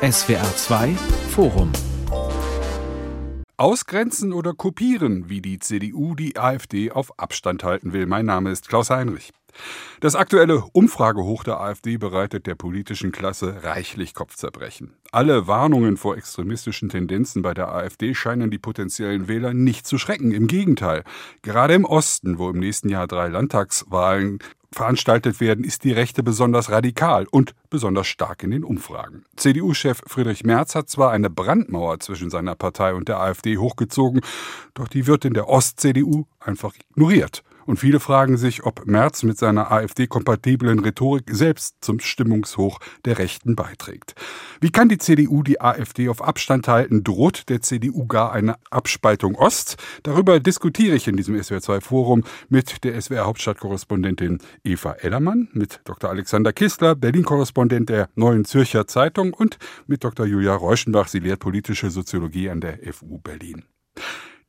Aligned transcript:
SWR 0.00 0.44
2 0.54 0.94
Forum 1.30 1.72
Ausgrenzen 3.56 4.32
oder 4.32 4.54
kopieren, 4.54 5.28
wie 5.28 5.42
die 5.42 5.58
CDU 5.58 6.14
die 6.14 6.38
AfD 6.38 6.92
auf 6.92 7.18
Abstand 7.18 7.64
halten 7.64 7.92
will. 7.92 8.06
Mein 8.06 8.24
Name 8.24 8.52
ist 8.52 8.68
Klaus 8.68 8.90
Heinrich. 8.90 9.32
Das 9.98 10.14
aktuelle 10.14 10.62
Umfragehoch 10.72 11.42
der 11.42 11.58
AfD 11.58 11.96
bereitet 11.96 12.46
der 12.46 12.54
politischen 12.54 13.10
Klasse 13.10 13.64
reichlich 13.64 14.14
Kopfzerbrechen. 14.14 14.94
Alle 15.10 15.48
Warnungen 15.48 15.96
vor 15.96 16.16
extremistischen 16.16 16.90
Tendenzen 16.90 17.42
bei 17.42 17.52
der 17.52 17.74
AfD 17.74 18.14
scheinen 18.14 18.52
die 18.52 18.58
potenziellen 18.58 19.26
Wähler 19.26 19.52
nicht 19.52 19.84
zu 19.84 19.98
schrecken. 19.98 20.30
Im 20.30 20.46
Gegenteil. 20.46 21.02
Gerade 21.42 21.74
im 21.74 21.84
Osten, 21.84 22.38
wo 22.38 22.50
im 22.50 22.60
nächsten 22.60 22.88
Jahr 22.88 23.08
drei 23.08 23.26
Landtagswahlen 23.26 24.38
veranstaltet 24.72 25.40
werden, 25.40 25.64
ist 25.64 25.84
die 25.84 25.92
Rechte 25.92 26.22
besonders 26.22 26.70
radikal 26.70 27.26
und 27.30 27.54
besonders 27.70 28.06
stark 28.06 28.42
in 28.42 28.50
den 28.50 28.64
Umfragen. 28.64 29.24
CDU-Chef 29.36 30.02
Friedrich 30.06 30.44
Merz 30.44 30.74
hat 30.74 30.88
zwar 30.88 31.10
eine 31.10 31.30
Brandmauer 31.30 32.00
zwischen 32.00 32.30
seiner 32.30 32.54
Partei 32.54 32.94
und 32.94 33.08
der 33.08 33.20
AfD 33.20 33.56
hochgezogen, 33.56 34.20
doch 34.74 34.88
die 34.88 35.06
wird 35.06 35.24
in 35.24 35.34
der 35.34 35.48
Ost-CDU 35.48 36.26
einfach 36.40 36.74
ignoriert. 36.90 37.42
Und 37.68 37.76
viele 37.76 38.00
fragen 38.00 38.38
sich, 38.38 38.64
ob 38.64 38.86
Merz 38.86 39.24
mit 39.24 39.36
seiner 39.36 39.70
AfD-kompatiblen 39.70 40.78
Rhetorik 40.78 41.24
selbst 41.30 41.76
zum 41.82 42.00
Stimmungshoch 42.00 42.80
der 43.04 43.18
Rechten 43.18 43.56
beiträgt. 43.56 44.14
Wie 44.58 44.70
kann 44.70 44.88
die 44.88 44.96
CDU 44.96 45.42
die 45.42 45.60
AfD 45.60 46.08
auf 46.08 46.24
Abstand 46.24 46.66
halten? 46.66 47.04
Droht 47.04 47.50
der 47.50 47.60
CDU 47.60 48.06
gar 48.06 48.32
eine 48.32 48.56
Abspaltung 48.70 49.34
Ost? 49.34 49.76
Darüber 50.02 50.40
diskutiere 50.40 50.96
ich 50.96 51.08
in 51.08 51.18
diesem 51.18 51.36
SWR2-Forum 51.36 52.24
mit 52.48 52.84
der 52.84 52.98
SWR-Hauptstadtkorrespondentin 52.98 54.38
Eva 54.64 54.92
Ellermann, 54.92 55.48
mit 55.52 55.82
Dr. 55.84 56.08
Alexander 56.08 56.54
Kistler, 56.54 56.94
Berlin-Korrespondent 56.94 57.90
der 57.90 58.08
Neuen 58.14 58.46
Zürcher 58.46 58.86
Zeitung 58.86 59.34
und 59.34 59.58
mit 59.86 60.02
Dr. 60.04 60.24
Julia 60.24 60.54
Reuschenbach. 60.54 61.08
Sie 61.08 61.18
lehrt 61.18 61.40
politische 61.40 61.90
Soziologie 61.90 62.48
an 62.48 62.62
der 62.62 62.78
FU 62.94 63.18
Berlin. 63.18 63.64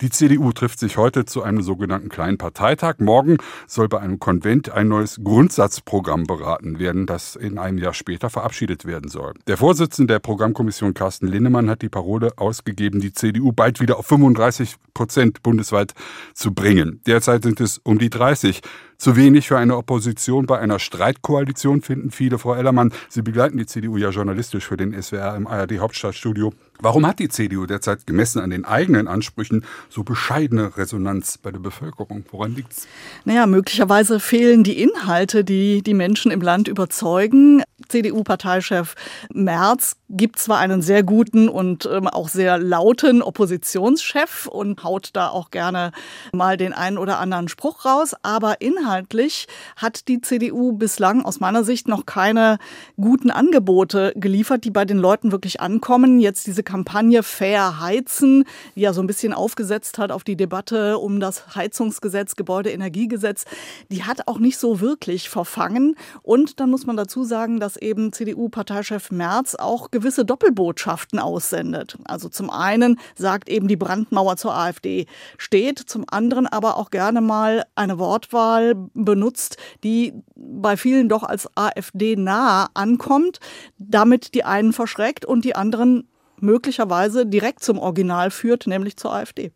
Die 0.01 0.09
CDU 0.09 0.53
trifft 0.53 0.79
sich 0.79 0.95
heute 0.95 1.25
zu 1.25 1.43
einem 1.43 1.61
sogenannten 1.61 2.07
kleinen 2.07 2.37
Parteitag. 2.37 2.99
Morgen 2.99 3.35
soll 3.67 3.89
bei 3.89 3.99
einem 3.99 4.17
Konvent 4.17 4.69
ein 4.69 4.87
neues 4.87 5.19
Grundsatzprogramm 5.21 6.23
beraten 6.23 6.79
werden, 6.79 7.05
das 7.05 7.35
in 7.35 7.57
einem 7.57 7.77
Jahr 7.77 7.93
später 7.93 8.29
verabschiedet 8.29 8.85
werden 8.85 9.09
soll. 9.09 9.33
Der 9.47 9.57
Vorsitzende 9.57 10.13
der 10.13 10.19
Programmkommission 10.19 10.93
Carsten 10.93 11.27
Linnemann 11.27 11.69
hat 11.69 11.81
die 11.81 11.89
Parole 11.89 12.31
ausgegeben, 12.37 13.01
die 13.01 13.11
CDU 13.11 13.51
bald 13.51 13.81
wieder 13.81 13.99
auf 13.99 14.07
35 14.07 14.75
Prozent 14.93 15.43
bundesweit 15.43 15.93
zu 16.33 16.53
bringen. 16.53 17.01
Derzeit 17.05 17.43
sind 17.43 17.59
es 17.59 17.77
um 17.79 17.99
die 17.99 18.09
30. 18.09 18.61
Zu 18.97 19.17
wenig 19.17 19.49
für 19.49 19.57
eine 19.57 19.75
Opposition 19.75 20.45
bei 20.45 20.59
einer 20.59 20.79
Streitkoalition 20.79 21.81
finden 21.81 22.11
viele. 22.11 22.37
Frau 22.37 22.53
Ellermann, 22.53 22.93
Sie 23.09 23.21
begleiten 23.21 23.57
die 23.57 23.65
CDU 23.65 23.97
ja 23.97 24.11
journalistisch 24.11 24.65
für 24.65 24.77
den 24.77 24.93
SWR 25.01 25.35
im 25.35 25.45
ARD 25.45 25.79
Hauptstadtstudio. 25.79 26.53
Warum 26.81 27.05
hat 27.05 27.19
die 27.19 27.27
CDU 27.27 27.65
derzeit 27.65 28.07
gemessen 28.07 28.39
an 28.39 28.51
den 28.51 28.63
eigenen 28.63 29.09
Ansprüchen 29.09 29.65
so 29.89 30.03
bescheidene 30.03 30.77
Resonanz 30.77 31.37
bei 31.37 31.51
der 31.51 31.59
Bevölkerung? 31.59 32.23
Woran 32.31 32.55
liegt's? 32.55 32.87
Naja, 33.25 33.47
möglicherweise 33.47 34.21
fehlen 34.21 34.63
die 34.63 34.81
Inhalte, 34.81 35.43
die 35.43 35.81
die 35.81 35.93
Menschen 35.93 36.31
im 36.31 36.39
Land 36.39 36.69
überzeugen. 36.69 37.63
CDU-Parteichef 37.89 38.95
Merz 39.33 39.95
gibt 40.09 40.39
zwar 40.39 40.59
einen 40.59 40.81
sehr 40.81 41.03
guten 41.03 41.49
und 41.49 41.87
ähm, 41.91 42.07
auch 42.07 42.29
sehr 42.29 42.57
lauten 42.57 43.21
Oppositionschef 43.21 44.47
und 44.47 44.83
haut 44.83 45.09
da 45.13 45.29
auch 45.29 45.51
gerne 45.51 45.91
mal 46.31 46.57
den 46.57 46.73
einen 46.73 46.97
oder 46.97 47.19
anderen 47.19 47.47
Spruch 47.47 47.85
raus, 47.85 48.15
aber 48.23 48.61
inhaltlich 48.61 49.47
hat 49.75 50.07
die 50.07 50.21
CDU 50.21 50.73
bislang 50.73 51.23
aus 51.23 51.39
meiner 51.39 51.63
Sicht 51.63 51.87
noch 51.87 52.05
keine 52.05 52.57
guten 52.97 53.31
Angebote 53.31 54.13
geliefert, 54.15 54.63
die 54.63 54.71
bei 54.71 54.85
den 54.85 54.97
Leuten 54.97 55.31
wirklich 55.31 55.61
ankommen. 55.61 56.19
Jetzt 56.19 56.47
diese 56.47 56.63
Kampagne 56.69 57.23
Fair 57.23 57.79
Heizen, 57.79 58.43
die 58.75 58.81
ja 58.81 58.93
so 58.93 59.01
ein 59.01 59.07
bisschen 59.07 59.33
aufgesetzt 59.33 59.97
hat 59.97 60.11
auf 60.11 60.23
die 60.23 60.35
Debatte 60.35 60.99
um 60.99 61.19
das 61.19 61.55
Heizungsgesetz, 61.55 62.35
Gebäudeenergiegesetz, 62.35 63.45
die 63.89 64.03
hat 64.03 64.27
auch 64.27 64.37
nicht 64.37 64.59
so 64.59 64.79
wirklich 64.79 65.29
verfangen. 65.29 65.95
Und 66.21 66.59
dann 66.59 66.69
muss 66.69 66.85
man 66.85 66.95
dazu 66.95 67.23
sagen, 67.23 67.59
dass 67.59 67.75
eben 67.75 68.13
CDU-Parteichef 68.13 69.09
Merz 69.09 69.55
auch 69.55 69.89
gewisse 69.89 70.25
Doppelbotschaften 70.25 71.17
aussendet. 71.17 71.97
Also 72.03 72.29
zum 72.29 72.51
einen 72.51 72.99
sagt 73.15 73.49
eben 73.49 73.67
die 73.67 73.75
Brandmauer 73.75 74.37
zur 74.37 74.53
AfD 74.53 75.07
steht, 75.39 75.79
zum 75.79 76.05
anderen 76.07 76.45
aber 76.45 76.77
auch 76.77 76.91
gerne 76.91 77.21
mal 77.21 77.65
eine 77.73 77.97
Wortwahl 77.97 78.75
benutzt, 78.93 79.57
die 79.83 80.13
bei 80.35 80.77
vielen 80.77 81.09
doch 81.09 81.23
als 81.23 81.49
AfD 81.55 82.15
nah 82.15 82.69
ankommt, 82.75 83.39
damit 83.79 84.35
die 84.35 84.43
einen 84.43 84.71
verschreckt 84.71 85.25
und 85.25 85.45
die 85.45 85.55
anderen 85.55 86.07
möglicherweise 86.41 87.25
direkt 87.25 87.63
zum 87.63 87.77
Original 87.79 88.31
führt, 88.31 88.67
nämlich 88.67 88.97
zur 88.97 89.13
AfD. 89.13 89.51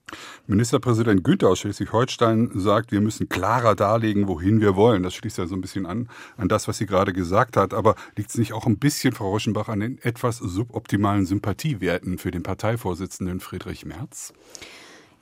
Ministerpräsident 0.48 1.24
Günther 1.24 1.50
aus 1.50 1.60
Schleswig-Holstein 1.60 2.52
sagt, 2.56 2.92
wir 2.92 3.02
müssen 3.02 3.30
klarer 3.30 3.76
darlegen, 3.76 4.28
wohin 4.28 4.62
wir 4.62 4.76
wollen. 4.76 5.04
Das 5.04 5.14
schließt 5.16 5.38
ja 5.38 5.48
so 5.48 5.56
ein 5.56 5.62
bisschen 5.62 5.86
an 5.86 6.10
an 6.38 6.50
das, 6.50 6.68
was 6.68 6.78
sie 6.78 6.86
gerade 6.86 7.14
gesagt 7.14 7.58
hat. 7.58 7.74
Aber 7.74 7.96
liegt 8.16 8.30
es 8.30 8.38
nicht 8.38 8.54
auch 8.54 8.66
ein 8.66 8.78
bisschen, 8.78 9.14
Frau 9.14 9.30
Roschenbach, 9.30 9.70
an 9.70 9.80
den 9.80 9.98
etwas 10.02 10.38
suboptimalen 10.38 11.26
Sympathiewerten 11.26 12.18
für 12.18 12.32
den 12.32 12.44
Parteivorsitzenden 12.44 13.40
Friedrich 13.40 13.86
Merz? 13.86 14.34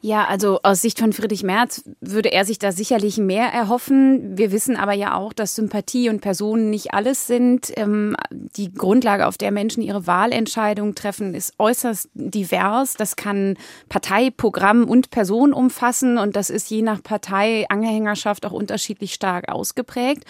Ja, 0.03 0.25
also 0.25 0.59
aus 0.63 0.81
Sicht 0.81 0.97
von 0.97 1.13
Friedrich 1.13 1.43
Merz 1.43 1.83
würde 2.01 2.31
er 2.31 2.43
sich 2.43 2.57
da 2.57 2.71
sicherlich 2.71 3.19
mehr 3.19 3.53
erhoffen. 3.53 4.35
Wir 4.35 4.51
wissen 4.51 4.75
aber 4.75 4.93
ja 4.93 5.15
auch, 5.15 5.31
dass 5.31 5.53
Sympathie 5.53 6.09
und 6.09 6.21
Personen 6.21 6.71
nicht 6.71 6.95
alles 6.95 7.27
sind. 7.27 7.71
Ähm, 7.77 8.15
die 8.31 8.73
Grundlage, 8.73 9.27
auf 9.27 9.37
der 9.37 9.51
Menschen 9.51 9.83
ihre 9.83 10.07
Wahlentscheidungen 10.07 10.95
treffen, 10.95 11.35
ist 11.35 11.53
äußerst 11.59 12.09
divers. 12.15 12.95
Das 12.95 13.15
kann 13.15 13.57
Partei, 13.89 14.31
Programm 14.31 14.85
und 14.85 15.11
Person 15.11 15.53
umfassen 15.53 16.17
und 16.17 16.35
das 16.35 16.49
ist 16.49 16.71
je 16.71 16.81
nach 16.81 17.03
Partei 17.03 17.67
Anhängerschaft 17.69 18.47
auch 18.47 18.53
unterschiedlich 18.53 19.13
stark 19.13 19.51
ausgeprägt. 19.51 20.23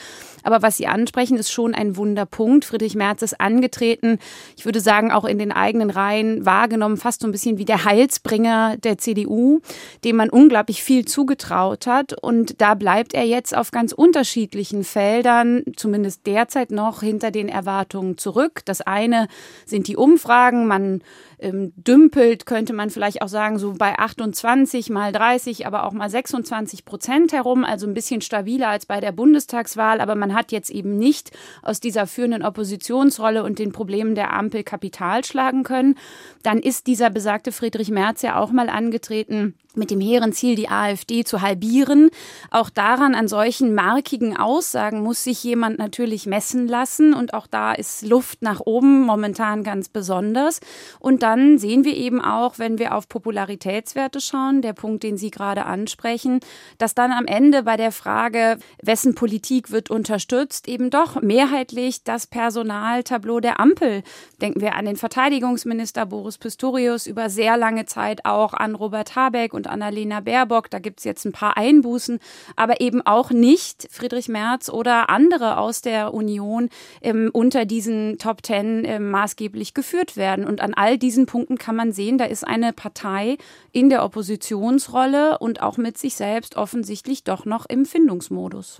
Aber 0.43 0.61
was 0.61 0.75
Sie 0.75 0.87
ansprechen, 0.87 1.37
ist 1.37 1.49
schon 1.49 1.73
ein 1.73 1.95
Wunderpunkt. 1.95 2.65
Friedrich 2.65 2.95
Merz 2.95 3.21
ist 3.21 3.39
angetreten, 3.39 4.19
ich 4.57 4.65
würde 4.65 4.81
sagen, 4.81 5.13
auch 5.13 5.23
in 5.23 5.39
den 5.39 5.53
eigenen 5.53 5.91
Reihen 5.91 6.45
wahrgenommen, 6.45 6.97
fast 6.97 7.21
so 7.21 7.27
ein 7.27 7.31
bisschen 7.31 7.57
wie 7.57 7.65
der 7.65 7.85
Heilsbringer 7.85 8.75
der 8.75 8.97
CDU 8.97 9.60
dem 10.03 10.15
man 10.15 10.29
unglaublich 10.29 10.83
viel 10.83 11.05
zugetraut 11.05 11.87
hat. 11.87 12.13
Und 12.21 12.61
da 12.61 12.73
bleibt 12.73 13.13
er 13.13 13.25
jetzt 13.25 13.55
auf 13.55 13.71
ganz 13.71 13.91
unterschiedlichen 13.91 14.83
Feldern, 14.83 15.63
zumindest 15.75 16.25
derzeit 16.27 16.71
noch, 16.71 17.01
hinter 17.01 17.31
den 17.31 17.49
Erwartungen 17.49 18.17
zurück. 18.17 18.61
Das 18.65 18.81
eine 18.81 19.27
sind 19.65 19.87
die 19.87 19.97
Umfragen. 19.97 20.67
Man 20.67 21.01
ähm, 21.41 21.73
dümpelt, 21.75 22.45
könnte 22.45 22.73
man 22.73 22.89
vielleicht 22.89 23.21
auch 23.21 23.27
sagen, 23.27 23.57
so 23.57 23.73
bei 23.73 23.97
28 23.97 24.89
mal 24.89 25.11
30, 25.11 25.67
aber 25.67 25.85
auch 25.85 25.91
mal 25.91 26.09
26 26.09 26.85
Prozent 26.85 27.33
herum, 27.33 27.65
also 27.65 27.87
ein 27.87 27.93
bisschen 27.93 28.21
stabiler 28.21 28.69
als 28.69 28.85
bei 28.85 29.01
der 29.01 29.11
Bundestagswahl. 29.11 29.99
Aber 29.99 30.15
man 30.15 30.33
hat 30.33 30.51
jetzt 30.51 30.69
eben 30.69 30.97
nicht 30.97 31.31
aus 31.63 31.79
dieser 31.79 32.07
führenden 32.07 32.43
Oppositionsrolle 32.43 33.43
und 33.43 33.59
den 33.59 33.71
Problemen 33.71 34.15
der 34.15 34.33
Ampel 34.33 34.63
Kapital 34.63 35.25
schlagen 35.25 35.63
können. 35.63 35.95
Dann 36.43 36.59
ist 36.59 36.87
dieser 36.87 37.09
besagte 37.09 37.51
Friedrich 37.51 37.89
Merz 37.89 38.21
ja 38.21 38.37
auch 38.37 38.51
mal 38.51 38.69
angetreten, 38.69 39.55
mit 39.75 39.91
dem 39.91 40.01
hehren 40.01 40.33
Ziel, 40.33 40.55
die 40.55 40.69
AfD 40.69 41.23
zu 41.23 41.41
halbieren. 41.41 42.09
Auch 42.49 42.69
daran, 42.69 43.15
an 43.15 43.27
solchen 43.27 43.73
markigen 43.73 44.35
Aussagen 44.35 45.01
muss 45.01 45.23
sich 45.23 45.43
jemand 45.43 45.79
natürlich 45.79 46.25
messen 46.25 46.67
lassen. 46.67 47.13
Und 47.13 47.33
auch 47.33 47.47
da 47.47 47.73
ist 47.73 48.05
Luft 48.05 48.41
nach 48.41 48.59
oben 48.59 49.01
momentan 49.01 49.63
ganz 49.63 49.89
besonders. 49.89 50.59
Und 50.99 51.23
dann 51.23 51.57
sehen 51.57 51.83
wir 51.83 51.95
eben 51.95 52.21
auch, 52.21 52.59
wenn 52.59 52.79
wir 52.79 52.95
auf 52.95 53.07
Popularitätswerte 53.07 54.19
schauen, 54.19 54.61
der 54.61 54.73
Punkt, 54.73 55.03
den 55.03 55.17
Sie 55.17 55.31
gerade 55.31 55.65
ansprechen, 55.65 56.39
dass 56.77 56.95
dann 56.95 57.11
am 57.11 57.25
Ende 57.25 57.63
bei 57.63 57.77
der 57.77 57.91
Frage, 57.91 58.57
wessen 58.81 59.15
Politik 59.15 59.71
wird 59.71 59.89
unterstützt, 59.89 60.67
eben 60.67 60.89
doch 60.89 61.21
mehrheitlich 61.21 62.03
das 62.03 62.27
Personaltableau 62.27 63.39
der 63.39 63.59
Ampel. 63.59 64.03
Denken 64.41 64.61
wir 64.61 64.75
an 64.75 64.85
den 64.85 64.95
Verteidigungsminister 64.95 66.05
Boris 66.05 66.37
Pistorius, 66.37 67.07
über 67.07 67.29
sehr 67.29 67.57
lange 67.57 67.85
Zeit 67.85 68.25
auch 68.25 68.53
an 68.53 68.75
Robert 68.75 69.15
Habeck 69.15 69.53
und 69.53 69.60
Annalena 69.67 70.19
Baerbock. 70.19 70.69
Da 70.69 70.79
gibt 70.79 70.99
es 70.99 71.05
jetzt 71.05 71.25
ein 71.25 71.31
paar 71.31 71.57
Einbußen, 71.57 72.19
aber 72.55 72.81
eben 72.81 73.01
auch 73.01 73.31
nicht 73.31 73.87
Friedrich 73.91 74.29
Merz 74.29 74.69
oder 74.69 75.09
andere 75.09 75.57
aus 75.57 75.81
der 75.81 76.13
Union 76.13 76.69
ähm, 77.01 77.29
unter 77.33 77.65
diesen 77.65 78.17
Top 78.17 78.43
Ten 78.43 78.83
ähm, 78.85 79.11
maßgeblich 79.11 79.73
geführt 79.73 80.17
werden. 80.17 80.45
Und 80.45 80.61
an 80.61 80.73
all 80.73 80.97
diesen 80.97 81.25
Punkten 81.25 81.57
kann 81.57 81.75
man 81.75 81.91
sehen, 81.91 82.17
da 82.17 82.25
ist 82.25 82.47
eine 82.47 82.73
Partei 82.73 83.37
in 83.71 83.89
der 83.89 84.03
Oppositionsrolle 84.03 85.37
und 85.39 85.61
auch 85.61 85.77
mit 85.77 85.97
sich 85.97 86.15
selbst 86.15 86.57
offensichtlich 86.57 87.23
doch 87.23 87.45
noch 87.45 87.65
im 87.65 87.85
Findungsmodus. 87.85 88.79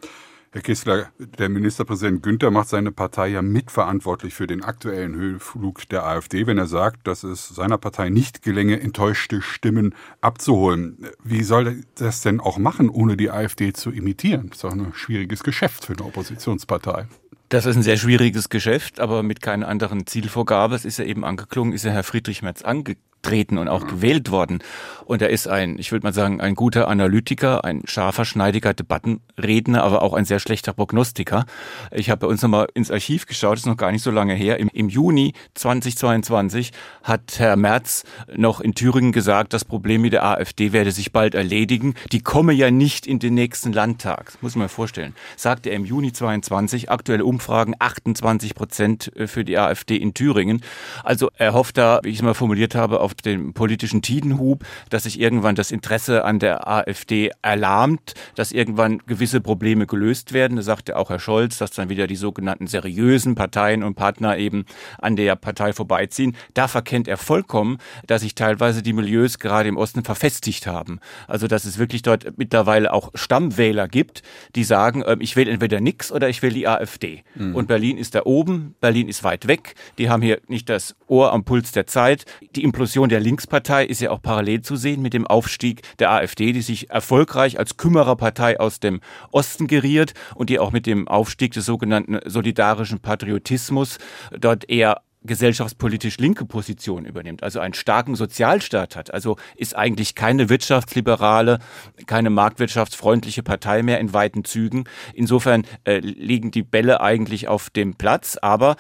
Herr 0.54 0.62
Kissler, 0.62 1.08
der 1.18 1.48
Ministerpräsident 1.48 2.24
Günther 2.24 2.52
macht 2.52 2.68
seine 2.68 2.92
Partei 2.92 3.30
ja 3.30 3.42
mitverantwortlich 3.42 4.34
für 4.34 4.48
den 4.48 4.66
aktuellen 4.66 5.16
Höhenflug 5.16 5.88
der 5.88 6.06
AfD, 6.06 6.46
wenn 6.46 6.58
er 6.58 6.68
sagt, 6.68 7.08
dass 7.08 7.24
es 7.24 7.48
seiner 7.48 7.78
Partei 7.78 8.10
nicht 8.10 8.42
gelänge, 8.42 8.78
enttäuschte 8.82 9.42
Stimmen 9.42 9.96
abzuholen. 10.20 11.08
Wie 11.24 11.44
soll 11.44 11.68
er 11.68 11.76
das 11.96 12.20
denn 12.20 12.42
auch 12.42 12.58
machen, 12.58 12.90
ohne 12.90 13.16
die 13.16 13.32
AfD 13.32 13.72
zu 13.72 13.92
imitieren? 13.92 14.50
Das 14.50 14.58
ist 14.58 14.64
doch 14.66 14.74
ein 14.74 14.92
schwieriges 14.94 15.44
Geschäft 15.44 15.86
für 15.86 15.94
eine 15.94 16.04
Oppositionspartei. 16.04 17.08
Das 17.48 17.66
ist 17.66 17.78
ein 17.78 17.84
sehr 17.84 17.98
schwieriges 17.98 18.50
Geschäft, 18.50 19.00
aber 19.00 19.24
mit 19.24 19.42
keiner 19.42 19.70
anderen 19.70 20.06
Zielvorgabe. 20.06 20.76
Es 20.76 20.84
ist 20.84 21.00
ja 21.00 21.06
eben 21.06 21.24
angeklungen, 21.24 21.72
ist 21.72 21.86
ja 21.86 21.92
Herr 21.92 22.04
Friedrich 22.04 22.42
Merz 22.42 22.62
angeklungen 22.62 23.11
treten 23.22 23.58
und 23.58 23.68
auch 23.68 23.88
gewählt 23.88 24.32
worden. 24.32 24.60
Und 25.06 25.22
er 25.22 25.30
ist 25.30 25.48
ein, 25.48 25.78
ich 25.78 25.92
würde 25.92 26.06
mal 26.06 26.14
sagen, 26.14 26.40
ein 26.40 26.56
guter 26.56 26.88
Analytiker, 26.88 27.66
ein 27.66 27.82
scharfer, 27.84 28.24
schneidiger 28.24 28.74
Debattenredner, 28.74 29.84
aber 29.84 30.04
auch 30.04 30.14
ein 30.14 30.24
sehr 30.24 30.40
schlechter 30.40 30.72
Prognostiker. 30.72 31.46
Ich 31.92 32.10
habe 32.10 32.22
bei 32.22 32.28
uns 32.28 32.42
nochmal 32.42 32.68
ins 32.76 32.92
Archiv 32.92 33.26
geschaut, 33.26 33.54
das 33.54 33.60
ist 33.62 33.66
noch 33.66 33.76
gar 33.76 33.92
nicht 33.92 34.04
so 34.04 34.12
lange 34.12 34.34
her. 34.34 34.58
Im, 34.58 34.70
Im, 34.70 34.88
Juni 34.88 35.34
2022 35.56 36.72
hat 37.04 37.40
Herr 37.40 37.58
Merz 37.58 38.04
noch 38.34 38.62
in 38.62 38.74
Thüringen 38.74 39.12
gesagt, 39.12 39.52
das 39.52 39.66
Problem 39.66 40.02
mit 40.02 40.14
der 40.14 40.24
AfD 40.24 40.72
werde 40.72 40.92
sich 40.92 41.12
bald 41.12 41.36
erledigen. 41.36 41.96
Die 42.14 42.22
komme 42.22 42.54
ja 42.54 42.72
nicht 42.72 43.06
in 43.06 43.20
den 43.20 43.34
nächsten 43.34 43.74
Landtag. 43.74 44.28
Das 44.28 44.42
muss 44.42 44.56
man 44.56 44.70
vorstellen. 44.70 45.14
Sagte 45.36 45.72
er 45.72 45.76
im 45.76 45.84
Juni 45.84 46.14
22, 46.14 46.90
aktuelle 46.90 47.26
Umfragen 47.26 47.76
28 47.80 48.56
Prozent 48.56 49.12
für 49.26 49.44
die 49.44 49.58
AfD 49.58 49.98
in 49.98 50.14
Thüringen. 50.14 50.62
Also 51.04 51.32
er 51.36 51.54
hofft 51.54 51.78
da, 51.78 52.00
wie 52.04 52.10
ich 52.10 52.18
es 52.18 52.22
mal 52.22 52.34
formuliert 52.34 52.76
habe, 52.76 53.02
auf 53.02 53.11
auf 53.12 53.22
dem 53.22 53.54
politischen 53.54 54.02
Tidenhub, 54.02 54.64
dass 54.90 55.04
sich 55.04 55.20
irgendwann 55.20 55.56
das 55.56 55.72
Interesse 55.72 56.24
an 56.26 56.40
der 56.40 56.68
AfD 56.68 57.32
erlahmt, 57.42 58.14
dass 58.36 58.52
irgendwann 58.52 59.00
gewisse 59.06 59.42
Probleme 59.42 59.86
gelöst 59.86 60.34
werden. 60.34 60.58
Da 60.58 60.64
sagte 60.64 60.98
auch 60.98 61.10
Herr 61.10 61.20
Scholz, 61.20 61.58
dass 61.58 61.72
dann 61.72 61.90
wieder 61.90 62.08
die 62.08 62.16
sogenannten 62.16 62.68
seriösen 62.68 63.36
Parteien 63.36 63.84
und 63.84 63.96
Partner 63.96 64.38
eben 64.38 64.66
an 65.00 65.16
der 65.16 65.36
Partei 65.36 65.74
vorbeiziehen. 65.74 66.36
Da 66.54 66.68
verkennt 66.68 67.08
er 67.08 67.18
vollkommen, 67.18 67.78
dass 68.08 68.22
sich 68.22 68.36
teilweise 68.36 68.82
die 68.82 68.94
Milieus 68.94 69.40
gerade 69.40 69.70
im 69.70 69.78
Osten 69.78 70.04
verfestigt 70.04 70.68
haben. 70.68 71.00
Also 71.28 71.48
dass 71.48 71.66
es 71.66 71.78
wirklich 71.78 72.02
dort 72.02 72.38
mittlerweile 72.38 72.94
auch 72.94 73.12
Stammwähler 73.14 73.88
gibt, 73.88 74.24
die 74.56 74.64
sagen, 74.64 75.04
ähm, 75.06 75.22
ich 75.22 75.36
will 75.36 75.48
entweder 75.48 75.82
nix 75.82 76.12
oder 76.12 76.30
ich 76.30 76.42
will 76.42 76.52
die 76.54 76.68
AfD. 76.68 77.24
Mhm. 77.36 77.56
Und 77.56 77.68
Berlin 77.68 77.98
ist 77.98 78.16
da 78.16 78.22
oben, 78.24 78.76
Berlin 78.80 79.10
ist 79.10 79.24
weit 79.24 79.48
weg. 79.48 79.76
Die 79.98 80.10
haben 80.10 80.22
hier 80.22 80.40
nicht 80.48 80.70
das 80.70 80.96
Ohr 81.08 81.34
am 81.34 81.44
Puls 81.44 81.72
der 81.72 81.88
Zeit. 81.88 82.26
Die 82.56 82.64
Implosion 82.64 83.01
Expansion 83.02 83.10
der 83.10 83.20
Linkspartei 83.20 83.86
ist 83.86 84.02
ja 84.02 84.12
auch 84.12 84.22
parallel 84.22 84.62
zu 84.62 84.76
sehen 84.76 85.02
mit 85.02 85.14
dem 85.14 85.26
Aufstieg 85.26 85.82
der 85.98 86.12
AfD, 86.12 86.52
die 86.54 86.62
sich 86.62 86.92
erfolgreich 86.92 87.58
als 87.58 87.76
Kümmererpartei 87.78 88.60
aus 88.60 88.80
dem 88.80 89.02
Osten 89.32 89.66
geriert 89.66 90.14
und 90.36 90.52
die 90.52 90.60
auch 90.60 90.72
mit 90.72 90.86
dem 90.86 91.08
Aufstieg 91.08 91.54
des 91.54 91.66
sogenannten 91.66 92.20
solidarischen 92.26 93.00
Patriotismus 93.00 93.98
dort 94.40 94.70
eher 94.70 95.02
gesellschaftspolitisch 95.24 96.18
linke 96.18 96.46
Position 96.46 97.06
übernimmt, 97.06 97.42
also 97.44 97.60
einen 97.60 97.74
starken 97.74 98.16
Sozialstaat 98.16 98.96
hat, 98.96 99.14
also 99.14 99.38
ist 99.56 99.76
eigentlich 99.76 100.14
keine 100.14 100.50
wirtschaftsliberale, 100.50 101.60
keine 102.06 102.30
marktwirtschaftsfreundliche 102.30 103.44
Partei 103.44 103.84
mehr 103.84 104.00
in 104.00 104.14
weiten 104.14 104.44
Zügen. 104.44 104.86
Insofern 105.14 105.64
äh, 105.86 106.00
liegen 106.00 106.52
die 106.52 106.64
Bälle 106.64 107.02
eigentlich 107.02 107.48
auf 107.48 107.70
dem 107.70 107.96
Platz, 107.96 108.38
aber 108.42 108.76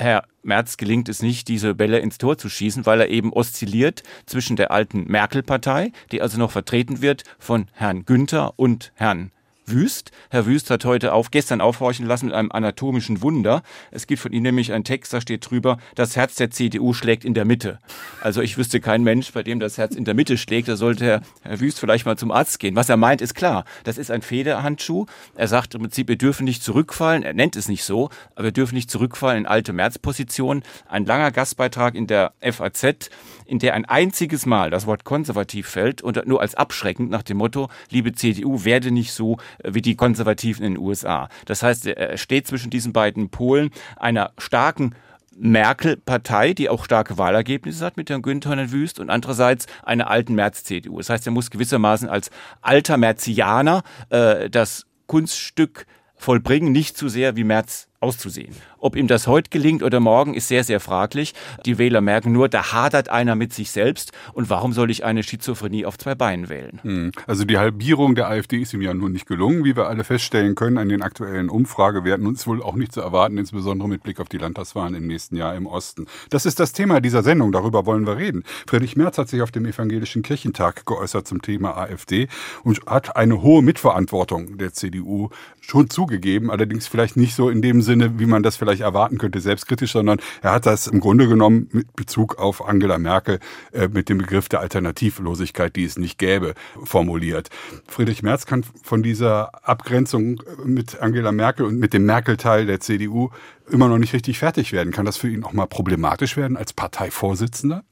Herr 0.00 0.24
Merz 0.42 0.78
gelingt 0.78 1.10
es 1.10 1.20
nicht, 1.20 1.46
diese 1.48 1.74
Bälle 1.74 1.98
ins 1.98 2.16
Tor 2.16 2.38
zu 2.38 2.48
schießen, 2.48 2.86
weil 2.86 3.02
er 3.02 3.10
eben 3.10 3.34
oszilliert 3.34 4.02
zwischen 4.24 4.56
der 4.56 4.70
alten 4.70 5.04
Merkel-Partei, 5.04 5.92
die 6.10 6.22
also 6.22 6.38
noch 6.38 6.50
vertreten 6.50 7.02
wird 7.02 7.24
von 7.38 7.66
Herrn 7.74 8.06
Günther 8.06 8.54
und 8.56 8.92
Herrn 8.94 9.30
Wüst. 9.70 10.10
Herr 10.30 10.46
Wüst 10.46 10.70
hat 10.70 10.84
heute 10.84 11.12
auf, 11.12 11.30
gestern 11.30 11.60
aufhorchen 11.60 12.06
lassen 12.06 12.26
mit 12.26 12.34
einem 12.34 12.50
anatomischen 12.52 13.22
Wunder. 13.22 13.62
Es 13.90 14.06
gibt 14.06 14.20
von 14.20 14.32
ihm 14.32 14.42
nämlich 14.42 14.72
einen 14.72 14.84
Text, 14.84 15.12
da 15.12 15.20
steht 15.20 15.50
drüber, 15.50 15.78
das 15.94 16.16
Herz 16.16 16.34
der 16.34 16.50
CDU 16.50 16.92
schlägt 16.92 17.24
in 17.24 17.34
der 17.34 17.44
Mitte. 17.44 17.78
Also 18.20 18.42
ich 18.42 18.58
wüsste 18.58 18.80
kein 18.80 19.02
Mensch, 19.02 19.32
bei 19.32 19.42
dem 19.42 19.60
das 19.60 19.78
Herz 19.78 19.94
in 19.94 20.04
der 20.04 20.14
Mitte 20.14 20.38
schlägt. 20.38 20.68
Da 20.68 20.76
sollte 20.76 21.04
Herr, 21.04 21.22
Herr 21.42 21.60
Wüst 21.60 21.80
vielleicht 21.80 22.06
mal 22.06 22.16
zum 22.16 22.30
Arzt 22.30 22.58
gehen. 22.58 22.76
Was 22.76 22.88
er 22.88 22.96
meint, 22.96 23.20
ist 23.20 23.34
klar. 23.34 23.64
Das 23.84 23.98
ist 23.98 24.10
ein 24.10 24.22
Federhandschuh. 24.22 25.06
Er 25.34 25.48
sagt 25.48 25.74
im 25.74 25.82
Prinzip, 25.82 26.08
wir 26.08 26.18
dürfen 26.18 26.44
nicht 26.44 26.62
zurückfallen. 26.62 27.22
Er 27.22 27.34
nennt 27.34 27.56
es 27.56 27.68
nicht 27.68 27.84
so, 27.84 28.10
aber 28.34 28.44
wir 28.44 28.52
dürfen 28.52 28.74
nicht 28.74 28.90
zurückfallen 28.90 29.44
in 29.44 29.46
alte 29.46 29.72
Märzpositionen. 29.72 30.62
Ein 30.88 31.04
langer 31.06 31.30
Gastbeitrag 31.30 31.94
in 31.94 32.06
der 32.06 32.32
FAZ, 32.40 33.10
in 33.46 33.58
der 33.58 33.74
ein 33.74 33.84
einziges 33.84 34.46
Mal 34.46 34.70
das 34.70 34.86
Wort 34.86 35.04
konservativ 35.04 35.68
fällt 35.68 36.02
und 36.02 36.26
nur 36.26 36.40
als 36.40 36.54
abschreckend 36.54 37.10
nach 37.10 37.22
dem 37.22 37.38
Motto, 37.38 37.68
liebe 37.90 38.12
CDU, 38.12 38.64
werde 38.64 38.90
nicht 38.90 39.12
so 39.12 39.38
wie 39.66 39.82
die 39.82 39.96
Konservativen 39.96 40.64
in 40.64 40.74
den 40.74 40.82
USA. 40.82 41.28
Das 41.46 41.62
heißt, 41.62 41.86
er 41.86 42.16
steht 42.16 42.46
zwischen 42.46 42.70
diesen 42.70 42.92
beiden 42.92 43.30
Polen 43.30 43.70
einer 43.96 44.32
starken 44.38 44.94
Merkel-Partei, 45.36 46.52
die 46.52 46.68
auch 46.68 46.84
starke 46.84 47.16
Wahlergebnisse 47.16 47.84
hat 47.84 47.96
mit 47.96 48.10
Herrn 48.10 48.22
Günther 48.22 48.52
und 48.52 48.72
Wüst 48.72 49.00
und 49.00 49.10
andererseits 49.10 49.66
einer 49.82 50.10
alten 50.10 50.34
März-CDU. 50.34 50.98
Das 50.98 51.08
heißt, 51.08 51.26
er 51.26 51.32
muss 51.32 51.50
gewissermaßen 51.50 52.08
als 52.08 52.30
alter 52.60 52.96
Merzianer 52.96 53.82
äh, 54.10 54.50
das 54.50 54.86
Kunststück 55.06 55.86
vollbringen, 56.14 56.72
nicht 56.72 56.96
zu 56.96 57.08
sehr 57.08 57.36
wie 57.36 57.44
Merz 57.44 57.88
auszusehen. 58.00 58.54
Ob 58.80 58.96
ihm 58.96 59.06
das 59.06 59.26
heute 59.26 59.50
gelingt 59.50 59.82
oder 59.82 60.00
morgen, 60.00 60.34
ist 60.34 60.48
sehr, 60.48 60.64
sehr 60.64 60.80
fraglich. 60.80 61.34
Die 61.66 61.78
Wähler 61.78 62.00
merken 62.00 62.32
nur, 62.32 62.48
da 62.48 62.72
hadert 62.72 63.08
einer 63.08 63.34
mit 63.34 63.52
sich 63.52 63.70
selbst. 63.70 64.12
Und 64.32 64.50
warum 64.50 64.72
soll 64.72 64.90
ich 64.90 65.04
eine 65.04 65.22
Schizophrenie 65.22 65.84
auf 65.84 65.98
zwei 65.98 66.14
Beinen 66.14 66.48
wählen? 66.48 66.80
Hm. 66.82 67.12
Also 67.26 67.44
die 67.44 67.58
Halbierung 67.58 68.14
der 68.14 68.28
AfD 68.28 68.58
ist 68.58 68.72
ihm 68.72 68.82
ja 68.82 68.94
nun 68.94 69.12
nicht 69.12 69.26
gelungen, 69.26 69.64
wie 69.64 69.76
wir 69.76 69.88
alle 69.88 70.04
feststellen 70.04 70.54
können 70.54 70.78
an 70.78 70.88
den 70.88 71.02
aktuellen 71.02 71.48
Umfragewerten. 71.48 72.26
Und 72.26 72.40
wohl 72.46 72.62
auch 72.62 72.74
nicht 72.74 72.92
zu 72.92 73.00
erwarten, 73.02 73.36
insbesondere 73.36 73.88
mit 73.88 74.02
Blick 74.02 74.18
auf 74.18 74.28
die 74.28 74.38
Landtagswahlen 74.38 74.94
im 74.94 75.06
nächsten 75.06 75.36
Jahr 75.36 75.54
im 75.54 75.66
Osten. 75.66 76.06
Das 76.30 76.46
ist 76.46 76.58
das 76.58 76.72
Thema 76.72 77.00
dieser 77.00 77.22
Sendung. 77.22 77.52
Darüber 77.52 77.84
wollen 77.84 78.06
wir 78.06 78.16
reden. 78.16 78.44
Friedrich 78.66 78.96
Merz 78.96 79.18
hat 79.18 79.28
sich 79.28 79.42
auf 79.42 79.50
dem 79.50 79.66
Evangelischen 79.66 80.22
Kirchentag 80.22 80.86
geäußert 80.86 81.28
zum 81.28 81.42
Thema 81.42 81.76
AfD 81.76 82.28
und 82.64 82.80
hat 82.86 83.16
eine 83.16 83.42
hohe 83.42 83.62
Mitverantwortung 83.62 84.56
der 84.56 84.72
CDU 84.72 85.28
schon 85.60 85.90
zugegeben. 85.90 86.50
Allerdings 86.50 86.86
vielleicht 86.86 87.16
nicht 87.16 87.34
so 87.34 87.50
in 87.50 87.60
dem 87.60 87.82
Sinne, 87.82 88.18
wie 88.18 88.26
man 88.26 88.42
das 88.42 88.56
vielleicht 88.56 88.69
vielleicht 88.70 88.82
erwarten 88.82 89.18
könnte, 89.18 89.40
selbstkritisch, 89.40 89.92
sondern 89.92 90.20
er 90.42 90.52
hat 90.52 90.66
das 90.66 90.86
im 90.86 91.00
Grunde 91.00 91.28
genommen 91.28 91.68
mit 91.72 91.94
Bezug 91.96 92.38
auf 92.38 92.66
Angela 92.66 92.98
Merkel 92.98 93.40
äh, 93.72 93.88
mit 93.88 94.08
dem 94.08 94.18
Begriff 94.18 94.48
der 94.48 94.60
Alternativlosigkeit, 94.60 95.74
die 95.76 95.84
es 95.84 95.98
nicht 95.98 96.18
gäbe, 96.18 96.54
formuliert. 96.84 97.48
Friedrich 97.88 98.22
Merz 98.22 98.46
kann 98.46 98.64
von 98.82 99.02
dieser 99.02 99.68
Abgrenzung 99.68 100.42
mit 100.64 101.00
Angela 101.00 101.32
Merkel 101.32 101.66
und 101.66 101.78
mit 101.78 101.92
dem 101.92 102.06
Merkel-Teil 102.06 102.66
der 102.66 102.80
CDU 102.80 103.30
immer 103.68 103.88
noch 103.88 103.98
nicht 103.98 104.12
richtig 104.12 104.38
fertig 104.38 104.72
werden. 104.72 104.92
Kann 104.92 105.06
das 105.06 105.16
für 105.16 105.28
ihn 105.28 105.44
auch 105.44 105.52
mal 105.52 105.66
problematisch 105.66 106.36
werden 106.36 106.56
als 106.56 106.72
Parteivorsitzender? 106.72 107.84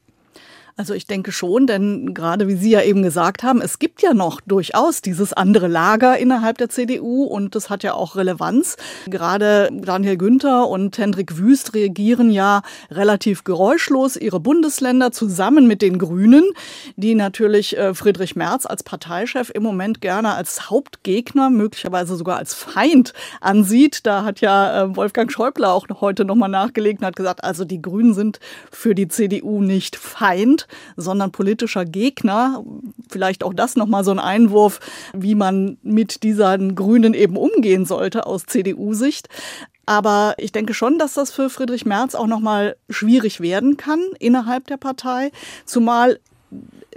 Also 0.79 0.95
ich 0.95 1.09
denke 1.09 1.33
schon, 1.33 1.67
denn 1.67 2.15
gerade 2.15 2.47
wie 2.47 2.55
Sie 2.55 2.71
ja 2.71 2.83
eben 2.83 3.03
gesagt 3.03 3.43
haben, 3.43 3.61
es 3.61 3.81
gibt 3.81 4.01
ja 4.01 4.15
noch 4.15 4.41
durchaus 4.41 5.03
dieses 5.03 5.33
andere 5.33 5.67
Lager 5.67 6.17
innerhalb 6.17 6.57
der 6.59 6.69
CDU 6.69 7.25
und 7.25 7.57
das 7.57 7.69
hat 7.69 7.83
ja 7.83 7.95
auch 7.95 8.15
Relevanz. 8.15 8.77
Gerade 9.07 9.71
Daniel 9.73 10.17
Günther 10.17 10.69
und 10.69 10.97
Hendrik 10.97 11.37
Wüst 11.37 11.75
reagieren 11.75 12.31
ja 12.31 12.63
relativ 12.93 13.43
geräuschlos 13.43 14.15
ihre 14.17 14.39
Bundesländer 14.39 15.11
zusammen 15.11 15.67
mit 15.67 15.83
den 15.83 15.99
Grünen, 15.99 16.49
die 16.95 17.17
natürlich 17.17 17.77
äh, 17.77 17.93
Friedrich 17.93 18.37
Merz 18.37 18.65
als 18.65 18.85
Parteichef 18.85 19.51
im 19.53 19.65
Moment 19.65 20.01
gerne 20.01 20.35
als 20.35 20.71
Hauptgegner, 20.71 21.51
möglicherweise 21.51 22.15
sogar 22.15 22.37
als 22.37 22.55
Feind 22.55 23.15
ansieht. 23.41 24.07
Da 24.07 24.23
hat 24.23 24.41
ja 24.41 24.85
äh, 24.85 24.97
Wolfgang 24.97 25.33
Schäuble 25.33 25.69
auch 25.69 25.89
heute 26.01 26.25
nochmal 26.25 26.51
nachgelegt 26.51 27.01
und 27.01 27.07
hat 27.07 27.17
gesagt, 27.17 27.43
also 27.43 27.65
die 27.65 27.83
Grünen 27.83 28.15
sind 28.15 28.39
für 28.71 28.95
die 28.95 29.09
CDU 29.09 29.61
nicht 29.61 29.97
Feind 29.97 30.68
sondern 30.97 31.33
politischer 31.33 31.85
Gegner. 31.85 32.63
Vielleicht 33.11 33.45
auch 33.45 33.55
das 33.55 33.77
nochmal 33.77 34.05
so 34.05 34.11
ein 34.11 34.19
Einwurf, 34.19 34.81
wie 35.13 35.35
man 35.35 35.79
mit 35.83 36.23
diesen 36.23 36.75
Grünen 36.75 37.15
eben 37.15 37.37
umgehen 37.37 37.85
sollte 37.85 38.27
aus 38.27 38.47
CDU-Sicht. 38.47 39.29
Aber 39.87 40.35
ich 40.37 40.53
denke 40.53 40.75
schon, 40.75 40.99
dass 40.99 41.15
das 41.15 41.31
für 41.31 41.49
Friedrich 41.49 41.87
Merz 41.87 42.15
auch 42.15 42.27
nochmal 42.27 42.77
schwierig 42.91 43.41
werden 43.41 43.79
kann 43.79 44.01
innerhalb 44.19 44.67
der 44.67 44.77
Partei, 44.77 45.33
zumal 45.65 46.21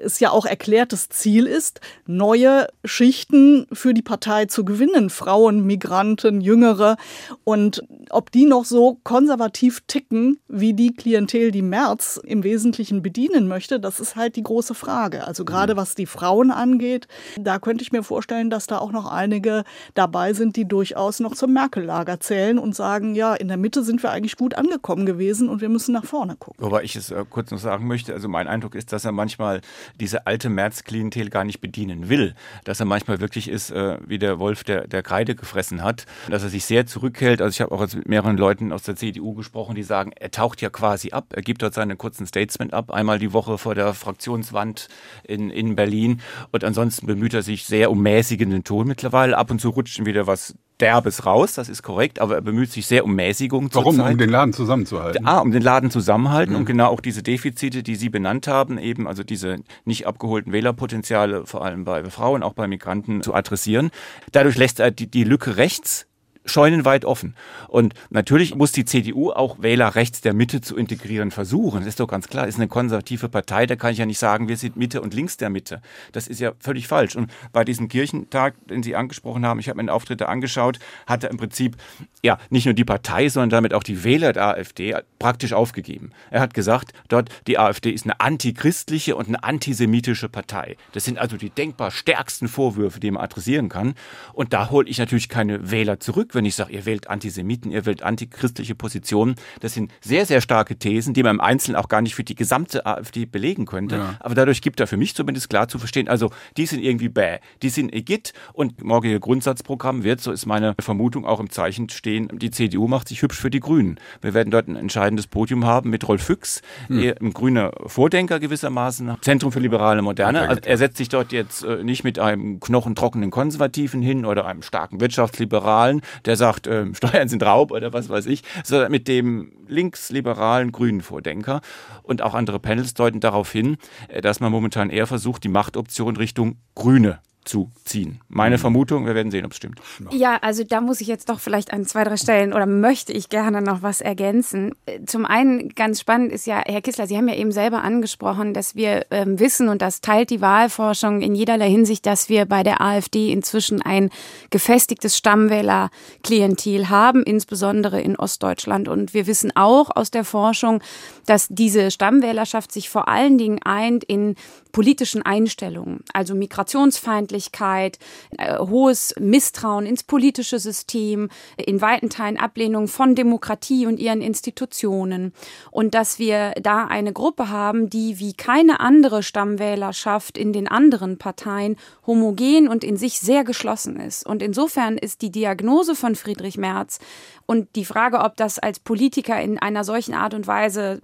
es 0.03 0.19
ja 0.19 0.31
auch 0.31 0.45
erklärtes 0.45 1.09
Ziel 1.09 1.45
ist, 1.45 1.79
neue 2.05 2.67
Schichten 2.83 3.67
für 3.71 3.93
die 3.93 4.01
Partei 4.01 4.45
zu 4.45 4.65
gewinnen. 4.65 5.09
Frauen, 5.09 5.65
Migranten, 5.65 6.41
Jüngere. 6.41 6.97
Und 7.43 7.83
ob 8.09 8.31
die 8.31 8.45
noch 8.45 8.65
so 8.65 8.99
konservativ 9.03 9.81
ticken, 9.87 10.39
wie 10.47 10.73
die 10.73 10.93
Klientel, 10.93 11.51
die 11.51 11.61
Merz 11.61 12.19
im 12.23 12.43
Wesentlichen 12.43 13.01
bedienen 13.01 13.47
möchte, 13.47 13.79
das 13.79 13.99
ist 13.99 14.15
halt 14.15 14.35
die 14.35 14.43
große 14.43 14.73
Frage. 14.73 15.25
Also 15.25 15.45
gerade 15.45 15.77
was 15.77 15.95
die 15.95 16.05
Frauen 16.05 16.51
angeht, 16.51 17.07
da 17.39 17.59
könnte 17.59 17.83
ich 17.83 17.91
mir 17.91 18.03
vorstellen, 18.03 18.49
dass 18.49 18.67
da 18.67 18.79
auch 18.79 18.91
noch 18.91 19.09
einige 19.09 19.63
dabei 19.93 20.33
sind, 20.33 20.55
die 20.55 20.67
durchaus 20.67 21.19
noch 21.19 21.35
zum 21.35 21.53
Merkel-Lager 21.53 22.19
zählen 22.19 22.59
und 22.59 22.75
sagen, 22.75 23.15
ja, 23.15 23.33
in 23.33 23.47
der 23.47 23.57
Mitte 23.57 23.83
sind 23.83 24.03
wir 24.03 24.11
eigentlich 24.11 24.37
gut 24.37 24.55
angekommen 24.55 25.05
gewesen 25.05 25.49
und 25.49 25.61
wir 25.61 25.69
müssen 25.69 25.93
nach 25.93 26.05
vorne 26.05 26.35
gucken. 26.35 26.63
Wobei 26.63 26.83
ich 26.83 26.95
es 26.95 27.11
äh, 27.11 27.25
kurz 27.29 27.51
noch 27.51 27.59
sagen 27.59 27.87
möchte, 27.87 28.13
also 28.13 28.27
mein 28.27 28.47
Eindruck 28.47 28.75
ist, 28.75 28.91
dass 28.91 29.05
er 29.05 29.11
manchmal 29.11 29.61
diese 29.99 30.27
alte 30.27 30.49
März-Klientel 30.49 31.29
gar 31.29 31.43
nicht 31.43 31.61
bedienen 31.61 32.09
will. 32.09 32.35
Dass 32.63 32.79
er 32.79 32.85
manchmal 32.85 33.19
wirklich 33.19 33.47
ist, 33.49 33.71
äh, 33.71 33.97
wie 34.05 34.19
der 34.19 34.39
Wolf, 34.39 34.63
der, 34.63 34.87
der 34.87 35.03
Kreide 35.03 35.35
gefressen 35.35 35.83
hat. 35.83 36.05
Dass 36.29 36.43
er 36.43 36.49
sich 36.49 36.65
sehr 36.65 36.85
zurückhält. 36.85 37.41
Also 37.41 37.53
ich 37.55 37.61
habe 37.61 37.73
auch 37.73 37.81
jetzt 37.81 37.95
mit 37.95 38.07
mehreren 38.07 38.37
Leuten 38.37 38.71
aus 38.71 38.83
der 38.83 38.95
CDU 38.95 39.33
gesprochen, 39.33 39.75
die 39.75 39.83
sagen, 39.83 40.11
er 40.19 40.31
taucht 40.31 40.61
ja 40.61 40.69
quasi 40.69 41.11
ab. 41.11 41.27
Er 41.31 41.41
gibt 41.41 41.61
dort 41.61 41.73
seinen 41.73 41.97
kurzen 41.97 42.25
Statement 42.25 42.73
ab, 42.73 42.91
einmal 42.91 43.19
die 43.19 43.33
Woche 43.33 43.57
vor 43.57 43.75
der 43.75 43.93
Fraktionswand 43.93 44.87
in, 45.23 45.49
in 45.49 45.75
Berlin. 45.75 46.21
Und 46.51 46.63
ansonsten 46.63 47.05
bemüht 47.05 47.33
er 47.33 47.43
sich 47.43 47.65
sehr 47.65 47.91
um 47.91 48.01
mäßigenden 48.01 48.63
Ton 48.63 48.87
mittlerweile. 48.87 49.37
Ab 49.37 49.51
und 49.51 49.59
zu 49.59 49.69
rutscht 49.69 49.99
ihm 49.99 50.05
wieder 50.05 50.27
was 50.27 50.55
derbes 50.81 51.25
raus, 51.25 51.53
das 51.53 51.69
ist 51.69 51.83
korrekt, 51.83 52.19
aber 52.19 52.35
er 52.35 52.41
bemüht 52.41 52.71
sich 52.71 52.87
sehr 52.87 53.05
um 53.05 53.15
Mäßigung. 53.15 53.69
Warum? 53.73 53.99
Um 53.99 54.17
den 54.17 54.29
Laden 54.29 54.53
zusammenzuhalten. 54.53 55.25
Ah, 55.25 55.39
um 55.39 55.51
den 55.51 55.61
Laden 55.61 55.91
zusammenhalten 55.91 56.53
mhm. 56.53 56.59
und 56.59 56.65
genau 56.65 56.87
auch 56.87 56.99
diese 56.99 57.23
Defizite, 57.23 57.83
die 57.83 57.95
Sie 57.95 58.09
benannt 58.09 58.47
haben, 58.47 58.77
eben 58.77 59.07
also 59.07 59.23
diese 59.23 59.57
nicht 59.85 60.07
abgeholten 60.07 60.51
Wählerpotenziale, 60.51 61.45
vor 61.45 61.63
allem 61.63 61.85
bei 61.85 62.03
Frauen, 62.05 62.43
auch 62.43 62.53
bei 62.53 62.67
Migranten 62.67 63.21
zu 63.21 63.33
adressieren. 63.33 63.91
Dadurch 64.31 64.57
lässt 64.57 64.79
er 64.79 64.91
die, 64.91 65.09
die 65.09 65.23
Lücke 65.23 65.57
rechts 65.57 66.07
scheunenweit 66.45 67.05
offen. 67.05 67.35
Und 67.67 67.93
natürlich 68.09 68.55
muss 68.55 68.71
die 68.71 68.85
CDU 68.85 69.31
auch 69.31 69.61
Wähler 69.61 69.95
rechts 69.95 70.21
der 70.21 70.33
Mitte 70.33 70.61
zu 70.61 70.75
integrieren 70.75 71.31
versuchen. 71.31 71.79
Das 71.79 71.87
ist 71.87 71.99
doch 71.99 72.07
ganz 72.07 72.27
klar. 72.27 72.47
Ist 72.47 72.55
eine 72.55 72.67
konservative 72.67 73.29
Partei, 73.29 73.65
da 73.65 73.75
kann 73.75 73.91
ich 73.91 73.99
ja 73.99 74.05
nicht 74.05 74.19
sagen, 74.19 74.47
wir 74.47 74.57
sind 74.57 74.75
Mitte 74.75 75.01
und 75.01 75.13
links 75.13 75.37
der 75.37 75.49
Mitte. 75.49 75.81
Das 76.11 76.27
ist 76.27 76.39
ja 76.39 76.53
völlig 76.59 76.87
falsch. 76.87 77.15
Und 77.15 77.31
bei 77.53 77.63
diesem 77.63 77.87
Kirchentag, 77.87 78.55
den 78.67 78.83
Sie 78.83 78.95
angesprochen 78.95 79.45
haben, 79.45 79.59
ich 79.59 79.69
habe 79.69 79.77
mir 79.77 79.83
den 79.83 79.89
Auftritte 79.89 80.27
angeschaut, 80.29 80.79
hat 81.05 81.23
er 81.23 81.29
im 81.29 81.37
Prinzip 81.37 81.77
ja 82.23 82.37
nicht 82.49 82.65
nur 82.65 82.73
die 82.73 82.85
Partei, 82.85 83.29
sondern 83.29 83.49
damit 83.49 83.73
auch 83.73 83.83
die 83.83 84.03
Wähler 84.03 84.33
der 84.33 84.47
AfD 84.47 84.95
praktisch 85.19 85.53
aufgegeben. 85.53 86.11
Er 86.31 86.41
hat 86.41 86.53
gesagt, 86.53 86.93
dort 87.07 87.29
die 87.47 87.59
AfD 87.59 87.91
ist 87.91 88.05
eine 88.05 88.19
antichristliche 88.19 89.15
und 89.15 89.27
eine 89.27 89.43
antisemitische 89.43 90.29
Partei. 90.29 90.75
Das 90.93 91.05
sind 91.05 91.19
also 91.19 91.37
die 91.37 91.49
denkbar 91.49 91.91
stärksten 91.91 92.47
Vorwürfe, 92.47 92.99
die 92.99 93.11
man 93.11 93.23
adressieren 93.23 93.69
kann. 93.69 93.93
Und 94.33 94.53
da 94.53 94.69
hole 94.69 94.89
ich 94.89 94.97
natürlich 94.97 95.29
keine 95.29 95.71
Wähler 95.71 95.99
zurück 95.99 96.30
wenn 96.35 96.45
ich 96.45 96.55
sage, 96.55 96.73
ihr 96.73 96.85
wählt 96.85 97.09
Antisemiten, 97.09 97.71
ihr 97.71 97.85
wählt 97.85 98.03
antichristliche 98.03 98.75
Positionen. 98.75 99.35
Das 99.59 99.73
sind 99.73 99.91
sehr, 100.01 100.25
sehr 100.25 100.41
starke 100.41 100.77
Thesen, 100.77 101.13
die 101.13 101.23
man 101.23 101.35
im 101.35 101.41
Einzelnen 101.41 101.75
auch 101.75 101.87
gar 101.87 102.01
nicht 102.01 102.15
für 102.15 102.23
die 102.23 102.35
gesamte 102.35 102.85
AfD 102.85 103.25
belegen 103.25 103.65
könnte. 103.65 103.97
Ja. 103.97 104.15
Aber 104.19 104.35
dadurch 104.35 104.61
gibt 104.61 104.79
er 104.79 104.87
für 104.87 104.97
mich 104.97 105.15
zumindest 105.15 105.49
klar 105.49 105.67
zu 105.67 105.79
verstehen, 105.79 106.07
also 106.07 106.31
die 106.57 106.65
sind 106.65 106.83
irgendwie 106.83 107.09
bäh, 107.09 107.39
die 107.61 107.69
sind 107.69 107.93
Egit 107.93 108.33
und 108.53 108.83
morgige 108.83 109.19
Grundsatzprogramm 109.19 110.03
wird, 110.03 110.21
so 110.21 110.31
ist 110.31 110.45
meine 110.45 110.75
Vermutung, 110.79 111.25
auch 111.25 111.39
im 111.39 111.49
Zeichen 111.49 111.89
stehen, 111.89 112.29
die 112.33 112.51
CDU 112.51 112.87
macht 112.87 113.07
sich 113.07 113.21
hübsch 113.21 113.39
für 113.39 113.49
die 113.49 113.59
Grünen. 113.59 113.99
Wir 114.21 114.33
werden 114.33 114.51
dort 114.51 114.67
ein 114.67 114.75
entscheidendes 114.75 115.27
Podium 115.27 115.65
haben 115.65 115.89
mit 115.89 116.07
Rolf 116.07 116.23
Füchs, 116.23 116.61
hm. 116.87 117.13
ein 117.21 117.33
grüner 117.33 117.71
Vordenker 117.85 118.39
gewissermaßen, 118.39 119.17
Zentrum 119.21 119.51
für 119.51 119.59
liberale 119.59 120.01
Moderne. 120.01 120.47
Also 120.47 120.61
er 120.65 120.77
setzt 120.77 120.97
sich 120.97 121.09
dort 121.09 121.31
jetzt 121.31 121.63
äh, 121.63 121.83
nicht 121.83 122.03
mit 122.03 122.19
einem 122.19 122.59
knochentrockenen 122.59 123.31
Konservativen 123.31 124.01
hin 124.01 124.25
oder 124.25 124.45
einem 124.45 124.61
starken 124.61 124.99
Wirtschaftsliberalen, 124.99 126.01
der 126.25 126.35
sagt, 126.35 126.67
äh, 126.67 126.85
Steuern 126.93 127.27
sind 127.27 127.43
Raub 127.43 127.71
oder 127.71 127.93
was 127.93 128.09
weiß 128.09 128.25
ich, 128.27 128.43
sondern 128.63 128.91
mit 128.91 129.07
dem 129.07 129.51
linksliberalen 129.67 130.71
grünen 130.71 131.01
Vordenker. 131.01 131.61
Und 132.03 132.21
auch 132.21 132.33
andere 132.33 132.59
Panels 132.59 132.93
deuten 132.93 133.19
darauf 133.19 133.51
hin, 133.51 133.77
äh, 134.07 134.21
dass 134.21 134.39
man 134.39 134.51
momentan 134.51 134.89
eher 134.89 135.07
versucht, 135.07 135.43
die 135.43 135.49
Machtoption 135.49 136.17
Richtung 136.17 136.57
Grüne 136.75 137.19
zu 137.43 137.71
ziehen. 137.85 138.21
Meine 138.29 138.57
mhm. 138.57 138.61
Vermutung, 138.61 139.05
wir 139.05 139.15
werden 139.15 139.31
sehen, 139.31 139.45
ob 139.45 139.51
es 139.51 139.57
stimmt. 139.57 139.81
Ja, 140.11 140.37
also 140.41 140.63
da 140.63 140.79
muss 140.79 141.01
ich 141.01 141.07
jetzt 141.07 141.29
doch 141.29 141.39
vielleicht 141.39 141.73
an 141.73 141.85
zwei, 141.85 142.03
drei 142.03 142.17
Stellen 142.17 142.53
oder 142.53 142.67
möchte 142.67 143.13
ich 143.13 143.29
gerne 143.29 143.61
noch 143.61 143.81
was 143.81 143.99
ergänzen. 143.99 144.75
Zum 145.07 145.25
einen 145.25 145.69
ganz 145.69 145.99
spannend 145.99 146.31
ist 146.31 146.45
ja, 146.45 146.61
Herr 146.65 146.81
Kissler, 146.81 147.07
Sie 147.07 147.17
haben 147.17 147.27
ja 147.27 147.35
eben 147.35 147.51
selber 147.51 147.83
angesprochen, 147.83 148.53
dass 148.53 148.75
wir 148.75 149.07
ähm, 149.09 149.39
wissen 149.39 149.69
und 149.69 149.81
das 149.81 150.01
teilt 150.01 150.29
die 150.29 150.41
Wahlforschung 150.41 151.21
in 151.21 151.33
jederlei 151.33 151.69
Hinsicht, 151.69 152.05
dass 152.05 152.29
wir 152.29 152.45
bei 152.45 152.61
der 152.61 152.79
AfD 152.79 153.31
inzwischen 153.31 153.81
ein 153.81 154.11
gefestigtes 154.51 155.17
Stammwählerklientel 155.17 156.89
haben, 156.89 157.23
insbesondere 157.23 158.01
in 158.01 158.17
Ostdeutschland. 158.17 158.87
Und 158.87 159.15
wir 159.15 159.25
wissen 159.25 159.51
auch 159.55 159.89
aus 159.95 160.11
der 160.11 160.23
Forschung, 160.23 160.81
dass 161.25 161.47
diese 161.49 161.89
Stammwählerschaft 161.89 162.71
sich 162.71 162.89
vor 162.89 163.07
allen 163.07 163.39
Dingen 163.39 163.61
eint 163.63 164.03
in 164.03 164.35
politischen 164.71 165.21
Einstellungen, 165.21 166.03
also 166.13 166.35
Migrationsfeindlichkeit, 166.35 167.99
äh, 168.37 168.57
hohes 168.57 169.13
Misstrauen 169.19 169.85
ins 169.85 170.03
politische 170.03 170.59
System, 170.59 171.29
in 171.57 171.81
weiten 171.81 172.09
Teilen 172.09 172.37
Ablehnung 172.37 172.87
von 172.87 173.15
Demokratie 173.15 173.85
und 173.85 173.99
ihren 173.99 174.21
Institutionen. 174.21 175.33
Und 175.71 175.93
dass 175.93 176.19
wir 176.19 176.53
da 176.61 176.85
eine 176.85 177.13
Gruppe 177.13 177.49
haben, 177.49 177.89
die 177.89 178.19
wie 178.19 178.33
keine 178.33 178.79
andere 178.79 179.23
Stammwählerschaft 179.23 180.37
in 180.37 180.53
den 180.53 180.67
anderen 180.67 181.17
Parteien 181.17 181.75
homogen 182.05 182.67
und 182.67 182.83
in 182.83 182.97
sich 182.97 183.19
sehr 183.19 183.43
geschlossen 183.43 183.99
ist. 183.99 184.25
Und 184.25 184.41
insofern 184.41 184.97
ist 184.97 185.21
die 185.21 185.31
Diagnose 185.31 185.95
von 185.95 186.15
Friedrich 186.15 186.57
Merz 186.57 186.99
und 187.45 187.75
die 187.75 187.85
Frage, 187.85 188.19
ob 188.19 188.37
das 188.37 188.59
als 188.59 188.79
Politiker 188.79 189.41
in 189.41 189.59
einer 189.59 189.83
solchen 189.83 190.13
Art 190.13 190.33
und 190.33 190.47
Weise 190.47 191.01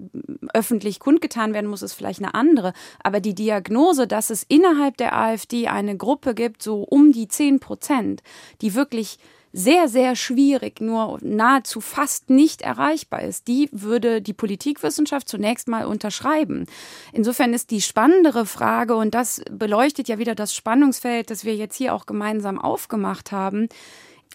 öffentlich 0.54 1.00
kundgetan 1.00 1.54
werden 1.54 1.70
muss, 1.70 1.82
ist 1.82 1.94
vielleicht 1.94 2.22
eine 2.22 2.34
andere. 2.34 2.74
Aber 3.04 3.20
die 3.20 3.36
Diagnose, 3.36 4.08
dass 4.08 4.30
es 4.30 4.44
innerhalb 4.44 4.98
der 4.98 5.18
AfD 5.18 5.68
eine 5.68 5.98
Gruppe 5.98 6.34
gibt, 6.34 6.62
so 6.62 6.84
um 6.84 7.12
die 7.12 7.28
10 7.28 7.60
Prozent, 7.60 8.24
die 8.62 8.76
wirklich 8.76 9.20
sehr, 9.54 9.88
sehr 9.88 10.16
schwierig, 10.16 10.82
nur 10.82 11.18
nahezu 11.22 11.82
fast 11.82 12.30
nicht 12.30 12.62
erreichbar 12.62 13.24
ist, 13.24 13.48
die 13.48 13.70
würde 13.72 14.22
die 14.22 14.34
Politikwissenschaft 14.34 15.28
zunächst 15.28 15.68
mal 15.68 15.86
unterschreiben. 15.86 16.66
Insofern 17.14 17.54
ist 17.54 17.72
die 17.72 17.82
spannendere 17.82 18.46
Frage, 18.46 18.96
und 18.96 19.16
das 19.16 19.42
beleuchtet 19.50 20.10
ja 20.10 20.20
wieder 20.20 20.36
das 20.36 20.54
Spannungsfeld, 20.54 21.32
das 21.32 21.44
wir 21.44 21.56
jetzt 21.56 21.76
hier 21.76 21.96
auch 21.96 22.06
gemeinsam 22.06 22.60
aufgemacht 22.60 23.32
haben, 23.32 23.68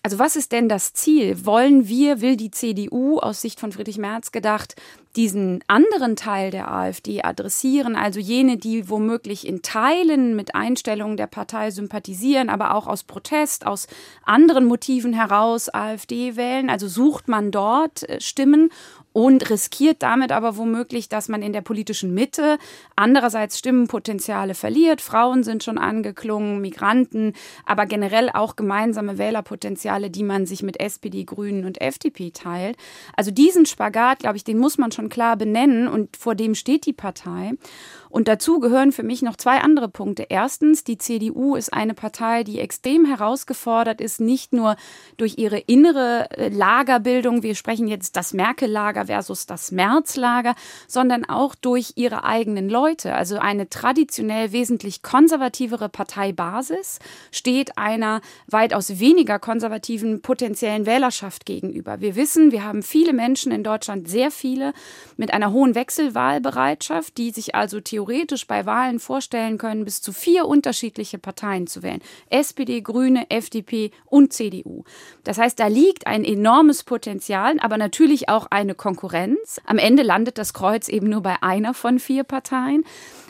also 0.04 0.18
was 0.18 0.34
ist 0.34 0.50
denn 0.50 0.68
das 0.68 0.94
Ziel? 0.94 1.46
Wollen 1.46 1.86
wir, 1.86 2.20
will 2.20 2.36
die 2.36 2.50
CDU 2.50 3.18
aus 3.18 3.40
Sicht 3.40 3.60
von 3.60 3.70
Friedrich 3.70 3.98
Merz 3.98 4.32
gedacht, 4.32 4.74
diesen 5.14 5.62
anderen 5.68 6.16
Teil 6.16 6.50
der 6.50 6.72
AfD 6.72 7.22
adressieren, 7.22 7.94
also 7.94 8.18
jene, 8.18 8.56
die 8.56 8.88
womöglich 8.88 9.46
in 9.46 9.62
Teilen 9.62 10.34
mit 10.34 10.54
Einstellungen 10.56 11.16
der 11.16 11.28
Partei 11.28 11.70
sympathisieren, 11.70 12.48
aber 12.48 12.74
auch 12.74 12.88
aus 12.88 13.04
Protest, 13.04 13.64
aus 13.66 13.86
anderen 14.24 14.64
Motiven 14.64 15.12
heraus 15.12 15.72
AfD 15.72 16.34
wählen? 16.34 16.68
Also 16.68 16.88
sucht 16.88 17.28
man 17.28 17.52
dort 17.52 18.08
äh, 18.08 18.20
Stimmen 18.20 18.70
und 19.12 19.50
riskiert 19.50 20.02
damit 20.02 20.32
aber 20.32 20.56
womöglich, 20.56 21.08
dass 21.08 21.28
man 21.28 21.42
in 21.42 21.52
der 21.52 21.60
politischen 21.60 22.14
Mitte 22.14 22.58
andererseits 22.96 23.58
Stimmenpotenziale 23.58 24.54
verliert. 24.54 25.00
Frauen 25.00 25.42
sind 25.42 25.62
schon 25.62 25.78
angeklungen, 25.78 26.60
Migranten, 26.60 27.34
aber 27.66 27.86
generell 27.86 28.30
auch 28.30 28.56
gemeinsame 28.56 29.18
Wählerpotenziale, 29.18 30.10
die 30.10 30.24
man 30.24 30.46
sich 30.46 30.62
mit 30.62 30.80
SPD, 30.80 31.24
Grünen 31.24 31.64
und 31.64 31.80
FDP 31.80 32.30
teilt. 32.30 32.76
Also 33.16 33.30
diesen 33.30 33.66
Spagat, 33.66 34.20
glaube 34.20 34.36
ich, 34.36 34.44
den 34.44 34.58
muss 34.58 34.78
man 34.78 34.92
schon 34.92 35.08
klar 35.08 35.36
benennen 35.36 35.88
und 35.88 36.16
vor 36.16 36.34
dem 36.34 36.54
steht 36.54 36.86
die 36.86 36.92
Partei. 36.92 37.52
Und 38.12 38.28
dazu 38.28 38.60
gehören 38.60 38.92
für 38.92 39.02
mich 39.02 39.22
noch 39.22 39.36
zwei 39.36 39.62
andere 39.62 39.88
Punkte. 39.88 40.26
Erstens, 40.28 40.84
die 40.84 40.98
CDU 40.98 41.56
ist 41.56 41.72
eine 41.72 41.94
Partei, 41.94 42.44
die 42.44 42.60
extrem 42.60 43.06
herausgefordert 43.06 44.02
ist, 44.02 44.20
nicht 44.20 44.52
nur 44.52 44.76
durch 45.16 45.38
ihre 45.38 45.58
innere 45.58 46.28
äh, 46.32 46.50
Lagerbildung, 46.50 47.42
wir 47.42 47.54
sprechen 47.54 47.88
jetzt 47.88 48.16
das 48.16 48.34
Merkel-Lager 48.34 49.06
versus 49.06 49.46
das 49.46 49.72
Merz-Lager, 49.72 50.54
sondern 50.86 51.24
auch 51.24 51.54
durch 51.54 51.94
ihre 51.96 52.24
eigenen 52.24 52.68
Leute. 52.68 53.14
Also 53.14 53.38
eine 53.38 53.70
traditionell 53.70 54.52
wesentlich 54.52 55.00
konservativere 55.00 55.88
Parteibasis 55.88 56.98
steht 57.30 57.78
einer 57.78 58.20
weitaus 58.46 59.00
weniger 59.00 59.38
konservativen 59.38 60.20
potenziellen 60.20 60.84
Wählerschaft 60.84 61.46
gegenüber. 61.46 62.02
Wir 62.02 62.14
wissen, 62.14 62.52
wir 62.52 62.62
haben 62.62 62.82
viele 62.82 63.14
Menschen 63.14 63.52
in 63.52 63.64
Deutschland, 63.64 64.06
sehr 64.06 64.30
viele, 64.30 64.74
mit 65.16 65.32
einer 65.32 65.50
hohen 65.52 65.74
Wechselwahlbereitschaft, 65.74 67.16
die 67.16 67.30
sich 67.30 67.54
also 67.54 67.80
theoretisch 67.80 68.01
theoretisch 68.02 68.48
bei 68.48 68.66
Wahlen 68.66 68.98
vorstellen 68.98 69.58
können, 69.58 69.84
bis 69.84 70.02
zu 70.02 70.12
vier 70.12 70.46
unterschiedliche 70.46 71.18
Parteien 71.18 71.68
zu 71.68 71.82
wählen. 71.82 72.00
SPD, 72.30 72.80
Grüne, 72.80 73.30
FDP 73.30 73.92
und 74.06 74.32
CDU. 74.32 74.82
Das 75.22 75.38
heißt, 75.38 75.58
da 75.60 75.68
liegt 75.68 76.08
ein 76.08 76.24
enormes 76.24 76.82
Potenzial, 76.82 77.60
aber 77.60 77.76
natürlich 77.78 78.28
auch 78.28 78.46
eine 78.50 78.74
Konkurrenz. 78.74 79.60
Am 79.66 79.78
Ende 79.78 80.02
landet 80.02 80.36
das 80.36 80.52
Kreuz 80.52 80.88
eben 80.88 81.08
nur 81.08 81.22
bei 81.22 81.36
einer 81.42 81.74
von 81.74 82.00
vier 82.00 82.24
Parteien. 82.24 82.84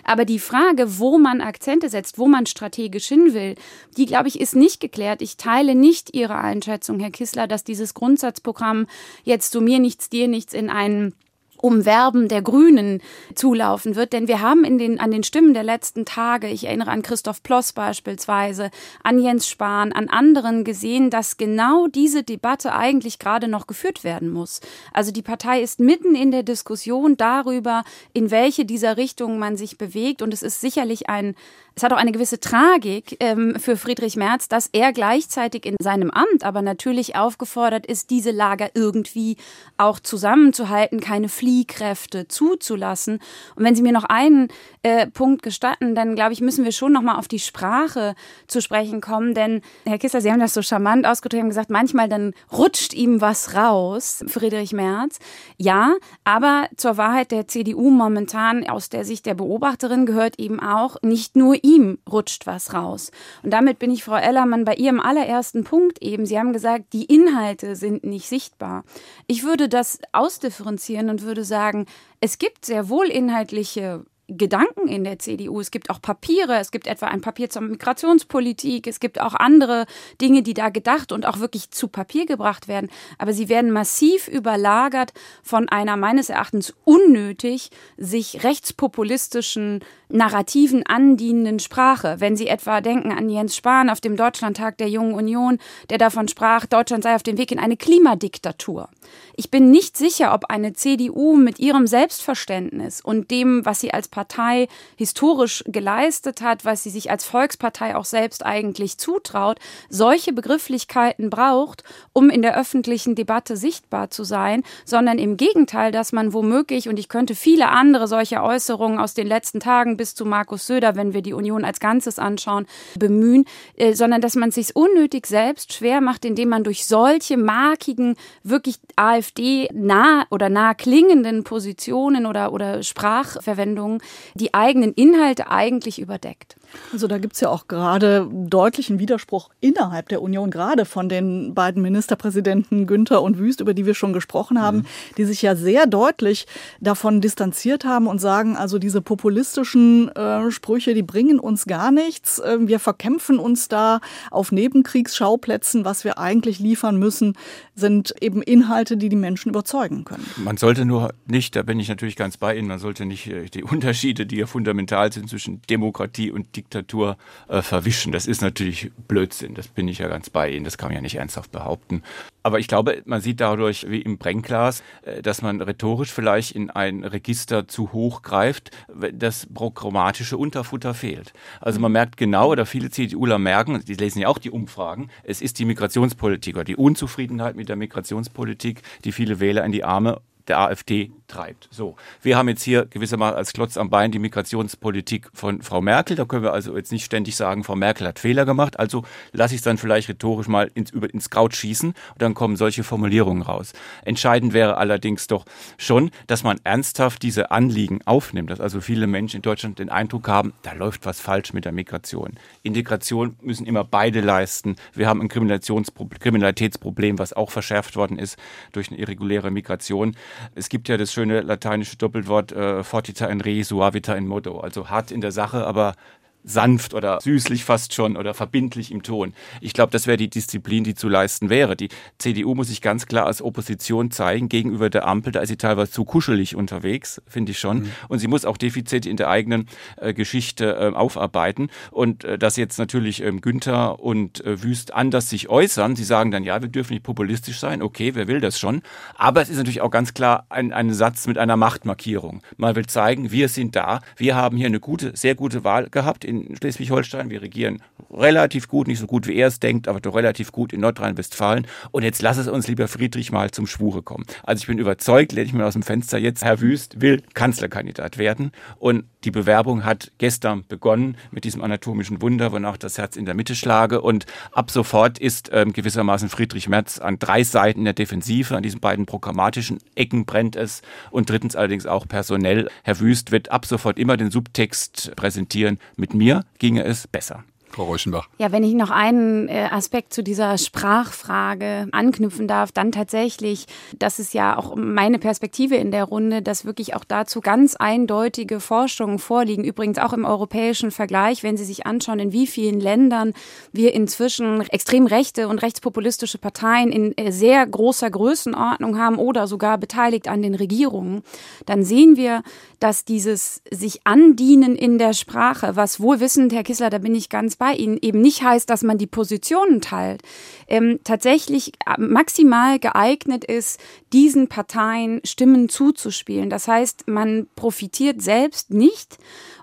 Aber 0.04 0.24
die 0.24 0.38
Frage, 0.38 0.98
wo 0.98 1.18
man 1.18 1.42
Akzente 1.42 1.88
setzt, 1.90 2.18
wo 2.18 2.26
man 2.26 2.46
strategisch 2.46 3.06
hin 3.06 3.34
will, 3.34 3.54
die, 3.96 4.06
glaube 4.06 4.28
ich, 4.28 4.40
ist 4.40 4.56
nicht 4.56 4.80
geklärt. 4.80 5.20
Ich 5.20 5.36
teile 5.36 5.74
nicht 5.74 6.14
Ihre 6.14 6.38
Einschätzung, 6.38 6.98
Herr 6.98 7.10
Kissler, 7.10 7.46
dass 7.46 7.62
dieses 7.62 7.94
Grundsatzprogramm 7.94 8.86
jetzt 9.22 9.52
zu 9.52 9.60
mir 9.60 9.78
nichts, 9.78 10.08
dir 10.08 10.28
nichts 10.28 10.54
in 10.54 10.70
einen 10.70 11.14
Umwerben 11.62 12.28
der 12.28 12.42
Grünen 12.42 13.00
zulaufen 13.34 13.96
wird. 13.96 14.12
Denn 14.12 14.28
wir 14.28 14.40
haben 14.40 14.64
in 14.64 14.78
den, 14.78 15.00
an 15.00 15.10
den 15.10 15.22
Stimmen 15.22 15.54
der 15.54 15.62
letzten 15.62 16.04
Tage, 16.04 16.48
ich 16.48 16.64
erinnere 16.64 16.90
an 16.90 17.02
Christoph 17.02 17.42
Ploss 17.42 17.72
beispielsweise, 17.72 18.70
an 19.02 19.18
Jens 19.18 19.48
Spahn, 19.48 19.92
an 19.92 20.08
anderen 20.08 20.64
gesehen, 20.64 21.08
dass 21.08 21.36
genau 21.36 21.86
diese 21.86 22.24
Debatte 22.24 22.74
eigentlich 22.74 23.18
gerade 23.18 23.48
noch 23.48 23.66
geführt 23.66 24.04
werden 24.04 24.30
muss. 24.30 24.60
Also 24.92 25.12
die 25.12 25.22
Partei 25.22 25.62
ist 25.62 25.80
mitten 25.80 26.14
in 26.14 26.32
der 26.32 26.42
Diskussion 26.42 27.16
darüber, 27.16 27.84
in 28.12 28.30
welche 28.30 28.64
dieser 28.64 28.96
Richtungen 28.96 29.38
man 29.38 29.56
sich 29.56 29.78
bewegt. 29.78 30.20
Und 30.20 30.34
es 30.34 30.42
ist 30.42 30.60
sicherlich 30.60 31.08
ein, 31.08 31.36
es 31.74 31.82
hat 31.82 31.92
auch 31.92 31.98
eine 31.98 32.12
gewisse 32.12 32.40
Tragik 32.40 33.16
ähm, 33.20 33.56
für 33.58 33.76
Friedrich 33.76 34.16
Merz, 34.16 34.48
dass 34.48 34.68
er 34.72 34.92
gleichzeitig 34.92 35.64
in 35.64 35.76
seinem 35.80 36.10
Amt 36.10 36.44
aber 36.44 36.62
natürlich 36.62 37.16
aufgefordert 37.16 37.86
ist, 37.86 38.10
diese 38.10 38.30
Lager 38.30 38.70
irgendwie 38.74 39.36
auch 39.78 39.98
zusammenzuhalten, 39.98 41.00
keine 41.00 41.28
Fliehkräfte 41.28 42.28
zuzulassen. 42.28 43.20
Und 43.56 43.64
wenn 43.64 43.74
Sie 43.74 43.82
mir 43.82 43.92
noch 43.92 44.04
einen 44.04 44.48
äh, 44.82 45.06
Punkt 45.06 45.42
gestatten, 45.42 45.94
dann 45.94 46.14
glaube 46.14 46.32
ich, 46.32 46.40
müssen 46.40 46.64
wir 46.64 46.72
schon 46.72 46.92
noch 46.92 47.02
mal 47.02 47.16
auf 47.18 47.28
die 47.28 47.38
Sprache 47.38 48.14
zu 48.46 48.60
sprechen 48.60 49.00
kommen. 49.00 49.34
Denn 49.34 49.62
Herr 49.84 49.98
Kissler, 49.98 50.20
Sie 50.20 50.30
haben 50.30 50.40
das 50.40 50.54
so 50.54 50.62
charmant 50.62 51.06
ausgedrückt, 51.06 51.42
haben 51.42 51.48
gesagt, 51.48 51.70
manchmal 51.70 52.08
dann 52.08 52.32
rutscht 52.52 52.92
ihm 52.92 53.20
was 53.20 53.54
raus, 53.54 54.24
Friedrich 54.26 54.72
Merz. 54.72 55.18
Ja, 55.56 55.94
aber 56.24 56.68
zur 56.76 56.96
Wahrheit 56.96 57.30
der 57.30 57.46
CDU 57.46 57.90
momentan 57.90 58.68
aus 58.68 58.88
der 58.88 59.04
Sicht 59.04 59.26
der 59.26 59.34
Beobachterin 59.34 60.06
gehört 60.06 60.38
eben 60.38 60.60
auch, 60.60 60.96
nicht 61.02 61.36
nur 61.36 61.56
ihm 61.62 61.98
rutscht 62.10 62.46
was 62.46 62.74
raus. 62.74 63.10
Und 63.42 63.52
damit 63.52 63.78
bin 63.78 63.90
ich, 63.90 64.04
Frau 64.04 64.16
Ellermann, 64.16 64.64
bei 64.64 64.74
Ihrem 64.74 65.00
allerersten 65.00 65.64
Punkt 65.64 66.02
eben. 66.02 66.26
Sie 66.26 66.38
haben 66.38 66.52
gesagt, 66.52 66.92
die 66.92 67.04
Inhalte 67.04 67.76
sind 67.76 68.04
nicht 68.04 68.28
sichtbar. 68.28 68.84
Ich 69.26 69.44
würde 69.44 69.68
das 69.68 69.98
ausdifferenzieren 70.12 71.08
und 71.08 71.22
würde 71.22 71.44
sagen, 71.44 71.86
es 72.20 72.38
gibt 72.38 72.64
sehr 72.64 72.88
wohl 72.88 73.06
inhaltliche 73.06 74.04
Gedanken 74.28 74.88
in 74.88 75.04
der 75.04 75.18
CDU. 75.18 75.60
Es 75.60 75.70
gibt 75.70 75.90
auch 75.90 76.00
Papiere, 76.00 76.58
es 76.58 76.70
gibt 76.70 76.86
etwa 76.86 77.06
ein 77.06 77.20
Papier 77.20 77.50
zur 77.50 77.62
Migrationspolitik, 77.62 78.86
es 78.86 79.00
gibt 79.00 79.20
auch 79.20 79.34
andere 79.34 79.86
Dinge, 80.20 80.42
die 80.42 80.54
da 80.54 80.70
gedacht 80.70 81.12
und 81.12 81.26
auch 81.26 81.40
wirklich 81.40 81.70
zu 81.70 81.88
Papier 81.88 82.24
gebracht 82.24 82.68
werden. 82.68 82.90
Aber 83.18 83.32
sie 83.32 83.48
werden 83.48 83.72
massiv 83.72 84.28
überlagert 84.28 85.12
von 85.42 85.68
einer 85.68 85.96
meines 85.96 86.30
Erachtens 86.30 86.72
unnötig 86.84 87.70
sich 87.96 88.44
rechtspopulistischen 88.44 89.80
Narrativen 90.12 90.84
andienenden 90.86 91.58
Sprache. 91.58 92.16
Wenn 92.18 92.36
Sie 92.36 92.46
etwa 92.46 92.80
denken 92.80 93.12
an 93.12 93.30
Jens 93.30 93.56
Spahn 93.56 93.88
auf 93.88 94.00
dem 94.00 94.16
Deutschlandtag 94.16 94.76
der 94.78 94.88
Jungen 94.88 95.14
Union, 95.14 95.58
der 95.90 95.98
davon 95.98 96.28
sprach, 96.28 96.66
Deutschland 96.66 97.02
sei 97.02 97.14
auf 97.14 97.22
dem 97.22 97.38
Weg 97.38 97.50
in 97.50 97.58
eine 97.58 97.76
Klimadiktatur. 97.78 98.88
Ich 99.36 99.50
bin 99.50 99.70
nicht 99.70 99.96
sicher, 99.96 100.34
ob 100.34 100.50
eine 100.50 100.74
CDU 100.74 101.36
mit 101.36 101.58
ihrem 101.58 101.86
Selbstverständnis 101.86 103.00
und 103.00 103.30
dem, 103.30 103.64
was 103.64 103.80
sie 103.80 103.92
als 103.92 104.08
Partei 104.12 104.68
historisch 104.96 105.64
geleistet 105.66 106.40
hat, 106.40 106.64
was 106.64 106.84
sie 106.84 106.90
sich 106.90 107.10
als 107.10 107.24
Volkspartei 107.24 107.96
auch 107.96 108.04
selbst 108.04 108.46
eigentlich 108.46 108.98
zutraut, 108.98 109.58
solche 109.88 110.32
Begrifflichkeiten 110.32 111.30
braucht, 111.30 111.82
um 112.12 112.30
in 112.30 112.42
der 112.42 112.56
öffentlichen 112.56 113.16
Debatte 113.16 113.56
sichtbar 113.56 114.10
zu 114.10 114.22
sein, 114.22 114.62
sondern 114.84 115.18
im 115.18 115.36
Gegenteil, 115.36 115.90
dass 115.90 116.12
man 116.12 116.32
womöglich, 116.32 116.88
und 116.88 116.98
ich 116.98 117.08
könnte 117.08 117.34
viele 117.34 117.70
andere 117.70 118.06
solche 118.06 118.42
Äußerungen 118.42 119.00
aus 119.00 119.14
den 119.14 119.26
letzten 119.26 119.58
Tagen 119.58 119.96
bis 119.96 120.14
zu 120.14 120.24
Markus 120.24 120.68
Söder, 120.68 120.94
wenn 120.94 121.14
wir 121.14 121.22
die 121.22 121.32
Union 121.32 121.64
als 121.64 121.80
Ganzes 121.80 122.20
anschauen, 122.20 122.66
bemühen, 122.96 123.46
äh, 123.76 123.94
sondern 123.94 124.20
dass 124.20 124.36
man 124.36 124.50
sich 124.52 124.76
unnötig 124.76 125.26
selbst 125.26 125.72
schwer 125.72 126.00
macht, 126.00 126.24
indem 126.24 126.50
man 126.50 126.64
durch 126.64 126.86
solche 126.86 127.36
markigen, 127.38 128.14
wirklich 128.42 128.76
AfD 128.96 129.68
nah 129.72 130.26
oder 130.30 130.50
nah 130.50 130.74
klingenden 130.74 131.44
Positionen 131.44 132.26
oder, 132.26 132.52
oder 132.52 132.82
Sprachverwendungen 132.82 134.01
die 134.34 134.54
eigenen 134.54 134.92
Inhalte 134.92 135.48
eigentlich 135.48 135.98
überdeckt. 135.98 136.56
Also 136.92 137.06
da 137.06 137.18
gibt 137.18 137.34
es 137.34 137.40
ja 137.40 137.48
auch 137.48 137.68
gerade 137.68 138.28
deutlichen 138.30 138.98
Widerspruch 138.98 139.50
innerhalb 139.60 140.08
der 140.08 140.22
Union, 140.22 140.50
gerade 140.50 140.84
von 140.84 141.08
den 141.08 141.54
beiden 141.54 141.82
Ministerpräsidenten 141.82 142.86
Günther 142.86 143.22
und 143.22 143.38
Wüst, 143.38 143.60
über 143.60 143.74
die 143.74 143.86
wir 143.86 143.94
schon 143.94 144.12
gesprochen 144.12 144.60
haben, 144.60 144.78
mhm. 144.78 144.86
die 145.16 145.24
sich 145.24 145.42
ja 145.42 145.56
sehr 145.56 145.86
deutlich 145.86 146.46
davon 146.80 147.20
distanziert 147.20 147.84
haben 147.84 148.06
und 148.06 148.20
sagen, 148.20 148.56
also 148.56 148.78
diese 148.78 149.00
populistischen 149.00 150.08
äh, 150.14 150.50
Sprüche, 150.50 150.94
die 150.94 151.02
bringen 151.02 151.38
uns 151.38 151.66
gar 151.66 151.90
nichts. 151.90 152.38
Äh, 152.38 152.58
wir 152.60 152.78
verkämpfen 152.78 153.38
uns 153.38 153.68
da 153.68 154.00
auf 154.30 154.52
Nebenkriegsschauplätzen. 154.52 155.84
Was 155.84 156.04
wir 156.04 156.18
eigentlich 156.18 156.58
liefern 156.58 156.96
müssen, 156.98 157.34
sind 157.74 158.14
eben 158.20 158.42
Inhalte, 158.42 158.96
die 158.96 159.08
die 159.08 159.16
Menschen 159.16 159.48
überzeugen 159.48 160.04
können. 160.04 160.26
Man 160.36 160.56
sollte 160.56 160.84
nur 160.84 161.12
nicht, 161.26 161.56
da 161.56 161.62
bin 161.62 161.80
ich 161.80 161.88
natürlich 161.88 162.16
ganz 162.16 162.36
bei 162.36 162.56
Ihnen, 162.56 162.68
man 162.68 162.78
sollte 162.78 163.06
nicht 163.06 163.26
äh, 163.28 163.46
die 163.46 163.62
Unterschiede, 163.64 164.26
die 164.26 164.36
ja 164.36 164.46
fundamental 164.46 165.12
sind 165.12 165.28
zwischen 165.28 165.62
Demokratie 165.68 166.30
und 166.30 166.56
Diktatur, 166.56 166.61
Diktatur 166.62 167.16
äh, 167.48 167.62
verwischen. 167.62 168.12
Das 168.12 168.26
ist 168.26 168.40
natürlich 168.40 168.90
Blödsinn. 169.08 169.54
Das 169.54 169.68
bin 169.68 169.88
ich 169.88 169.98
ja 169.98 170.08
ganz 170.08 170.30
bei 170.30 170.50
Ihnen. 170.50 170.64
Das 170.64 170.78
kann 170.78 170.88
man 170.88 170.96
ja 170.96 171.02
nicht 171.02 171.16
ernsthaft 171.16 171.52
behaupten. 171.52 172.02
Aber 172.44 172.58
ich 172.58 172.66
glaube, 172.66 173.02
man 173.04 173.20
sieht 173.20 173.40
dadurch, 173.40 173.88
wie 173.88 174.02
im 174.02 174.18
Brennglas, 174.18 174.82
äh, 175.02 175.22
dass 175.22 175.42
man 175.42 175.60
rhetorisch 175.60 176.12
vielleicht 176.12 176.52
in 176.52 176.70
ein 176.70 177.04
Register 177.04 177.68
zu 177.68 177.92
hoch 177.92 178.22
greift, 178.22 178.70
das 179.12 179.46
programmatische 179.52 180.36
Unterfutter 180.36 180.94
fehlt. 180.94 181.32
Also 181.60 181.80
man 181.80 181.92
merkt 181.92 182.16
genau, 182.16 182.50
oder 182.50 182.66
viele 182.66 182.90
CDUler 182.90 183.38
merken, 183.38 183.82
die 183.84 183.94
lesen 183.94 184.20
ja 184.20 184.28
auch 184.28 184.38
die 184.38 184.50
Umfragen, 184.50 185.08
es 185.22 185.40
ist 185.40 185.58
die 185.58 185.64
Migrationspolitik 185.64 186.56
oder 186.56 186.64
die 186.64 186.76
Unzufriedenheit 186.76 187.56
mit 187.56 187.68
der 187.68 187.76
Migrationspolitik, 187.76 188.82
die 189.04 189.12
viele 189.12 189.40
Wähler 189.40 189.64
in 189.64 189.72
die 189.72 189.84
Arme 189.84 190.20
der 190.48 190.58
AfD 190.60 191.12
treibt. 191.28 191.68
So, 191.70 191.96
wir 192.20 192.36
haben 192.36 192.48
jetzt 192.48 192.62
hier 192.62 192.84
gewissermaßen 192.84 193.36
als 193.36 193.52
Klotz 193.52 193.76
am 193.76 193.90
Bein 193.90 194.12
die 194.12 194.18
Migrationspolitik 194.18 195.30
von 195.32 195.62
Frau 195.62 195.80
Merkel. 195.80 196.16
Da 196.16 196.24
können 196.24 196.42
wir 196.42 196.52
also 196.52 196.76
jetzt 196.76 196.92
nicht 196.92 197.04
ständig 197.04 197.36
sagen, 197.36 197.64
Frau 197.64 197.74
Merkel 197.74 198.06
hat 198.06 198.18
Fehler 198.18 198.44
gemacht. 198.44 198.78
Also 198.78 199.04
lasse 199.32 199.54
ich 199.54 199.60
es 199.60 199.64
dann 199.64 199.78
vielleicht 199.78 200.08
rhetorisch 200.08 200.48
mal 200.48 200.70
ins, 200.74 200.90
über, 200.90 201.12
ins 201.12 201.30
Kraut 201.30 201.54
schießen 201.54 201.90
und 201.90 202.22
dann 202.22 202.34
kommen 202.34 202.56
solche 202.56 202.84
Formulierungen 202.84 203.42
raus. 203.42 203.72
Entscheidend 204.04 204.52
wäre 204.52 204.76
allerdings 204.76 205.26
doch 205.26 205.44
schon, 205.78 206.10
dass 206.26 206.42
man 206.42 206.60
ernsthaft 206.64 207.22
diese 207.22 207.50
Anliegen 207.50 208.00
aufnimmt, 208.04 208.50
dass 208.50 208.60
also 208.60 208.80
viele 208.80 209.06
Menschen 209.06 209.36
in 209.36 209.42
Deutschland 209.42 209.78
den 209.78 209.88
Eindruck 209.88 210.28
haben, 210.28 210.52
da 210.62 210.72
läuft 210.72 211.06
was 211.06 211.20
falsch 211.20 211.52
mit 211.52 211.64
der 211.64 211.72
Migration. 211.72 212.34
Integration 212.62 213.36
müssen 213.40 213.66
immer 213.66 213.84
beide 213.84 214.20
leisten. 214.20 214.76
Wir 214.92 215.08
haben 215.08 215.20
ein 215.20 215.28
Kriminalitätsproblem, 215.28 217.18
was 217.18 217.32
auch 217.32 217.50
verschärft 217.50 217.96
worden 217.96 218.18
ist 218.18 218.38
durch 218.72 218.90
eine 218.90 218.98
irreguläre 218.98 219.50
Migration. 219.50 220.16
Es 220.54 220.68
gibt 220.68 220.88
ja 220.88 220.96
das 220.96 221.12
schöne 221.12 221.40
lateinische 221.40 221.96
Doppelwort 221.96 222.52
äh, 222.52 222.84
fortita 222.84 223.26
in 223.26 223.40
re, 223.40 223.62
suavita 223.62 224.14
in 224.14 224.26
modo, 224.26 224.60
also 224.60 224.88
hart 224.88 225.10
in 225.10 225.20
der 225.20 225.32
Sache, 225.32 225.66
aber 225.66 225.94
sanft 226.44 226.94
oder 226.94 227.20
süßlich 227.20 227.64
fast 227.64 227.94
schon 227.94 228.16
oder 228.16 228.34
verbindlich 228.34 228.90
im 228.90 229.02
Ton. 229.02 229.34
Ich 229.60 229.72
glaube, 229.72 229.92
das 229.92 230.06
wäre 230.06 230.16
die 230.16 230.28
Disziplin, 230.28 230.84
die 230.84 230.94
zu 230.94 231.08
leisten 231.08 231.50
wäre. 231.50 231.76
Die 231.76 231.88
CDU 232.18 232.54
muss 232.54 232.68
sich 232.68 232.80
ganz 232.80 233.06
klar 233.06 233.26
als 233.26 233.42
Opposition 233.42 234.10
zeigen 234.10 234.48
gegenüber 234.48 234.90
der 234.90 235.06
Ampel. 235.06 235.32
Da 235.32 235.40
ist 235.40 235.48
sie 235.48 235.56
teilweise 235.56 235.92
zu 235.92 236.04
kuschelig 236.04 236.56
unterwegs, 236.56 237.22
finde 237.26 237.52
ich 237.52 237.58
schon. 237.58 237.80
Mhm. 237.80 237.90
Und 238.08 238.18
sie 238.18 238.28
muss 238.28 238.44
auch 238.44 238.56
Defizite 238.56 239.08
in 239.08 239.16
der 239.16 239.28
eigenen 239.28 239.68
äh, 239.96 240.14
Geschichte 240.14 240.74
äh, 240.74 240.94
aufarbeiten. 240.94 241.68
Und 241.90 242.24
äh, 242.24 242.38
dass 242.38 242.56
jetzt 242.56 242.78
natürlich 242.78 243.22
ähm, 243.22 243.40
Günther 243.40 244.00
und 244.00 244.44
äh, 244.44 244.62
Wüst 244.62 244.92
anders 244.94 245.30
sich 245.30 245.48
äußern, 245.48 245.96
sie 245.96 246.04
sagen 246.04 246.30
dann, 246.30 246.44
ja, 246.44 246.60
wir 246.60 246.68
dürfen 246.68 246.94
nicht 246.94 247.04
populistisch 247.04 247.58
sein. 247.58 247.82
Okay, 247.82 248.14
wer 248.14 248.26
will 248.26 248.40
das 248.40 248.58
schon? 248.58 248.82
Aber 249.14 249.42
es 249.42 249.48
ist 249.48 249.58
natürlich 249.58 249.80
auch 249.80 249.90
ganz 249.90 250.14
klar 250.14 250.46
ein, 250.48 250.72
ein 250.72 250.92
Satz 250.92 251.26
mit 251.26 251.38
einer 251.38 251.56
Machtmarkierung. 251.56 252.42
Man 252.56 252.74
will 252.74 252.86
zeigen, 252.86 253.30
wir 253.30 253.48
sind 253.48 253.76
da. 253.76 254.00
Wir 254.16 254.34
haben 254.34 254.56
hier 254.56 254.66
eine 254.66 254.80
gute, 254.80 255.16
sehr 255.16 255.34
gute 255.34 255.64
Wahl 255.64 255.88
gehabt 255.88 256.24
in 256.32 256.56
Schleswig-Holstein. 256.56 257.30
Wir 257.30 257.42
regieren 257.42 257.82
relativ 258.10 258.68
gut, 258.68 258.88
nicht 258.88 258.98
so 258.98 259.06
gut 259.06 259.26
wie 259.26 259.34
er 259.34 259.48
es 259.48 259.60
denkt, 259.60 259.88
aber 259.88 260.00
doch 260.00 260.14
relativ 260.14 260.52
gut 260.52 260.72
in 260.72 260.80
Nordrhein-Westfalen. 260.80 261.66
Und 261.90 262.02
jetzt 262.02 262.22
lass 262.22 262.36
es 262.36 262.48
uns 262.48 262.68
lieber 262.68 262.88
Friedrich 262.88 263.32
mal 263.32 263.50
zum 263.50 263.66
Schwure 263.66 264.02
kommen. 264.02 264.24
Also 264.42 264.62
ich 264.62 264.66
bin 264.66 264.78
überzeugt, 264.78 265.32
lehne 265.32 265.46
ich 265.46 265.52
mir 265.52 265.66
aus 265.66 265.74
dem 265.74 265.82
Fenster 265.82 266.18
jetzt, 266.18 266.44
Herr 266.44 266.60
Wüst 266.60 267.00
will 267.00 267.22
Kanzlerkandidat 267.34 268.18
werden. 268.18 268.52
Und 268.78 269.04
die 269.24 269.30
Bewerbung 269.30 269.84
hat 269.84 270.10
gestern 270.18 270.64
begonnen 270.66 271.16
mit 271.30 271.44
diesem 271.44 271.62
anatomischen 271.62 272.22
Wunder, 272.22 272.52
wonach 272.52 272.76
das 272.76 272.98
Herz 272.98 273.16
in 273.16 273.24
der 273.24 273.34
Mitte 273.34 273.54
schlage. 273.54 274.00
Und 274.00 274.26
ab 274.52 274.70
sofort 274.70 275.18
ist 275.18 275.50
ähm, 275.52 275.72
gewissermaßen 275.72 276.28
Friedrich 276.28 276.68
Merz 276.68 276.98
an 276.98 277.18
drei 277.18 277.44
Seiten 277.44 277.84
der 277.84 277.92
Defensive, 277.92 278.56
an 278.56 278.62
diesen 278.62 278.80
beiden 278.80 279.06
programmatischen 279.06 279.78
Ecken 279.94 280.24
brennt 280.24 280.56
es. 280.56 280.82
Und 281.10 281.30
drittens 281.30 281.54
allerdings 281.54 281.86
auch 281.86 282.08
personell. 282.08 282.68
Herr 282.82 282.98
Wüst 283.00 283.30
wird 283.30 283.52
ab 283.52 283.66
sofort 283.66 283.98
immer 283.98 284.16
den 284.16 284.30
Subtext 284.30 285.12
präsentieren 285.16 285.78
mit 285.96 286.14
mir 286.14 286.21
mir 286.22 286.44
ginge 286.58 286.84
es 286.84 287.08
besser. 287.08 287.44
Frau 287.72 287.84
Reuschenbach. 287.84 288.28
Ja, 288.38 288.52
wenn 288.52 288.64
ich 288.64 288.74
noch 288.74 288.90
einen 288.90 289.48
äh, 289.48 289.68
Aspekt 289.70 290.12
zu 290.12 290.22
dieser 290.22 290.58
Sprachfrage 290.58 291.88
anknüpfen 291.92 292.46
darf, 292.46 292.72
dann 292.72 292.92
tatsächlich, 292.92 293.66
das 293.98 294.18
ist 294.18 294.34
ja 294.34 294.56
auch 294.56 294.76
meine 294.76 295.18
Perspektive 295.18 295.76
in 295.76 295.90
der 295.90 296.04
Runde, 296.04 296.42
dass 296.42 296.64
wirklich 296.64 296.94
auch 296.94 297.04
dazu 297.04 297.40
ganz 297.40 297.74
eindeutige 297.76 298.60
Forschungen 298.60 299.18
vorliegen. 299.18 299.64
Übrigens 299.64 299.98
auch 299.98 300.12
im 300.12 300.24
europäischen 300.24 300.90
Vergleich, 300.90 301.42
wenn 301.42 301.56
Sie 301.56 301.64
sich 301.64 301.86
anschauen, 301.86 302.18
in 302.18 302.32
wie 302.32 302.46
vielen 302.46 302.80
Ländern 302.80 303.32
wir 303.72 303.94
inzwischen 303.94 304.60
extrem 304.68 305.06
rechte 305.06 305.48
und 305.48 305.58
rechtspopulistische 305.58 306.38
Parteien 306.38 306.92
in 306.92 307.16
äh, 307.16 307.32
sehr 307.32 307.66
großer 307.66 308.10
Größenordnung 308.10 308.98
haben 308.98 309.16
oder 309.16 309.46
sogar 309.46 309.78
beteiligt 309.78 310.28
an 310.28 310.42
den 310.42 310.54
Regierungen, 310.54 311.22
dann 311.66 311.84
sehen 311.84 312.16
wir, 312.16 312.42
dass 312.80 313.04
dieses 313.04 313.62
sich 313.70 314.00
andienen 314.04 314.74
in 314.74 314.98
der 314.98 315.12
Sprache, 315.12 315.76
was 315.76 316.00
wohlwissend, 316.00 316.52
Herr 316.52 316.64
Kissler, 316.64 316.90
da 316.90 316.98
bin 316.98 317.14
ich 317.14 317.28
ganz 317.28 317.56
bei 317.62 317.74
Ihnen, 317.74 317.96
eben 318.02 318.20
nicht 318.20 318.42
heißt, 318.42 318.68
dass 318.68 318.82
man 318.82 318.98
die 318.98 319.06
Positionen 319.06 319.80
teilt, 319.80 320.22
ähm, 320.66 320.98
tatsächlich 321.04 321.70
äh, 321.86 321.94
maximal 321.96 322.80
geeignet 322.80 323.44
ist, 323.44 323.78
diesen 324.12 324.48
Parteien 324.48 325.20
Stimmen 325.22 325.68
zuzuspielen. 325.68 326.50
Das 326.50 326.66
heißt, 326.66 327.06
man 327.06 327.46
profitiert 327.54 328.20
selbst 328.20 328.70
nicht 328.70 329.16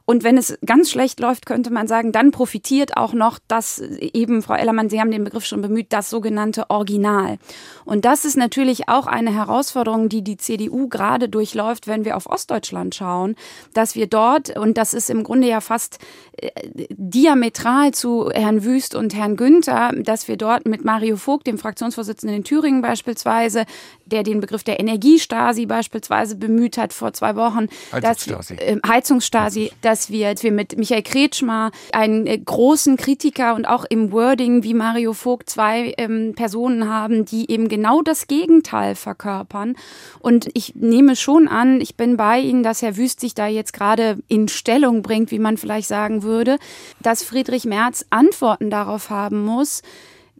Und 0.09 0.23
wenn 0.23 0.39
es 0.39 0.57
ganz 0.65 0.89
schlecht 0.89 1.19
läuft, 1.19 1.45
könnte 1.45 1.69
man 1.69 1.87
sagen, 1.87 2.11
dann 2.11 2.31
profitiert 2.31 2.97
auch 2.97 3.13
noch 3.13 3.37
das 3.47 3.77
eben, 3.77 4.41
Frau 4.41 4.55
Ellermann, 4.55 4.89
Sie 4.89 4.99
haben 4.99 5.11
den 5.11 5.23
Begriff 5.23 5.45
schon 5.45 5.61
bemüht, 5.61 5.93
das 5.93 6.09
sogenannte 6.09 6.71
Original. 6.71 7.37
Und 7.85 8.05
das 8.05 8.25
ist 8.25 8.35
natürlich 8.35 8.89
auch 8.89 9.05
eine 9.05 9.31
Herausforderung, 9.31 10.09
die 10.09 10.23
die 10.23 10.37
CDU 10.37 10.87
gerade 10.87 11.29
durchläuft, 11.29 11.85
wenn 11.85 12.05
wir 12.05 12.17
auf 12.17 12.25
Ostdeutschland 12.25 12.95
schauen, 12.95 13.35
dass 13.75 13.93
wir 13.93 14.07
dort, 14.07 14.57
und 14.57 14.79
das 14.79 14.95
ist 14.95 15.11
im 15.11 15.23
Grunde 15.23 15.47
ja 15.47 15.61
fast 15.61 15.99
äh, 16.37 16.49
diametral 16.89 17.93
zu 17.93 18.31
Herrn 18.31 18.63
Wüst 18.63 18.95
und 18.95 19.13
Herrn 19.13 19.35
Günther, 19.35 19.91
dass 19.95 20.27
wir 20.27 20.37
dort 20.37 20.65
mit 20.65 20.83
Mario 20.83 21.17
Vogt, 21.17 21.45
dem 21.45 21.59
Fraktionsvorsitzenden 21.59 22.37
in 22.37 22.43
Thüringen 22.43 22.81
beispielsweise, 22.81 23.65
der 24.09 24.23
den 24.23 24.39
Begriff 24.41 24.63
der 24.63 24.79
Energiestasi 24.79 25.65
beispielsweise 25.65 26.35
bemüht 26.35 26.77
hat 26.77 26.93
vor 26.93 27.13
zwei 27.13 27.35
Wochen, 27.35 27.67
Heizungsstasi, 27.91 28.55
dass, 28.55 28.65
äh, 28.65 28.77
Heizungsstasi 28.87 29.71
dass 29.81 29.99
dass 29.99 30.09
wir, 30.09 30.29
als 30.29 30.43
wir 30.43 30.53
mit 30.53 30.77
Michael 30.77 31.01
Kretschmer, 31.01 31.71
einen 31.91 32.25
äh, 32.25 32.37
großen 32.37 32.95
Kritiker 32.95 33.53
und 33.53 33.65
auch 33.65 33.83
im 33.89 34.13
Wording 34.13 34.63
wie 34.63 34.73
Mario 34.73 35.11
Vogt 35.11 35.49
zwei 35.49 35.93
ähm, 35.97 36.35
Personen 36.35 36.87
haben, 36.87 37.25
die 37.25 37.51
eben 37.51 37.67
genau 37.67 38.01
das 38.01 38.27
Gegenteil 38.27 38.95
verkörpern. 38.95 39.75
Und 40.19 40.49
ich 40.53 40.75
nehme 40.75 41.17
schon 41.17 41.49
an, 41.49 41.81
ich 41.81 41.97
bin 41.97 42.15
bei 42.15 42.39
Ihnen, 42.39 42.63
dass 42.63 42.81
Herr 42.81 42.95
Wüst 42.95 43.19
sich 43.19 43.33
da 43.33 43.47
jetzt 43.47 43.73
gerade 43.73 44.19
in 44.29 44.47
Stellung 44.47 45.01
bringt, 45.01 45.31
wie 45.31 45.39
man 45.39 45.57
vielleicht 45.57 45.89
sagen 45.89 46.23
würde, 46.23 46.59
dass 47.01 47.23
Friedrich 47.23 47.65
Merz 47.65 48.05
Antworten 48.09 48.69
darauf 48.69 49.09
haben 49.09 49.43
muss, 49.43 49.81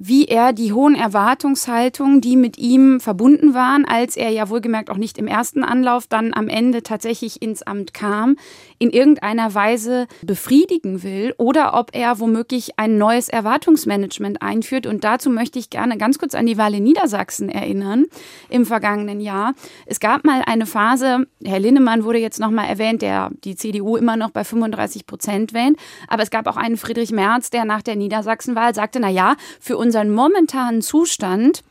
wie 0.01 0.25
er 0.25 0.53
die 0.53 0.71
hohen 0.71 0.95
Erwartungshaltungen, 0.95 2.21
die 2.21 2.37
mit 2.37 2.57
ihm 2.57 3.01
verbunden 3.01 3.53
waren, 3.53 3.83
als 3.83 4.15
er 4.15 4.29
ja 4.29 4.49
wohlgemerkt 4.49 4.89
auch 4.89 4.97
nicht 4.97 5.17
im 5.17 5.27
ersten 5.27 5.61
Anlauf 5.61 6.07
dann 6.07 6.33
am 6.33 6.47
Ende 6.47 6.83
tatsächlich 6.83 7.41
ins 7.41 7.63
Amt 7.63 7.93
kam, 7.93 8.37
in 8.79 8.91
irgendeiner 8.91 9.53
Weise 9.53 10.07
befriedigen 10.23 11.03
will 11.03 11.33
oder 11.37 11.73
ob 11.73 11.91
er 11.93 12.19
womöglich 12.19 12.79
ein 12.79 12.97
neues 12.97 13.27
Erwartungsmanagement 13.27 14.41
einführt. 14.41 14.87
Und 14.87 15.03
dazu 15.03 15.29
möchte 15.29 15.59
ich 15.59 15.69
gerne 15.69 15.97
ganz 15.97 16.17
kurz 16.17 16.33
an 16.33 16.45
die 16.45 16.57
Wahl 16.57 16.73
in 16.73 16.83
Niedersachsen 16.83 17.49
erinnern 17.49 18.05
im 18.49 18.65
vergangenen 18.65 19.19
Jahr. 19.19 19.53
Es 19.85 19.99
gab 19.99 20.23
mal 20.23 20.43
eine 20.45 20.65
Phase, 20.65 21.27
Herr 21.43 21.59
Linnemann 21.59 22.05
wurde 22.05 22.19
jetzt 22.19 22.39
nochmal 22.39 22.69
erwähnt, 22.69 23.01
der 23.01 23.31
die 23.43 23.57
CDU 23.57 23.97
immer 23.97 24.15
noch 24.15 24.29
bei 24.29 24.45
35 24.45 25.05
Prozent 25.05 25.53
wählt, 25.53 25.77
aber 26.07 26.23
es 26.23 26.31
gab 26.31 26.47
auch 26.47 26.57
einen 26.57 26.77
Friedrich 26.77 27.11
Merz, 27.11 27.49
der 27.49 27.65
nach 27.65 27.81
der 27.81 27.97
Niedersachsenwahl 27.97 28.73
sagte, 28.73 28.99
na 29.01 29.09
ja, 29.09 29.35
für 29.59 29.77
uns 29.77 29.89
unseren 29.89 30.11
momentanen 30.11 30.83
Zustand 30.83 31.63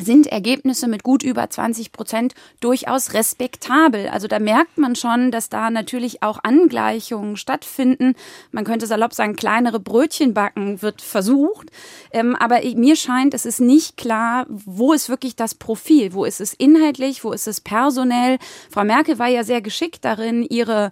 sind 0.00 0.26
Ergebnisse 0.26 0.88
mit 0.88 1.02
gut 1.02 1.22
über 1.22 1.48
20 1.48 1.92
Prozent 1.92 2.34
durchaus 2.60 3.14
respektabel. 3.14 4.08
Also 4.08 4.26
da 4.26 4.38
merkt 4.38 4.78
man 4.78 4.96
schon, 4.96 5.30
dass 5.30 5.48
da 5.48 5.70
natürlich 5.70 6.22
auch 6.22 6.40
Angleichungen 6.42 7.36
stattfinden. 7.36 8.14
Man 8.50 8.64
könnte 8.64 8.86
salopp 8.86 9.14
sagen, 9.14 9.36
kleinere 9.36 9.80
Brötchen 9.80 10.34
backen 10.34 10.82
wird 10.82 11.00
versucht. 11.02 11.70
Ähm, 12.10 12.34
aber 12.36 12.60
mir 12.74 12.96
scheint, 12.96 13.34
es 13.34 13.46
ist 13.46 13.60
nicht 13.60 13.96
klar, 13.96 14.46
wo 14.48 14.92
ist 14.92 15.08
wirklich 15.08 15.36
das 15.36 15.54
Profil? 15.54 16.12
Wo 16.12 16.24
ist 16.24 16.40
es 16.40 16.54
inhaltlich? 16.54 17.24
Wo 17.24 17.32
ist 17.32 17.46
es 17.46 17.60
personell? 17.60 18.38
Frau 18.70 18.84
Merkel 18.84 19.18
war 19.18 19.28
ja 19.28 19.44
sehr 19.44 19.62
geschickt 19.62 20.04
darin, 20.04 20.42
ihre 20.42 20.90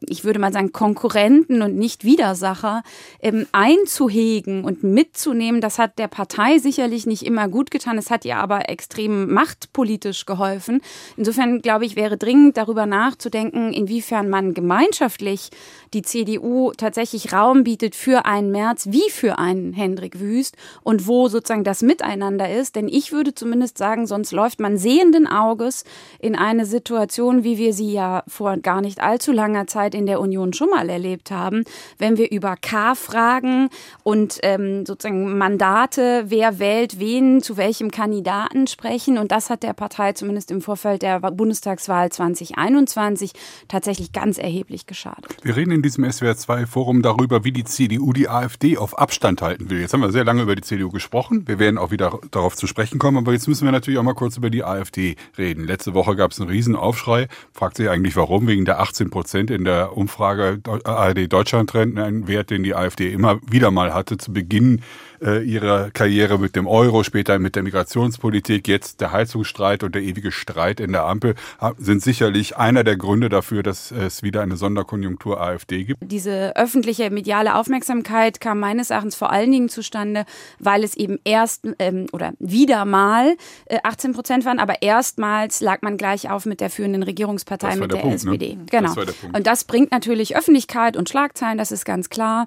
ich 0.00 0.24
würde 0.24 0.38
mal 0.38 0.52
sagen, 0.52 0.72
Konkurrenten 0.72 1.62
und 1.62 1.76
nicht 1.76 2.04
Widersacher 2.04 2.82
ähm, 3.22 3.46
einzuhegen 3.52 4.64
und 4.64 4.82
mitzunehmen. 4.82 5.60
Das 5.60 5.78
hat 5.78 5.98
der 5.98 6.08
Partei 6.08 6.58
sicherlich 6.58 7.06
nicht 7.06 7.24
immer 7.24 7.48
gut 7.48 7.70
getan. 7.70 7.96
Es 7.96 8.10
hat 8.10 8.24
ihr 8.24 8.36
aber 8.36 8.68
extrem 8.68 9.32
machtpolitisch 9.32 10.26
geholfen. 10.26 10.82
Insofern, 11.16 11.62
glaube 11.62 11.86
ich, 11.86 11.96
wäre 11.96 12.18
dringend 12.18 12.56
darüber 12.56 12.86
nachzudenken, 12.86 13.72
inwiefern 13.72 14.28
man 14.28 14.52
gemeinschaftlich 14.52 15.50
die 15.94 16.02
CDU 16.02 16.72
tatsächlich 16.76 17.32
Raum 17.32 17.64
bietet 17.64 17.94
für 17.94 18.26
einen 18.26 18.50
März 18.50 18.88
wie 18.90 19.10
für 19.10 19.38
einen 19.38 19.72
Hendrik 19.72 20.20
Wüst 20.20 20.56
und 20.82 21.06
wo 21.06 21.28
sozusagen 21.28 21.64
das 21.64 21.82
Miteinander 21.82 22.50
ist. 22.50 22.76
Denn 22.76 22.88
ich 22.88 23.10
würde 23.12 23.34
zumindest 23.34 23.78
sagen, 23.78 24.06
sonst 24.06 24.32
läuft 24.32 24.60
man 24.60 24.76
sehenden 24.76 25.26
Auges 25.26 25.84
in 26.18 26.36
eine 26.36 26.66
Situation, 26.66 27.42
wie 27.42 27.58
wir 27.58 27.72
sie 27.72 27.92
ja 27.92 28.22
vor 28.28 28.56
gar 28.58 28.80
nicht 28.80 29.00
allzu 29.00 29.29
langer 29.32 29.66
Zeit 29.66 29.94
in 29.94 30.06
der 30.06 30.20
Union 30.20 30.52
schon 30.52 30.70
mal 30.70 30.88
erlebt 30.88 31.30
haben, 31.30 31.64
wenn 31.98 32.16
wir 32.16 32.30
über 32.30 32.56
K-Fragen 32.56 33.68
und 34.02 34.38
ähm, 34.42 34.86
sozusagen 34.86 35.38
Mandate, 35.38 36.24
wer 36.26 36.58
wählt 36.58 36.98
wen 36.98 37.42
zu 37.42 37.56
welchem 37.56 37.90
Kandidaten 37.90 38.66
sprechen. 38.66 39.18
Und 39.18 39.32
das 39.32 39.50
hat 39.50 39.62
der 39.62 39.72
Partei 39.72 40.12
zumindest 40.12 40.50
im 40.50 40.60
Vorfeld 40.60 41.02
der 41.02 41.20
Bundestagswahl 41.20 42.10
2021 42.10 43.32
tatsächlich 43.68 44.12
ganz 44.12 44.38
erheblich 44.38 44.86
geschadet. 44.86 45.26
Wir 45.42 45.56
reden 45.56 45.72
in 45.72 45.82
diesem 45.82 46.04
SWR2-Forum 46.04 47.02
darüber, 47.02 47.44
wie 47.44 47.52
die 47.52 47.64
CDU 47.64 48.12
die 48.12 48.28
AfD 48.28 48.76
auf 48.78 48.98
Abstand 48.98 49.42
halten 49.42 49.70
will. 49.70 49.80
Jetzt 49.80 49.92
haben 49.92 50.00
wir 50.00 50.12
sehr 50.12 50.24
lange 50.24 50.42
über 50.42 50.56
die 50.56 50.62
CDU 50.62 50.90
gesprochen. 50.90 51.46
Wir 51.46 51.58
werden 51.58 51.78
auch 51.78 51.90
wieder 51.90 52.18
darauf 52.30 52.56
zu 52.56 52.66
sprechen 52.66 52.98
kommen. 52.98 53.18
Aber 53.18 53.32
jetzt 53.32 53.48
müssen 53.48 53.64
wir 53.64 53.72
natürlich 53.72 53.98
auch 53.98 54.04
mal 54.04 54.14
kurz 54.14 54.36
über 54.36 54.50
die 54.50 54.64
AfD 54.64 55.16
reden. 55.38 55.64
Letzte 55.64 55.94
Woche 55.94 56.16
gab 56.16 56.32
es 56.32 56.40
einen 56.40 56.50
Riesenaufschrei. 56.50 57.28
Fragt 57.52 57.76
sich 57.76 57.88
eigentlich 57.88 58.16
warum? 58.16 58.46
Wegen 58.46 58.64
der 58.64 58.80
18 58.80 59.10
Prozent 59.20 59.50
in 59.50 59.64
der 59.64 59.98
Umfrage 59.98 60.62
ARD 60.84 61.30
Deutschland 61.30 61.68
Trend, 61.68 61.98
ein 61.98 62.26
Wert, 62.26 62.48
den 62.48 62.62
die 62.62 62.74
AfD 62.74 63.12
immer 63.12 63.38
wieder 63.46 63.70
mal 63.70 63.92
hatte 63.92 64.16
zu 64.16 64.32
Beginn 64.32 64.80
äh, 65.22 65.42
ihrer 65.42 65.90
Karriere 65.90 66.38
mit 66.38 66.56
dem 66.56 66.66
Euro, 66.66 67.02
später 67.02 67.38
mit 67.38 67.56
der 67.56 67.62
Migrationspolitik, 67.62 68.68
jetzt 68.68 69.00
der 69.00 69.12
Heizungsstreit 69.12 69.82
und 69.82 69.94
der 69.94 70.02
ewige 70.02 70.32
Streit 70.32 70.80
in 70.80 70.92
der 70.92 71.04
Ampel 71.04 71.34
sind 71.78 72.02
sicherlich 72.02 72.56
einer 72.56 72.84
der 72.84 72.96
Gründe 72.96 73.28
dafür, 73.28 73.62
dass 73.62 73.90
es 73.90 74.22
wieder 74.22 74.42
eine 74.42 74.56
Sonderkonjunktur 74.56 75.40
AfD 75.40 75.84
gibt. 75.84 76.00
Diese 76.02 76.56
öffentliche 76.56 77.10
mediale 77.10 77.54
Aufmerksamkeit 77.54 78.40
kam 78.40 78.60
meines 78.60 78.90
Erachtens 78.90 79.14
vor 79.14 79.30
allen 79.30 79.50
Dingen 79.50 79.68
zustande, 79.68 80.24
weil 80.58 80.84
es 80.84 80.96
eben 80.96 81.18
erst 81.24 81.66
ähm, 81.78 82.06
oder 82.12 82.32
wieder 82.38 82.84
mal 82.84 83.36
äh, 83.66 83.78
18 83.82 84.12
Prozent 84.12 84.44
waren, 84.44 84.58
aber 84.58 84.82
erstmals 84.82 85.60
lag 85.60 85.82
man 85.82 85.96
gleich 85.96 86.30
auf 86.30 86.46
mit 86.46 86.60
der 86.60 86.70
führenden 86.70 87.02
Regierungspartei, 87.02 87.76
mit 87.76 87.90
der, 87.90 87.96
der 87.96 87.96
Punkt, 87.96 88.16
SPD. 88.16 88.56
Ne? 88.56 88.66
Genau. 88.70 88.94
Das 88.94 89.14
und 89.32 89.46
das 89.46 89.64
bringt 89.64 89.90
natürlich 89.90 90.36
Öffentlichkeit 90.36 90.96
und 90.96 91.08
Schlagzeilen, 91.08 91.58
das 91.58 91.72
ist 91.72 91.84
ganz 91.84 92.08
klar 92.08 92.46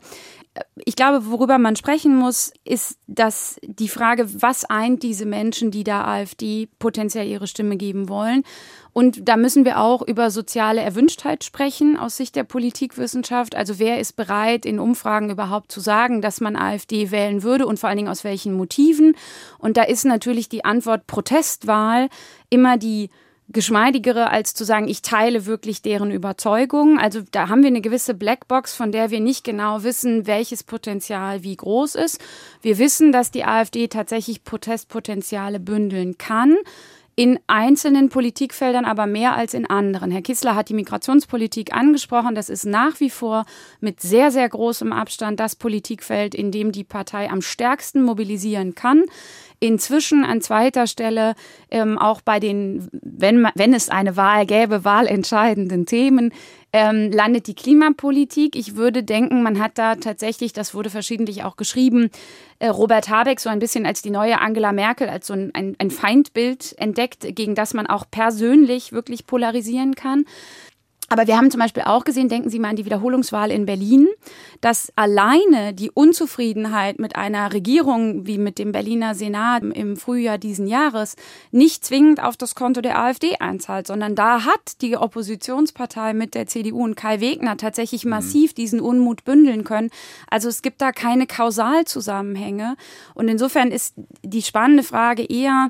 ich 0.86 0.96
glaube, 0.96 1.32
worüber 1.32 1.58
man 1.58 1.76
sprechen 1.76 2.16
muss, 2.16 2.54
ist, 2.64 2.98
dass 3.08 3.60
die 3.64 3.88
Frage, 3.88 4.42
was 4.42 4.66
eint 4.66 5.02
diese 5.02 5.26
Menschen, 5.26 5.72
die 5.72 5.84
da 5.84 6.06
AfD 6.06 6.68
potenziell 6.78 7.28
ihre 7.28 7.48
Stimme 7.48 7.76
geben 7.76 8.08
wollen. 8.08 8.44
Und 8.92 9.28
da 9.28 9.36
müssen 9.36 9.66
wir 9.66 9.80
auch 9.80 10.04
über 10.04 10.30
soziale 10.30 10.82
Erwünschtheit 10.82 11.44
sprechen 11.44 11.98
aus 11.98 12.18
Sicht 12.18 12.36
der 12.36 12.44
Politikwissenschaft. 12.44 13.56
Also 13.56 13.80
wer 13.80 14.00
ist 14.00 14.16
bereit, 14.16 14.68
in 14.68 14.80
Umfragen 14.80 15.32
überhaupt 15.32 15.72
zu 15.72 15.80
sagen, 15.80 16.22
dass 16.22 16.42
man 16.42 16.56
AfD 16.56 17.10
wählen 17.10 17.42
würde 17.42 17.66
und 17.66 17.80
vor 17.80 17.90
allen 17.90 17.98
Dingen 17.98 18.10
aus 18.10 18.24
welchen 18.24 18.54
Motiven? 18.54 19.16
Und 19.58 19.78
da 19.78 19.84
ist 19.84 20.06
natürlich 20.06 20.50
die 20.50 20.66
Antwort 20.66 21.08
Protestwahl 21.08 22.10
immer 22.52 22.78
die 22.78 23.10
geschmeidigere, 23.50 24.32
als 24.32 24.54
zu 24.54 24.64
sagen, 24.64 24.88
ich 24.88 25.02
teile 25.02 25.46
wirklich 25.46 25.82
deren 25.82 26.12
Überzeugung. 26.12 26.98
Also 27.00 27.22
da 27.32 27.50
haben 27.50 27.62
wir 27.62 27.68
eine 27.68 27.82
gewisse 27.82 28.14
Blackbox, 28.14 28.74
von 28.74 28.92
der 28.92 29.12
wir 29.12 29.20
nicht 29.20 29.44
genau 29.44 29.84
wissen, 29.84 30.26
welches 30.28 30.64
Potenzial 30.64 31.44
wie 31.44 31.56
groß 31.56 31.96
ist. 31.96 32.20
Wir 32.62 32.78
wissen, 32.78 33.12
dass 33.12 33.32
die 33.32 33.44
AfD 33.44 33.88
tatsächlich 33.88 34.44
Protestpotenziale 34.44 35.60
bündeln 35.60 36.18
kann. 36.18 36.56
In 37.16 37.40
einzelnen 37.46 38.10
Politikfeldern 38.10 38.86
aber 38.86 39.06
mehr 39.06 39.36
als 39.36 39.54
in 39.54 39.70
anderen. 39.70 40.10
Herr 40.10 40.24
Kissler 40.24 40.56
hat 40.56 40.70
die 40.70 40.74
Migrationspolitik 40.74 41.72
angesprochen. 41.72 42.34
Das 42.34 42.50
ist 42.50 42.66
nach 42.66 43.00
wie 43.00 43.12
vor 43.12 43.46
mit 43.80 44.02
sehr, 44.02 44.32
sehr 44.32 44.50
großem 44.50 44.92
Abstand 44.92 45.40
das 45.40 45.56
Politikfeld, 45.56 46.34
in 46.34 46.52
dem 46.52 46.72
die 46.72 46.84
Partei 46.84 47.30
am 47.30 47.44
stärksten 47.44 48.02
mobilisieren 48.02 48.74
kann 48.74 49.04
inzwischen 49.64 50.26
an 50.26 50.42
zweiter 50.42 50.88
Stelle 50.88 51.36
ähm, 51.72 51.98
auch 51.98 52.20
bei 52.20 52.42
den, 52.42 52.90
wenn, 52.92 53.48
wenn 53.56 53.74
es 53.74 53.88
eine 53.88 54.18
Wahl 54.18 54.46
gäbe, 54.46 54.84
wahlentscheidenden 54.84 55.86
Themen, 55.86 56.34
ähm, 56.74 57.12
landet 57.12 57.46
die 57.48 57.54
Klimapolitik. 57.54 58.56
Ich 58.56 58.76
würde 58.76 59.04
denken, 59.04 59.44
man 59.44 59.60
hat 59.60 59.78
da 59.78 59.96
tatsächlich, 59.96 60.54
das 60.54 60.74
wurde 60.74 60.90
verschiedentlich 60.90 61.44
auch 61.44 61.56
geschrieben, 61.56 62.10
äh, 62.58 62.68
Robert 62.68 63.10
Habeck 63.10 63.40
so 63.40 63.50
ein 63.50 63.60
bisschen 63.60 63.86
als 63.86 64.02
die 64.02 64.10
neue 64.10 64.42
Angela 64.42 64.72
Merkel, 64.72 65.08
als 65.08 65.28
so 65.28 65.34
ein, 65.34 65.52
ein, 65.54 65.76
ein 65.78 65.92
Feindbild 65.92 66.76
entdeckt, 66.80 67.36
gegen 67.36 67.54
das 67.54 67.76
man 67.76 67.86
auch 67.86 68.06
persönlich 68.10 68.92
wirklich 68.92 69.28
polarisieren 69.28 69.94
kann. 69.94 70.26
Aber 71.14 71.28
wir 71.28 71.38
haben 71.38 71.52
zum 71.52 71.60
Beispiel 71.60 71.84
auch 71.84 72.06
gesehen, 72.06 72.28
denken 72.28 72.50
Sie 72.50 72.58
mal 72.58 72.70
an 72.70 72.76
die 72.76 72.86
Wiederholungswahl 72.86 73.52
in 73.52 73.68
Berlin, 73.68 74.08
dass 74.62 74.92
alleine 74.96 75.72
die 75.72 75.92
Unzufriedenheit 75.92 76.98
mit 76.98 77.16
einer 77.16 77.54
Regierung 77.54 78.26
wie 78.26 78.40
mit 78.40 78.58
dem 78.58 78.72
Berliner 78.72 79.14
Senat 79.14 79.62
im 79.62 79.96
Frühjahr 79.96 80.40
diesen 80.40 80.66
Jahres 80.66 81.16
nicht 81.52 81.86
zwingend 81.86 82.20
auf 82.20 82.36
das 82.36 82.56
Konto 82.56 82.82
der 82.82 82.98
AfD 82.98 83.36
einzahlt, 83.36 83.86
sondern 83.86 84.16
da 84.16 84.46
hat 84.46 84.82
die 84.82 84.98
Oppositionspartei 84.98 86.16
mit 86.16 86.34
der 86.34 86.48
CDU 86.48 86.84
und 86.84 86.96
Kai 86.96 87.20
Wegner 87.20 87.58
tatsächlich 87.58 88.06
mhm. 88.06 88.10
massiv 88.10 88.56
diesen 88.56 88.80
Unmut 88.80 89.24
bündeln 89.24 89.64
können. 89.64 89.92
Also 90.32 90.50
es 90.50 90.64
gibt 90.64 90.82
da 90.82 90.92
keine 90.92 91.28
Kausalzusammenhänge. 91.28 92.76
Und 93.14 93.28
insofern 93.28 93.70
ist 93.70 93.94
die 94.24 94.42
spannende 94.42 94.82
Frage 94.82 95.24
eher, 95.24 95.70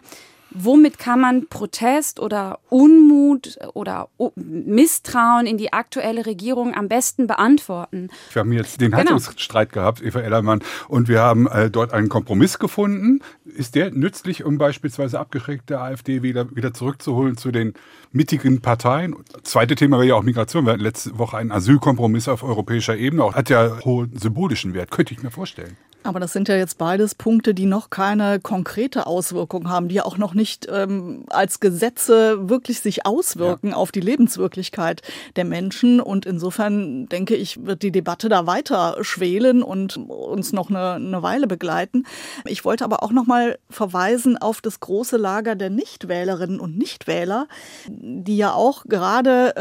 womit 0.53 0.99
kann 0.99 1.19
man 1.19 1.47
Protest 1.47 2.19
oder 2.19 2.59
Unmut 2.69 3.57
oder 3.73 4.09
Misstrauen 4.35 5.45
in 5.45 5.57
die 5.57 5.73
aktuelle 5.73 6.25
Regierung 6.25 6.73
am 6.73 6.87
besten 6.87 7.27
beantworten? 7.27 8.09
Wir 8.31 8.39
haben 8.41 8.53
jetzt 8.53 8.81
den. 8.81 8.95
Heizungsstreit 8.95 9.71
genau. 9.71 9.83
gehabt, 9.83 10.01
Eva 10.03 10.19
Ellermann, 10.19 10.61
und 10.87 11.07
wir 11.07 11.21
haben 11.21 11.47
äh, 11.47 11.69
dort 11.69 11.93
einen 11.93 12.09
Kompromiss 12.09 12.59
gefunden. 12.59 13.19
Ist 13.45 13.75
der 13.75 13.91
nützlich, 13.91 14.43
um 14.43 14.57
beispielsweise 14.57 15.19
abgeschreckte 15.19 15.79
AfD 15.79 16.23
wieder, 16.23 16.55
wieder 16.55 16.73
zurückzuholen 16.73 17.37
zu 17.37 17.51
den 17.51 17.73
mittigen 18.11 18.61
Parteien? 18.61 19.15
Zweite 19.43 19.75
Thema 19.75 19.97
wäre 19.97 20.09
ja 20.09 20.15
auch 20.15 20.23
Migration. 20.23 20.65
Wir 20.65 20.73
hatten 20.73 20.83
letzte 20.83 21.17
Woche 21.17 21.37
einen 21.37 21.51
Asylkompromiss 21.51 22.27
auf 22.27 22.43
europäischer 22.43 22.95
Ebene. 22.95 23.23
Auch 23.23 23.35
hat 23.35 23.49
ja 23.49 23.79
hohen 23.83 24.17
symbolischen 24.17 24.73
Wert, 24.73 24.91
könnte 24.91 25.13
ich 25.13 25.23
mir 25.23 25.31
vorstellen. 25.31 25.77
Aber 26.03 26.19
das 26.19 26.33
sind 26.33 26.47
ja 26.49 26.55
jetzt 26.55 26.77
beides 26.77 27.15
Punkte, 27.15 27.53
die 27.53 27.65
noch 27.65 27.89
keine 27.89 28.39
konkrete 28.39 29.07
Auswirkung 29.07 29.69
haben, 29.69 29.87
die 29.87 30.01
auch 30.01 30.17
noch 30.17 30.33
nicht 30.33 30.67
ähm, 30.69 31.25
als 31.29 31.59
Gesetze 31.59 32.49
wirklich 32.49 32.81
sich 32.81 33.05
auswirken 33.05 33.69
ja. 33.69 33.75
auf 33.75 33.91
die 33.91 34.01
Lebenswirklichkeit 34.01 35.01
der 35.35 35.45
Menschen. 35.45 36.01
Und 36.01 36.25
insofern 36.25 37.07
denke 37.07 37.35
ich, 37.35 37.65
wird 37.65 37.83
die 37.83 37.91
Debatte 37.91 38.27
da 38.27 38.45
weiter 38.45 38.97
schwelen 39.01 39.63
und 39.63 39.97
uns 39.97 40.51
noch 40.51 40.69
eine, 40.69 40.93
eine 40.93 41.23
Weile 41.23 41.47
begleiten. 41.47 42.05
Ich 42.45 42.65
wollte 42.65 42.83
aber 42.83 43.01
auch 43.03 43.11
noch 43.11 43.25
mal 43.25 43.57
verweisen 43.69 44.37
auf 44.37 44.61
das 44.61 44.79
große 44.79 45.17
Lager 45.17 45.55
der 45.55 45.69
Nichtwählerinnen 45.69 46.59
und 46.59 46.77
Nichtwähler, 46.77 47.47
die 47.87 48.37
ja 48.37 48.53
auch 48.53 48.83
gerade 48.85 49.53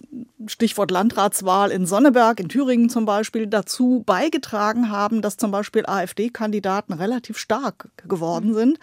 Stichwort 0.46 0.90
Landratswahl 0.90 1.70
in 1.70 1.86
Sonneberg, 1.86 2.40
in 2.40 2.48
Thüringen 2.48 2.88
zum 2.88 3.04
Beispiel, 3.04 3.46
dazu 3.46 4.02
beigetragen 4.04 4.90
haben, 4.90 5.22
dass 5.22 5.36
zum 5.36 5.50
Beispiel 5.50 5.86
AfD-Kandidaten 6.32 6.92
relativ 6.94 7.38
stark 7.38 7.90
geworden 8.08 8.54
sind. 8.54 8.78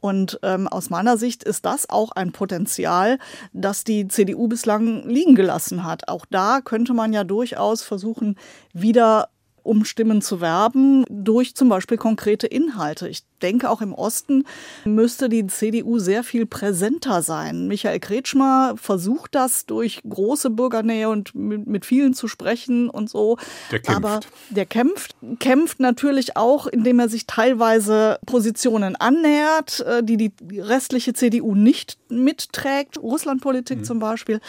Und 0.00 0.38
ähm, 0.42 0.68
aus 0.68 0.90
meiner 0.90 1.16
Sicht 1.16 1.44
ist 1.44 1.64
das 1.64 1.88
auch 1.88 2.12
ein 2.12 2.32
Potenzial, 2.32 3.18
das 3.52 3.84
die 3.84 4.08
CDU 4.08 4.48
bislang 4.48 5.06
liegen 5.08 5.34
gelassen 5.34 5.84
hat. 5.84 6.08
Auch 6.08 6.26
da 6.28 6.60
könnte 6.62 6.94
man 6.94 7.12
ja 7.12 7.24
durchaus 7.24 7.82
versuchen, 7.82 8.36
wieder 8.72 9.28
um 9.62 9.86
Stimmen 9.86 10.20
zu 10.20 10.42
werben, 10.42 11.04
durch 11.08 11.54
zum 11.54 11.70
Beispiel 11.70 11.96
konkrete 11.96 12.46
Inhalte. 12.46 13.08
Ich 13.08 13.22
denke, 13.44 13.68
auch 13.68 13.82
im 13.82 13.92
Osten 13.92 14.44
müsste 14.84 15.28
die 15.28 15.46
CDU 15.46 15.98
sehr 15.98 16.24
viel 16.24 16.46
präsenter 16.46 17.22
sein. 17.22 17.68
Michael 17.68 18.00
Kretschmer 18.00 18.74
versucht 18.76 19.34
das 19.34 19.66
durch 19.66 20.00
große 20.08 20.48
Bürgernähe 20.50 21.10
und 21.10 21.34
mit, 21.34 21.84
vielen 21.84 22.14
zu 22.14 22.26
sprechen 22.26 22.88
und 22.88 23.10
so. 23.10 23.36
Der 23.70 23.80
kämpft. 23.80 23.96
Aber 23.96 24.20
der 24.48 24.64
kämpft, 24.64 25.16
kämpft 25.38 25.80
natürlich 25.80 26.36
auch, 26.36 26.66
indem 26.66 26.98
er 26.98 27.10
sich 27.10 27.26
teilweise 27.26 28.18
Positionen 28.24 28.96
annähert, 28.96 29.80
äh, 29.80 30.02
die 30.02 30.16
die 30.16 30.32
restliche 30.58 31.12
CDU 31.12 31.54
nicht 31.54 31.98
mitträgt, 32.08 32.96
Russlandpolitik 32.96 33.80
mhm. 33.80 33.84
zum 33.84 33.98
Beispiel. 33.98 34.40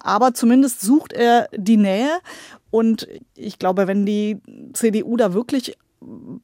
Aber 0.00 0.32
zumindest 0.32 0.80
sucht 0.80 1.12
er 1.12 1.48
die 1.54 1.76
Nähe 1.76 2.20
und 2.70 3.06
ich 3.34 3.58
glaube, 3.58 3.86
wenn 3.86 4.06
die 4.06 4.38
CDU 4.72 5.16
da 5.16 5.34
wirklich 5.34 5.76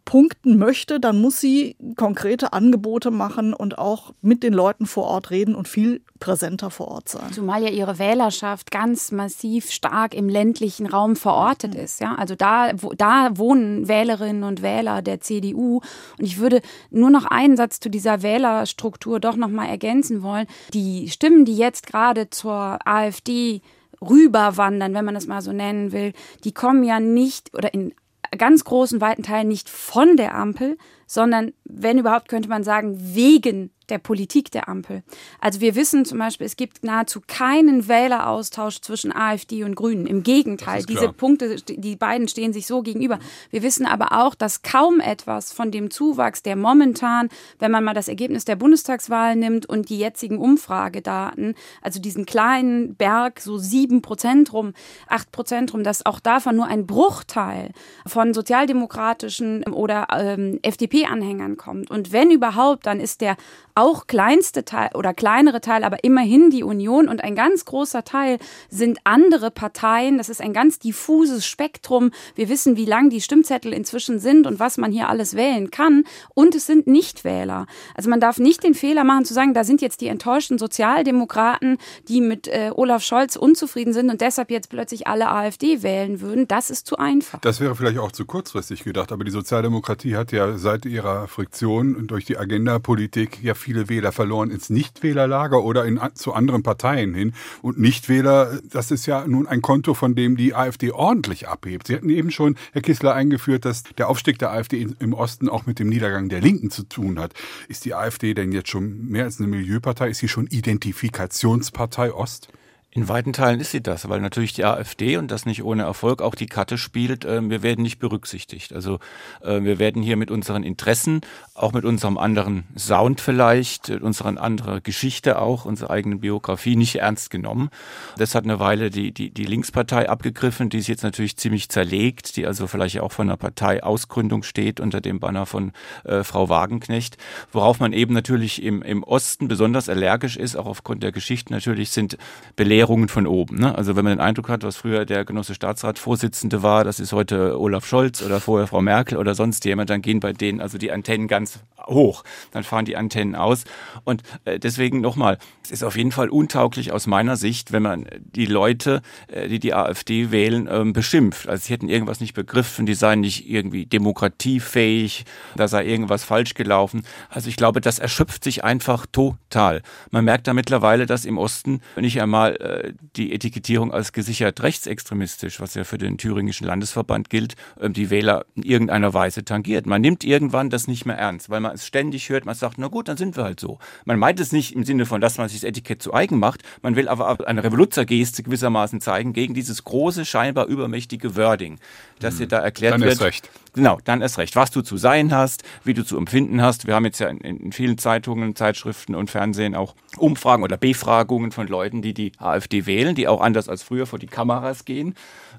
punkten 0.04 0.58
möchte, 0.58 0.98
dann 0.98 1.20
muss 1.20 1.40
sie 1.40 1.76
konkrete 1.96 2.52
Angebote 2.52 3.10
machen 3.10 3.54
und 3.54 3.78
auch 3.78 4.12
mit 4.20 4.42
den 4.42 4.52
Leuten 4.52 4.86
vor 4.86 5.04
Ort 5.04 5.30
reden 5.30 5.54
und 5.54 5.68
viel 5.68 6.02
präsenter 6.18 6.70
vor 6.70 6.88
Ort 6.88 7.08
sein. 7.08 7.32
Zumal 7.32 7.62
ja 7.62 7.70
ihre 7.70 7.98
Wählerschaft 7.98 8.70
ganz 8.70 9.12
massiv 9.12 9.70
stark 9.70 10.14
im 10.14 10.28
ländlichen 10.28 10.86
Raum 10.86 11.14
verortet 11.14 11.74
ist. 11.74 12.00
Ja? 12.00 12.16
Also 12.16 12.34
da, 12.34 12.72
wo, 12.76 12.92
da 12.94 13.36
wohnen 13.36 13.86
Wählerinnen 13.86 14.42
und 14.42 14.62
Wähler 14.62 15.02
der 15.02 15.20
CDU. 15.20 15.80
Und 16.18 16.24
ich 16.24 16.38
würde 16.38 16.60
nur 16.90 17.10
noch 17.10 17.24
einen 17.24 17.56
Satz 17.56 17.78
zu 17.78 17.88
dieser 17.88 18.22
Wählerstruktur 18.22 19.20
doch 19.20 19.36
noch 19.36 19.48
mal 19.48 19.66
ergänzen 19.66 20.22
wollen. 20.22 20.46
Die 20.72 21.08
Stimmen, 21.08 21.44
die 21.44 21.56
jetzt 21.56 21.86
gerade 21.86 22.28
zur 22.30 22.78
AfD 22.86 23.62
rüberwandern, 24.00 24.94
wenn 24.94 25.04
man 25.04 25.14
das 25.14 25.26
mal 25.26 25.42
so 25.42 25.52
nennen 25.52 25.92
will, 25.92 26.12
die 26.42 26.52
kommen 26.52 26.82
ja 26.82 27.00
nicht 27.00 27.54
oder 27.54 27.72
in 27.72 27.94
ganz 28.36 28.64
großen, 28.64 29.00
weiten 29.00 29.22
Teilen 29.22 29.48
nicht 29.48 29.68
von 29.68 30.16
der 30.16 30.34
Ampel, 30.34 30.76
sondern 31.06 31.52
wenn 31.64 31.98
überhaupt 31.98 32.28
könnte 32.28 32.48
man 32.48 32.64
sagen, 32.64 32.96
wegen 32.98 33.70
der 33.88 33.98
Politik 33.98 34.50
der 34.50 34.68
Ampel. 34.68 35.02
Also 35.40 35.60
wir 35.60 35.74
wissen 35.74 36.04
zum 36.04 36.18
Beispiel, 36.18 36.46
es 36.46 36.56
gibt 36.56 36.84
nahezu 36.84 37.20
keinen 37.26 37.86
Wähleraustausch 37.88 38.80
zwischen 38.80 39.14
AfD 39.14 39.64
und 39.64 39.74
Grünen. 39.74 40.06
Im 40.06 40.22
Gegenteil, 40.22 40.84
diese 40.84 41.12
Punkte, 41.12 41.56
die 41.56 41.96
beiden 41.96 42.28
stehen 42.28 42.52
sich 42.52 42.66
so 42.66 42.82
gegenüber. 42.82 43.18
Wir 43.50 43.62
wissen 43.62 43.86
aber 43.86 44.12
auch, 44.12 44.34
dass 44.34 44.62
kaum 44.62 45.00
etwas 45.00 45.52
von 45.52 45.70
dem 45.70 45.90
Zuwachs, 45.90 46.42
der 46.42 46.56
momentan, 46.56 47.28
wenn 47.58 47.70
man 47.70 47.84
mal 47.84 47.94
das 47.94 48.08
Ergebnis 48.08 48.44
der 48.44 48.56
Bundestagswahl 48.56 49.36
nimmt 49.36 49.66
und 49.66 49.88
die 49.90 49.98
jetzigen 49.98 50.38
Umfragedaten, 50.38 51.54
also 51.82 52.00
diesen 52.00 52.26
kleinen 52.26 52.94
Berg, 52.94 53.40
so 53.40 53.58
sieben 53.58 54.02
Prozent 54.02 54.52
rum, 54.52 54.72
acht 55.08 55.30
Prozent 55.30 55.74
rum, 55.74 55.84
dass 55.84 56.06
auch 56.06 56.20
davon 56.20 56.56
nur 56.56 56.66
ein 56.66 56.86
Bruchteil 56.86 57.70
von 58.06 58.32
sozialdemokratischen 58.32 59.64
oder 59.64 60.06
ähm, 60.12 60.58
FDP-Anhängern 60.94 61.56
kommt. 61.56 61.90
Und 61.90 62.12
wenn 62.12 62.30
überhaupt, 62.30 62.86
dann 62.86 63.00
ist 63.00 63.20
der 63.20 63.36
auch 63.74 64.06
kleinste 64.06 64.64
Teil 64.64 64.90
oder 64.94 65.14
kleinere 65.14 65.60
Teil, 65.60 65.82
aber 65.82 66.04
immerhin 66.04 66.50
die 66.50 66.62
Union 66.62 67.08
und 67.08 67.24
ein 67.24 67.34
ganz 67.34 67.64
großer 67.64 68.04
Teil 68.04 68.38
sind 68.70 68.98
andere 69.04 69.50
Parteien. 69.50 70.16
Das 70.18 70.28
ist 70.28 70.40
ein 70.40 70.52
ganz 70.52 70.78
diffuses 70.78 71.44
Spektrum. 71.44 72.12
Wir 72.36 72.48
wissen, 72.48 72.76
wie 72.76 72.84
lang 72.84 73.10
die 73.10 73.20
Stimmzettel 73.20 73.72
inzwischen 73.72 74.20
sind 74.20 74.46
und 74.46 74.60
was 74.60 74.76
man 74.76 74.92
hier 74.92 75.08
alles 75.08 75.34
wählen 75.34 75.70
kann. 75.70 76.04
Und 76.34 76.54
es 76.54 76.66
sind 76.66 76.86
Nichtwähler. 76.86 77.66
Also 77.94 78.08
man 78.08 78.20
darf 78.20 78.38
nicht 78.38 78.62
den 78.62 78.74
Fehler 78.74 79.02
machen 79.02 79.24
zu 79.24 79.34
sagen, 79.34 79.54
da 79.54 79.64
sind 79.64 79.82
jetzt 79.82 80.00
die 80.00 80.06
enttäuschten 80.06 80.58
Sozialdemokraten, 80.58 81.78
die 82.08 82.20
mit 82.20 82.46
äh, 82.46 82.70
Olaf 82.74 83.02
Scholz 83.02 83.34
unzufrieden 83.34 83.92
sind 83.92 84.08
und 84.08 84.20
deshalb 84.20 84.50
jetzt 84.50 84.70
plötzlich 84.70 85.08
alle 85.08 85.28
AfD 85.28 85.82
wählen 85.82 86.20
würden. 86.20 86.46
Das 86.46 86.70
ist 86.70 86.86
zu 86.86 86.96
einfach. 86.96 87.40
Das 87.40 87.60
wäre 87.60 87.74
vielleicht 87.74 87.98
auch 87.98 88.12
zu 88.12 88.24
kurzfristig 88.24 88.84
gedacht. 88.84 89.10
Aber 89.10 89.24
die 89.24 89.32
Sozialdemokratie 89.32 90.16
hat 90.16 90.30
ja 90.30 90.56
seit 90.58 90.84
ihrer 90.86 91.26
Friktion 91.26 92.06
durch 92.06 92.24
die 92.24 92.38
Agenda-Politik 92.38 93.42
ja 93.42 93.54
viele 93.64 93.88
Wähler 93.88 94.12
verloren 94.12 94.50
ins 94.50 94.68
Nichtwählerlager 94.68 95.64
oder 95.64 95.84
in, 95.86 95.98
zu 96.14 96.34
anderen 96.34 96.62
Parteien 96.62 97.14
hin. 97.14 97.32
Und 97.62 97.78
Nichtwähler, 97.78 98.60
das 98.70 98.90
ist 98.90 99.06
ja 99.06 99.26
nun 99.26 99.46
ein 99.46 99.62
Konto, 99.62 99.94
von 99.94 100.14
dem 100.14 100.36
die 100.36 100.54
AfD 100.54 100.92
ordentlich 100.92 101.48
abhebt. 101.48 101.86
Sie 101.86 101.96
hatten 101.96 102.10
eben 102.10 102.30
schon, 102.30 102.56
Herr 102.72 102.82
Kissler, 102.82 103.14
eingeführt, 103.14 103.64
dass 103.64 103.82
der 103.82 104.08
Aufstieg 104.08 104.38
der 104.38 104.52
AfD 104.52 104.86
im 104.98 105.14
Osten 105.14 105.48
auch 105.48 105.66
mit 105.66 105.78
dem 105.78 105.88
Niedergang 105.88 106.28
der 106.28 106.40
Linken 106.40 106.70
zu 106.70 106.84
tun 106.84 107.18
hat. 107.18 107.32
Ist 107.68 107.86
die 107.86 107.94
AfD 107.94 108.34
denn 108.34 108.52
jetzt 108.52 108.68
schon 108.68 109.06
mehr 109.08 109.24
als 109.24 109.40
eine 109.40 109.48
Milieupartei? 109.48 110.10
Ist 110.10 110.18
sie 110.18 110.28
schon 110.28 110.46
Identifikationspartei 110.46 112.12
Ost? 112.12 112.48
In 112.96 113.08
weiten 113.08 113.32
Teilen 113.32 113.58
ist 113.58 113.72
sie 113.72 113.82
das, 113.82 114.08
weil 114.08 114.20
natürlich 114.20 114.52
die 114.52 114.64
AfD 114.64 115.16
und 115.16 115.32
das 115.32 115.46
nicht 115.46 115.64
ohne 115.64 115.82
Erfolg 115.82 116.22
auch 116.22 116.36
die 116.36 116.46
Karte 116.46 116.78
spielt. 116.78 117.24
Äh, 117.24 117.42
wir 117.50 117.64
werden 117.64 117.82
nicht 117.82 117.98
berücksichtigt. 117.98 118.72
Also 118.72 119.00
äh, 119.42 119.62
wir 119.62 119.80
werden 119.80 120.00
hier 120.00 120.16
mit 120.16 120.30
unseren 120.30 120.62
Interessen, 120.62 121.22
auch 121.54 121.72
mit 121.72 121.84
unserem 121.84 122.18
anderen 122.18 122.62
Sound 122.78 123.20
vielleicht, 123.20 123.88
mit 123.88 124.02
unserer 124.02 124.40
anderen 124.40 124.80
Geschichte 124.84 125.40
auch, 125.40 125.64
unserer 125.64 125.90
eigenen 125.90 126.20
Biografie 126.20 126.76
nicht 126.76 126.94
ernst 126.94 127.30
genommen. 127.30 127.70
Das 128.16 128.36
hat 128.36 128.44
eine 128.44 128.60
Weile 128.60 128.90
die, 128.90 129.10
die, 129.10 129.30
die 129.30 129.44
Linkspartei 129.44 130.08
abgegriffen, 130.08 130.70
die 130.70 130.78
ist 130.78 130.86
jetzt 130.86 131.02
natürlich 131.02 131.36
ziemlich 131.36 131.70
zerlegt, 131.70 132.36
die 132.36 132.46
also 132.46 132.68
vielleicht 132.68 133.00
auch 133.00 133.10
von 133.10 133.28
einer 133.28 133.36
Parteiausgründung 133.36 134.44
steht 134.44 134.78
unter 134.78 135.00
dem 135.00 135.18
Banner 135.18 135.46
von 135.46 135.72
äh, 136.04 136.22
Frau 136.22 136.48
Wagenknecht. 136.48 137.16
Worauf 137.50 137.80
man 137.80 137.92
eben 137.92 138.14
natürlich 138.14 138.62
im, 138.62 138.82
im 138.82 139.02
Osten 139.02 139.48
besonders 139.48 139.88
allergisch 139.88 140.36
ist, 140.36 140.54
auch 140.54 140.66
aufgrund 140.66 141.02
der 141.02 141.10
Geschichte 141.10 141.52
natürlich, 141.52 141.90
sind 141.90 142.18
Belehrungen 142.54 142.83
Belehrungen 142.84 143.08
von 143.08 143.26
oben. 143.26 143.56
Ne? 143.56 143.74
Also 143.74 143.96
wenn 143.96 144.04
man 144.04 144.18
den 144.18 144.20
Eindruck 144.20 144.50
hat, 144.50 144.62
was 144.62 144.76
früher 144.76 145.06
der 145.06 145.24
Genosse 145.24 145.54
Staatsratsvorsitzende 145.54 146.62
war, 146.62 146.84
das 146.84 147.00
ist 147.00 147.12
heute 147.12 147.58
Olaf 147.58 147.86
Scholz 147.86 148.22
oder 148.22 148.40
vorher 148.40 148.66
Frau 148.66 148.82
Merkel 148.82 149.16
oder 149.16 149.34
sonst 149.34 149.64
jemand, 149.64 149.88
dann 149.88 150.02
gehen 150.02 150.20
bei 150.20 150.34
denen 150.34 150.60
also 150.60 150.76
die 150.76 150.92
Antennen 150.92 151.26
ganz 151.26 151.60
hoch. 151.86 152.24
Dann 152.52 152.64
fahren 152.64 152.84
die 152.84 152.96
Antennen 152.96 153.34
aus. 153.34 153.64
Und 154.04 154.22
äh, 154.44 154.58
deswegen 154.58 155.00
nochmal, 155.00 155.38
es 155.62 155.70
ist 155.70 155.82
auf 155.82 155.96
jeden 155.96 156.12
Fall 156.12 156.28
untauglich 156.28 156.92
aus 156.92 157.06
meiner 157.06 157.36
Sicht, 157.36 157.72
wenn 157.72 157.82
man 157.82 158.06
die 158.20 158.46
Leute, 158.46 159.02
äh, 159.28 159.48
die 159.48 159.58
die 159.58 159.74
AfD 159.74 160.30
wählen, 160.30 160.68
ähm, 160.70 160.92
beschimpft. 160.92 161.48
Also 161.48 161.66
sie 161.66 161.72
hätten 161.72 161.88
irgendwas 161.88 162.20
nicht 162.20 162.34
begriffen, 162.34 162.86
die 162.86 162.94
seien 162.94 163.20
nicht 163.20 163.48
irgendwie 163.48 163.86
demokratiefähig, 163.86 165.24
da 165.56 165.68
sei 165.68 165.86
irgendwas 165.86 166.24
falsch 166.24 166.54
gelaufen. 166.54 167.04
Also 167.30 167.48
ich 167.48 167.56
glaube, 167.56 167.80
das 167.80 167.98
erschöpft 167.98 168.44
sich 168.44 168.64
einfach 168.64 169.06
total. 169.06 169.82
Man 170.10 170.24
merkt 170.24 170.46
da 170.46 170.54
mittlerweile, 170.54 171.06
dass 171.06 171.24
im 171.24 171.38
Osten 171.38 171.80
nicht 171.96 172.20
einmal 172.20 172.56
äh, 172.56 172.73
die 173.16 173.32
Etikettierung 173.32 173.92
als 173.92 174.12
gesichert 174.12 174.62
rechtsextremistisch, 174.62 175.60
was 175.60 175.74
ja 175.74 175.84
für 175.84 175.98
den 175.98 176.18
thüringischen 176.18 176.66
Landesverband 176.66 177.30
gilt, 177.30 177.54
äh, 177.80 177.90
die 177.90 178.10
Wähler 178.10 178.44
in 178.54 178.62
irgendeiner 178.62 179.14
Weise 179.14 179.44
tangiert. 179.44 179.86
Man 179.86 180.00
nimmt 180.00 180.24
irgendwann 180.24 180.70
das 180.70 180.86
nicht 180.86 181.06
mehr 181.06 181.16
ernst, 181.16 181.50
weil 181.50 181.60
man 181.60 181.72
es 181.74 181.86
ständig 181.86 182.28
hört, 182.28 182.44
man 182.44 182.54
sagt, 182.54 182.78
na 182.78 182.88
gut, 182.88 183.08
dann 183.08 183.16
sind 183.16 183.36
wir 183.36 183.44
halt 183.44 183.60
so. 183.60 183.78
Man 184.04 184.18
meint 184.18 184.40
es 184.40 184.52
nicht 184.52 184.74
im 184.74 184.84
Sinne 184.84 185.06
von, 185.06 185.20
dass 185.20 185.38
man 185.38 185.48
sich 185.48 185.60
das 185.60 185.68
Etikett 185.68 186.02
zu 186.02 186.14
eigen 186.14 186.38
macht, 186.38 186.62
man 186.82 186.96
will 186.96 187.08
aber 187.08 187.46
eine 187.46 187.64
Revoluzergeste 187.64 188.42
gewissermaßen 188.42 189.00
zeigen 189.00 189.32
gegen 189.32 189.54
dieses 189.54 189.84
große, 189.84 190.24
scheinbar 190.24 190.66
übermächtige 190.66 191.36
Wording, 191.36 191.78
das 192.20 192.36
dir 192.36 192.46
da 192.46 192.58
erklärt 192.58 192.94
Dann 192.94 193.00
wird. 193.00 193.12
erst 193.12 193.22
recht. 193.22 193.50
Genau, 193.74 193.98
dann 194.04 194.22
erst 194.22 194.38
recht. 194.38 194.54
Was 194.54 194.70
du 194.70 194.82
zu 194.82 194.96
sein 194.96 195.34
hast, 195.34 195.64
wie 195.82 195.94
du 195.94 196.04
zu 196.04 196.16
empfinden 196.16 196.62
hast. 196.62 196.86
Wir 196.86 196.94
haben 196.94 197.04
jetzt 197.04 197.18
ja 197.18 197.28
in, 197.28 197.38
in 197.38 197.72
vielen 197.72 197.98
Zeitungen, 197.98 198.54
Zeitschriften 198.54 199.16
und 199.16 199.30
Fernsehen 199.30 199.74
auch 199.74 199.96
Umfragen 200.16 200.62
oder 200.62 200.76
Befragungen 200.76 201.50
von 201.50 201.66
Leuten, 201.66 202.00
die 202.00 202.14
die 202.14 202.32
AfD 202.38 202.63
wählen, 202.86 203.14
die 203.14 203.28
auch 203.28 203.40
anders 203.40 203.68
als 203.68 203.82
früher 203.82 204.06
vor 204.06 204.18
die 204.18 204.26
Kameras 204.26 204.84
gehen. 204.84 205.14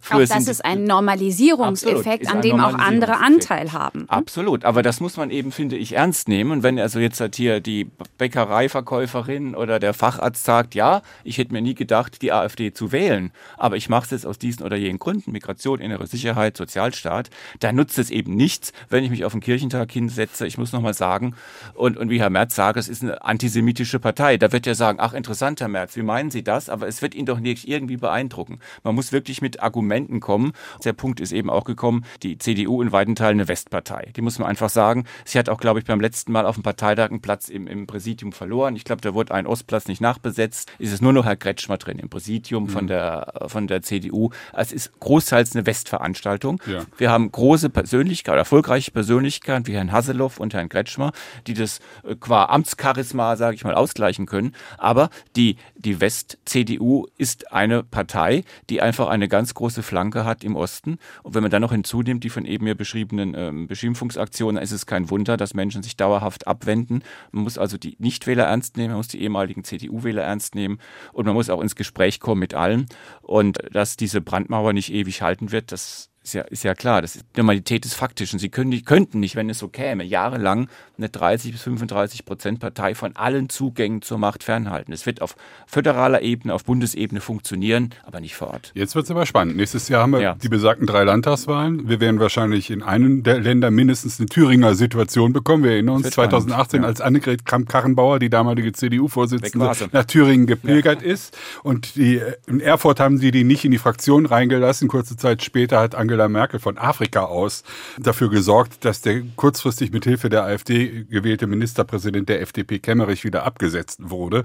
Früher 0.06 0.26
Auch 0.26 0.28
das 0.28 0.48
ist 0.48 0.64
ein 0.64 0.84
Normalisierungseffekt, 0.84 2.30
an 2.30 2.44
dem 2.44 2.60
auch 2.60 2.76
andere. 2.76 3.18
Anteil 3.18 3.74
haben. 3.74 4.06
Absolut, 4.08 4.64
aber 4.64 4.84
das 4.84 5.00
muss 5.00 5.18
man 5.18 5.32
eben, 5.32 5.52
finde 5.52 5.78
ich, 5.78 5.94
ernst 5.94 6.28
nehmen. 6.28 6.52
Und 6.52 6.62
wenn 6.62 6.78
also 6.78 7.00
jetzt 7.00 7.20
halt 7.20 7.36
hier 7.36 7.60
die 7.60 7.90
Bäckereiverkäuferin 8.20 9.56
oder 9.56 9.80
der 9.80 9.96
Facharzt 9.96 10.46
sagt, 10.46 10.76
ja, 10.76 11.02
ich 11.24 11.40
hätte 11.40 11.54
mir 11.54 11.64
nie 11.64 11.74
gedacht, 11.74 12.22
die 12.22 12.32
AfD 12.32 12.72
zu 12.72 12.92
wählen, 12.92 13.32
aber 13.58 13.78
ich 13.78 13.90
mache 13.90 14.06
es 14.06 14.12
jetzt 14.12 14.28
aus 14.28 14.38
diesen 14.38 14.64
oder 14.64 14.76
jenen 14.76 15.00
Gründen, 15.00 15.32
Migration, 15.32 15.80
innere 15.80 16.06
Sicherheit, 16.06 16.56
Sozialstaat, 16.56 17.32
dann 17.62 17.76
nutzt 17.76 17.98
es 17.98 18.12
eben 18.12 18.36
nichts, 18.36 18.74
wenn 18.90 19.04
ich 19.04 19.10
mich 19.10 19.26
auf 19.26 19.32
den 19.32 19.42
Kirchentag 19.42 19.92
hinsetze. 19.92 20.46
Ich 20.46 20.60
muss 20.60 20.72
nochmal 20.72 20.94
sagen, 20.94 21.34
und, 21.74 21.98
und 21.98 22.12
wie 22.12 22.20
Herr 22.20 22.30
Merz 22.30 22.54
sagt, 22.54 22.78
es 22.78 22.90
ist 22.90 23.02
eine 23.02 23.24
antisemitische 23.24 24.00
Partei. 24.00 24.38
Da 24.38 24.52
wird 24.52 24.68
er 24.68 24.76
sagen, 24.76 25.00
ach 25.02 25.14
interessant, 25.14 25.62
Herr 25.62 25.68
Merz, 25.68 25.96
wie 25.96 26.04
meinen 26.04 26.30
Sie 26.30 26.44
das? 26.44 26.70
Aber 26.70 26.88
es 26.88 27.02
wird 27.02 27.16
ihn 27.16 27.26
doch 27.26 27.40
nicht 27.40 27.68
irgendwie 27.68 27.98
beeindrucken. 27.98 28.60
Man 28.84 28.94
muss 28.94 29.12
wirklich 29.12 29.42
mit 29.42 29.64
Argumenten 29.64 29.95
kommen. 30.20 30.52
Der 30.84 30.94
Punkt 30.94 31.20
ist 31.20 31.32
eben 31.32 31.50
auch 31.50 31.64
gekommen, 31.64 32.06
die 32.24 32.38
CDU 32.38 32.82
in 32.82 32.92
weiten 32.92 33.16
Teilen 33.16 33.40
eine 33.40 33.48
Westpartei. 33.48 34.12
Die 34.16 34.22
muss 34.22 34.40
man 34.40 34.48
einfach 34.48 34.70
sagen. 34.70 35.06
Sie 35.26 35.40
hat 35.40 35.50
auch, 35.50 35.60
glaube 35.60 35.80
ich, 35.80 35.86
beim 35.86 36.00
letzten 36.00 36.32
Mal 36.32 36.46
auf 36.46 36.56
dem 36.56 36.64
Parteitag 36.64 37.10
einen 37.10 37.22
Platz 37.22 37.50
im, 37.50 37.68
im 37.68 37.88
Präsidium 37.88 38.32
verloren. 38.32 38.76
Ich 38.76 38.84
glaube, 38.84 39.02
da 39.02 39.14
wurde 39.14 39.34
ein 39.34 39.48
Ostplatz 39.48 39.88
nicht 39.88 40.02
nachbesetzt. 40.02 40.72
Es 40.80 40.92
ist 40.92 41.02
nur 41.02 41.14
noch 41.14 41.26
Herr 41.26 41.36
Kretschmer 41.36 41.78
drin 41.78 42.00
im 42.00 42.10
Präsidium 42.10 42.70
von, 42.70 42.88
der, 42.88 43.34
von 43.48 43.68
der 43.68 43.82
CDU. 43.82 44.30
Es 44.54 44.72
ist 44.72 45.00
großteils 45.00 45.56
eine 45.56 45.66
Westveranstaltung. 45.66 46.62
Ja. 46.66 46.84
Wir 46.98 47.12
haben 47.12 47.32
große 47.32 47.70
Persönlichkeiten, 47.70 48.38
erfolgreiche 48.38 48.92
Persönlichkeiten 48.92 49.68
wie 49.68 49.76
Herrn 49.76 49.92
Hasselhoff 49.92 50.40
und 50.40 50.54
Herrn 50.54 50.70
Kretschmer, 50.70 51.12
die 51.48 51.54
das 51.54 51.80
äh, 52.04 52.16
qua 52.16 52.46
Amtscharisma, 52.46 53.36
sage 53.36 53.56
ich 53.56 53.64
mal, 53.64 53.76
ausgleichen 53.76 54.26
können. 54.26 54.56
Aber 54.78 55.10
die, 55.36 55.58
die 55.76 56.02
West-CDU 56.02 57.08
ist 57.18 57.52
eine 57.52 57.84
Partei, 57.84 58.44
die 58.70 58.82
einfach 58.82 59.08
eine 59.08 59.28
ganz 59.28 59.54
große 59.54 59.84
Flanke 59.86 60.26
hat 60.26 60.44
im 60.44 60.56
Osten. 60.56 60.98
Und 61.24 61.36
wenn 61.36 61.42
man 61.42 61.52
dann 61.52 61.62
noch 61.62 61.72
hinzunimmt, 61.72 62.24
die 62.24 62.30
von 62.30 62.46
eben 62.46 62.66
mir 62.66 62.76
beschriebenen 62.76 63.34
ähm, 63.38 63.68
Beschimpfungsaktionen, 63.68 64.56
dann 64.56 64.64
ist 64.64 64.72
es 64.72 64.86
kein 64.86 65.10
Wunder, 65.10 65.38
dass 65.38 65.54
Menschen 65.54 65.84
sich 65.84 65.96
dauerhaft 65.96 66.48
abwenden. 66.48 67.04
Man 67.32 67.44
muss 67.44 67.58
also 67.58 67.78
die 67.78 67.96
Nichtwähler 68.00 68.46
ernst 68.46 68.78
nehmen, 68.78 68.90
man 68.90 68.98
muss 68.98 69.08
die 69.08 69.22
ehemaligen 69.22 69.64
CDU-Wähler 69.64 70.24
ernst 70.24 70.56
nehmen 70.56 70.80
und 71.14 71.26
man 71.26 71.36
muss 71.36 71.50
auch 71.50 71.62
ins 71.62 71.76
Gespräch 71.76 72.20
kommen 72.20 72.40
mit 72.40 72.54
allen. 72.54 72.88
Und 73.22 73.60
dass 73.72 73.96
diese 73.96 74.22
Brandmauer 74.22 74.74
nicht 74.74 74.92
ewig 74.92 75.22
halten 75.22 75.52
wird, 75.52 75.72
das 75.72 76.10
ist 76.26 76.34
ja, 76.34 76.42
ist 76.42 76.64
ja 76.64 76.74
klar, 76.74 77.04
das 77.04 77.16
ist 77.16 77.26
Normalität 77.38 77.86
des 77.86 77.94
Faktischen. 77.94 78.40
Sie 78.40 78.50
können 78.50 78.84
könnten 78.84 79.20
nicht, 79.20 79.36
wenn 79.36 79.48
es 79.48 79.60
so 79.60 79.68
käme, 79.68 80.04
jahrelang 80.04 80.68
eine 80.98 81.08
30 81.08 81.52
bis 81.52 81.62
35 81.62 82.26
Prozent 82.26 82.60
Partei 82.60 82.96
von 82.96 83.16
allen 83.16 83.48
Zugängen 83.50 84.02
zur 84.02 84.18
Macht 84.18 84.44
fernhalten. 84.44 84.92
Es 84.92 85.06
wird 85.06 85.22
auf 85.22 85.36
föderaler 85.68 86.24
Ebene, 86.24 86.54
auf 86.56 86.66
Bundesebene 86.66 87.22
funktionieren, 87.22 87.92
aber 88.06 88.22
nicht 88.22 88.36
vor 88.36 88.48
Ort. 88.48 88.72
Jetzt 88.74 88.96
wird 88.96 89.06
es 89.06 89.12
aber 89.12 89.28
spannend. 89.28 89.56
Nächstes 89.56 89.88
Jahr 89.88 90.02
haben 90.02 90.14
wir 90.14 90.20
Ja. 90.22 90.34
die 90.34 90.50
besagten 90.50 90.88
drei 90.88 91.04
Landtagswahlen. 91.04 91.88
Wir 91.88 92.00
werden 92.00 92.20
wahrscheinlich 92.20 92.72
in 92.72 92.82
einem 92.82 93.22
der 93.22 93.40
Länder 93.40 93.70
mindestens 93.70 94.20
eine 94.20 94.28
Thüringer 94.28 94.74
Situation 94.74 95.32
bekommen. 95.32 95.64
Wir 95.64 95.74
erinnern 95.74 95.98
uns 95.98 96.08
Das 96.08 96.18
wird 96.18 96.32
2018, 96.32 96.66
spannend, 96.66 96.84
ja. 96.84 96.88
als 96.90 97.02
Annegret 97.02 97.46
Kramp-Karrenbauer, 97.46 98.18
die 98.18 98.32
damalige 98.32 98.72
CDU-Vorsitzende, 98.74 99.72
nach 99.92 100.06
Thüringen 100.06 100.48
gepilgert 100.48 101.04
ist. 101.04 101.38
Und 101.62 101.96
die, 101.96 102.20
in 102.48 102.62
Erfurt 102.62 103.00
haben 103.00 103.20
sie 103.20 103.30
die 103.30 103.44
nicht 103.44 103.64
in 103.64 103.70
die 103.72 103.78
Fraktion 103.78 104.26
reingelassen. 104.26 104.88
Kurze 104.88 105.18
Zeit 105.18 105.44
später 105.44 105.80
hat 105.80 105.94
Angela 105.94 106.15
Merkel 106.30 106.60
von 106.60 106.78
Afrika 106.78 107.26
aus 107.26 107.64
dafür 108.00 108.30
gesorgt, 108.30 108.86
dass 108.86 109.02
der 109.02 109.24
kurzfristig 109.36 109.92
mit 109.92 110.06
Hilfe 110.06 110.30
der 110.30 110.44
AfD 110.44 111.06
gewählte 111.06 111.48
Ministerpräsident 111.48 112.30
der 112.30 112.42
FDP 112.42 112.80
Kemmerich 112.80 113.24
wieder 113.24 113.44
abgesetzt 113.44 114.00
wurde. 114.02 114.44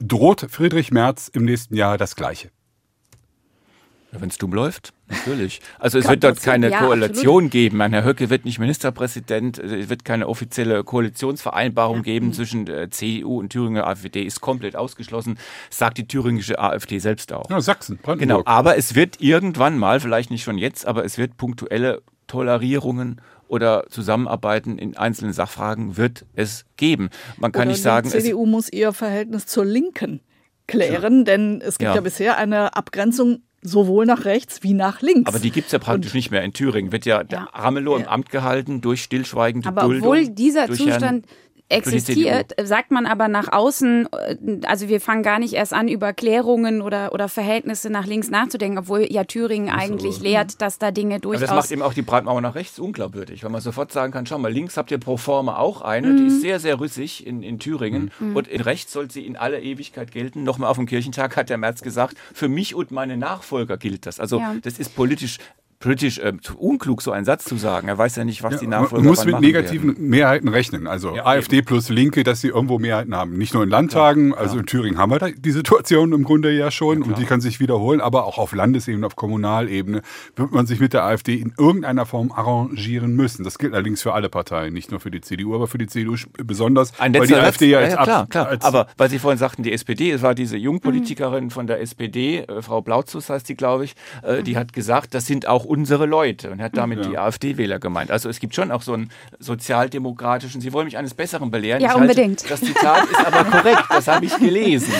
Droht 0.00 0.46
Friedrich 0.50 0.90
Merz 0.90 1.28
im 1.28 1.44
nächsten 1.44 1.74
Jahr 1.76 1.98
das 1.98 2.16
Gleiche? 2.16 2.50
Wenn 4.12 4.28
es 4.28 4.38
dumm 4.38 4.52
läuft, 4.52 4.92
natürlich. 5.10 5.60
Also 5.78 5.98
es 5.98 6.08
wird 6.08 6.24
dort 6.24 6.42
keine 6.42 6.70
ja, 6.70 6.78
Koalition 6.80 7.50
geben. 7.50 7.76
Mein 7.78 7.92
Herr 7.92 8.04
Höcke 8.04 8.30
wird 8.30 8.44
nicht 8.44 8.58
Ministerpräsident. 8.58 9.58
Es 9.58 9.88
wird 9.88 10.04
keine 10.04 10.28
offizielle 10.28 10.84
Koalitionsvereinbarung 10.84 12.02
geben 12.02 12.32
zwischen 12.32 12.66
äh, 12.66 12.88
CDU 12.90 13.38
und 13.38 13.50
Thüringer 13.50 13.86
AfD. 13.86 14.22
Ist 14.22 14.40
komplett 14.40 14.76
ausgeschlossen. 14.76 15.38
Sagt 15.70 15.98
die 15.98 16.06
thüringische 16.06 16.58
AfD 16.58 16.98
selbst 16.98 17.32
auch. 17.32 17.50
Ja, 17.50 17.60
Sachsen, 17.60 17.96
Genau, 17.96 18.16
Brandenburg. 18.16 18.48
aber 18.48 18.76
es 18.76 18.94
wird 18.94 19.20
irgendwann 19.20 19.78
mal, 19.78 20.00
vielleicht 20.00 20.30
nicht 20.30 20.42
schon 20.42 20.58
jetzt, 20.58 20.86
aber 20.86 21.04
es 21.04 21.18
wird 21.18 21.36
punktuelle 21.36 22.02
Tolerierungen 22.26 23.20
oder 23.48 23.84
Zusammenarbeiten 23.88 24.78
in 24.78 24.96
einzelnen 24.96 25.32
Sachfragen 25.32 25.96
wird 25.96 26.24
es 26.34 26.64
geben. 26.76 27.10
Man 27.36 27.50
kann 27.50 27.62
Oder 27.62 27.72
nicht 27.72 27.82
sagen, 27.82 28.08
die 28.08 28.16
es, 28.16 28.24
CDU 28.24 28.46
muss 28.46 28.72
ihr 28.72 28.92
Verhältnis 28.92 29.46
zur 29.46 29.64
Linken 29.64 30.20
klären, 30.68 31.24
denn 31.24 31.60
es 31.60 31.78
gibt 31.78 31.88
ja. 31.88 31.96
Ja. 31.96 32.00
bisher 32.00 32.36
eine 32.36 32.76
Abgrenzung 32.76 33.42
sowohl 33.62 34.06
nach 34.06 34.24
rechts 34.24 34.62
wie 34.62 34.72
nach 34.74 35.02
links. 35.02 35.28
aber 35.28 35.38
die 35.38 35.50
gibt's 35.50 35.72
ja 35.72 35.78
praktisch 35.78 36.14
nicht 36.14 36.30
mehr 36.30 36.42
in 36.42 36.52
Thüringen. 36.52 36.92
Wird 36.92 37.04
ja, 37.04 37.22
der 37.24 37.48
Ramelow 37.52 37.96
im 37.96 38.02
Ja. 38.04 38.08
Amt 38.08 38.30
gehalten 38.30 38.80
durch 38.80 39.02
stillschweigende 39.02 39.68
Aber 39.68 39.82
Duldung. 39.82 40.02
obwohl 40.02 40.28
dieser 40.28 40.66
durch 40.66 40.80
Herrn- 40.80 40.92
Zustand 40.92 41.26
existiert, 41.70 42.54
sagt 42.62 42.90
man 42.90 43.06
aber 43.06 43.28
nach 43.28 43.52
außen, 43.52 44.08
äh, 44.12 44.36
also 44.66 44.88
wir 44.88 45.00
fangen 45.00 45.22
gar 45.22 45.38
nicht 45.38 45.54
erst 45.54 45.72
an, 45.72 45.88
über 45.88 46.12
Klärungen 46.12 46.82
oder, 46.82 47.12
oder 47.12 47.28
Verhältnisse 47.28 47.90
nach 47.90 48.06
links 48.06 48.30
nachzudenken, 48.30 48.78
obwohl 48.78 49.06
ja 49.10 49.24
Thüringen 49.24 49.70
eigentlich 49.70 50.20
lehrt, 50.20 50.60
dass 50.60 50.78
da 50.78 50.90
Dinge 50.90 51.14
Aber 51.14 51.20
durchaus... 51.20 51.40
das 51.48 51.50
macht 51.50 51.70
eben 51.70 51.82
auch 51.82 51.94
die 51.94 52.02
Brandmauer 52.02 52.40
nach 52.40 52.54
rechts 52.54 52.78
unglaubwürdig, 52.78 53.42
weil 53.44 53.50
man 53.50 53.60
sofort 53.60 53.92
sagen 53.92 54.12
kann, 54.12 54.26
schau 54.26 54.38
mal, 54.38 54.52
links 54.52 54.76
habt 54.76 54.90
ihr 54.90 54.98
pro 54.98 55.16
forma 55.16 55.56
auch 55.56 55.80
eine, 55.82 56.14
die 56.16 56.26
ist 56.26 56.40
sehr, 56.40 56.60
sehr 56.60 56.80
rüssig 56.80 57.26
in, 57.26 57.42
in 57.42 57.58
Thüringen 57.58 58.10
und 58.34 58.48
in 58.48 58.60
rechts 58.60 58.92
soll 58.92 59.10
sie 59.10 59.26
in 59.26 59.36
aller 59.36 59.60
Ewigkeit 59.60 60.10
gelten. 60.10 60.42
Nochmal 60.42 60.70
auf 60.70 60.76
dem 60.76 60.86
Kirchentag 60.86 61.36
hat 61.36 61.50
der 61.50 61.58
Merz 61.58 61.82
gesagt, 61.82 62.16
für 62.32 62.48
mich 62.48 62.74
und 62.74 62.90
meine 62.90 63.16
Nachfolger 63.16 63.76
gilt 63.76 64.06
das. 64.06 64.18
Also 64.18 64.38
Ja. 64.40 64.56
das 64.62 64.78
ist 64.78 64.96
politisch 64.96 65.38
politisch 65.80 66.18
äh, 66.18 66.34
unklug, 66.58 67.00
so 67.00 67.10
einen 67.10 67.24
Satz 67.24 67.44
zu 67.44 67.56
sagen. 67.56 67.88
Er 67.88 67.96
weiß 67.96 68.16
ja 68.16 68.24
nicht, 68.24 68.42
was 68.42 68.58
die 68.58 68.66
man 68.66 68.82
Nachfolger 68.82 69.08
muss 69.08 69.20
wann 69.20 69.32
mit 69.32 69.40
negativen 69.40 69.88
werden. 69.94 70.08
Mehrheiten 70.10 70.48
rechnen. 70.48 70.86
Also 70.86 71.16
Ja, 71.16 71.24
AfD 71.24 71.62
plus 71.62 71.88
Linke, 71.88 72.22
dass 72.22 72.42
sie 72.42 72.48
irgendwo 72.48 72.78
Mehrheiten 72.78 73.16
haben. 73.16 73.38
Nicht 73.38 73.54
nur 73.54 73.62
in 73.62 73.70
Landtagen, 73.70 74.34
also 74.34 74.58
in 74.58 74.66
Thüringen 74.66 74.98
haben 74.98 75.10
wir 75.10 75.18
da 75.18 75.30
die 75.30 75.50
Situation 75.50 76.12
im 76.12 76.22
Grunde 76.22 76.52
ja 76.52 76.70
schon 76.70 77.02
und 77.02 77.16
die 77.16 77.24
kann 77.24 77.40
sich 77.40 77.60
wiederholen, 77.60 78.02
aber 78.02 78.26
auch 78.26 78.36
auf 78.36 78.52
Landesebene, 78.52 79.06
auf 79.06 79.16
Kommunalebene 79.16 80.02
wird 80.36 80.52
man 80.52 80.66
sich 80.66 80.80
mit 80.80 80.92
der 80.92 81.04
AfD 81.04 81.36
in 81.36 81.54
irgendeiner 81.56 82.04
Form 82.04 82.30
arrangieren 82.30 83.16
müssen. 83.16 83.42
Das 83.42 83.58
gilt 83.58 83.72
allerdings 83.72 84.02
für 84.02 84.12
alle 84.12 84.28
Parteien, 84.28 84.74
nicht 84.74 84.90
nur 84.90 85.00
für 85.00 85.10
die 85.10 85.22
CDU, 85.22 85.54
aber 85.54 85.66
für 85.66 85.78
die 85.78 85.86
CDU 85.86 86.14
besonders, 86.44 86.92
Ein 87.00 87.14
weil 87.14 87.26
die 87.26 87.32
letzter 87.32 87.46
AfD 87.46 87.70
ja 87.70 87.80
Satz. 87.80 87.88
jetzt 87.88 87.98
ja, 87.98 88.04
klar, 88.04 88.26
klar. 88.26 88.48
als 88.48 88.64
Aber 88.66 88.86
weil 88.98 89.08
Sie 89.08 89.18
vorhin 89.18 89.38
sagten, 89.38 89.62
die 89.62 89.72
SPD, 89.72 90.10
es 90.10 90.20
war 90.20 90.34
diese 90.34 90.58
Jungpolitikerin 90.58 91.48
von 91.48 91.66
der 91.66 91.80
SPD, 91.80 92.40
äh, 92.40 92.60
Frau 92.60 92.82
Blautzus 92.82 93.30
heißt 93.30 93.48
die, 93.48 93.54
glaube 93.54 93.84
ich, 93.84 93.94
äh, 94.22 94.42
die 94.42 94.58
hat 94.58 94.74
gesagt, 94.74 95.14
das 95.14 95.24
sind 95.24 95.48
auch 95.48 95.69
unsere 95.70 96.04
Leute 96.06 96.50
und 96.50 96.60
hat 96.60 96.76
damit 96.76 97.04
die 97.04 97.16
AfD-Wähler 97.16 97.78
gemeint. 97.78 98.10
Also 98.10 98.28
es 98.28 98.40
gibt 98.40 98.56
schon 98.56 98.72
auch 98.72 98.82
so 98.82 98.92
einen 98.92 99.10
sozialdemokratischen, 99.38 100.60
Sie 100.60 100.72
wollen 100.72 100.86
mich 100.86 100.96
eines 100.98 101.14
Besseren 101.14 101.50
belehren. 101.52 101.80
Ja, 101.80 101.88
ich 101.90 101.94
halte- 101.94 102.02
unbedingt. 102.10 102.50
Das 102.50 102.60
Zitat 102.60 103.04
ist 103.08 103.24
aber 103.26 103.44
korrekt, 103.44 103.84
das 103.88 104.08
habe 104.08 104.24
ich 104.26 104.36
gelesen. 104.36 104.92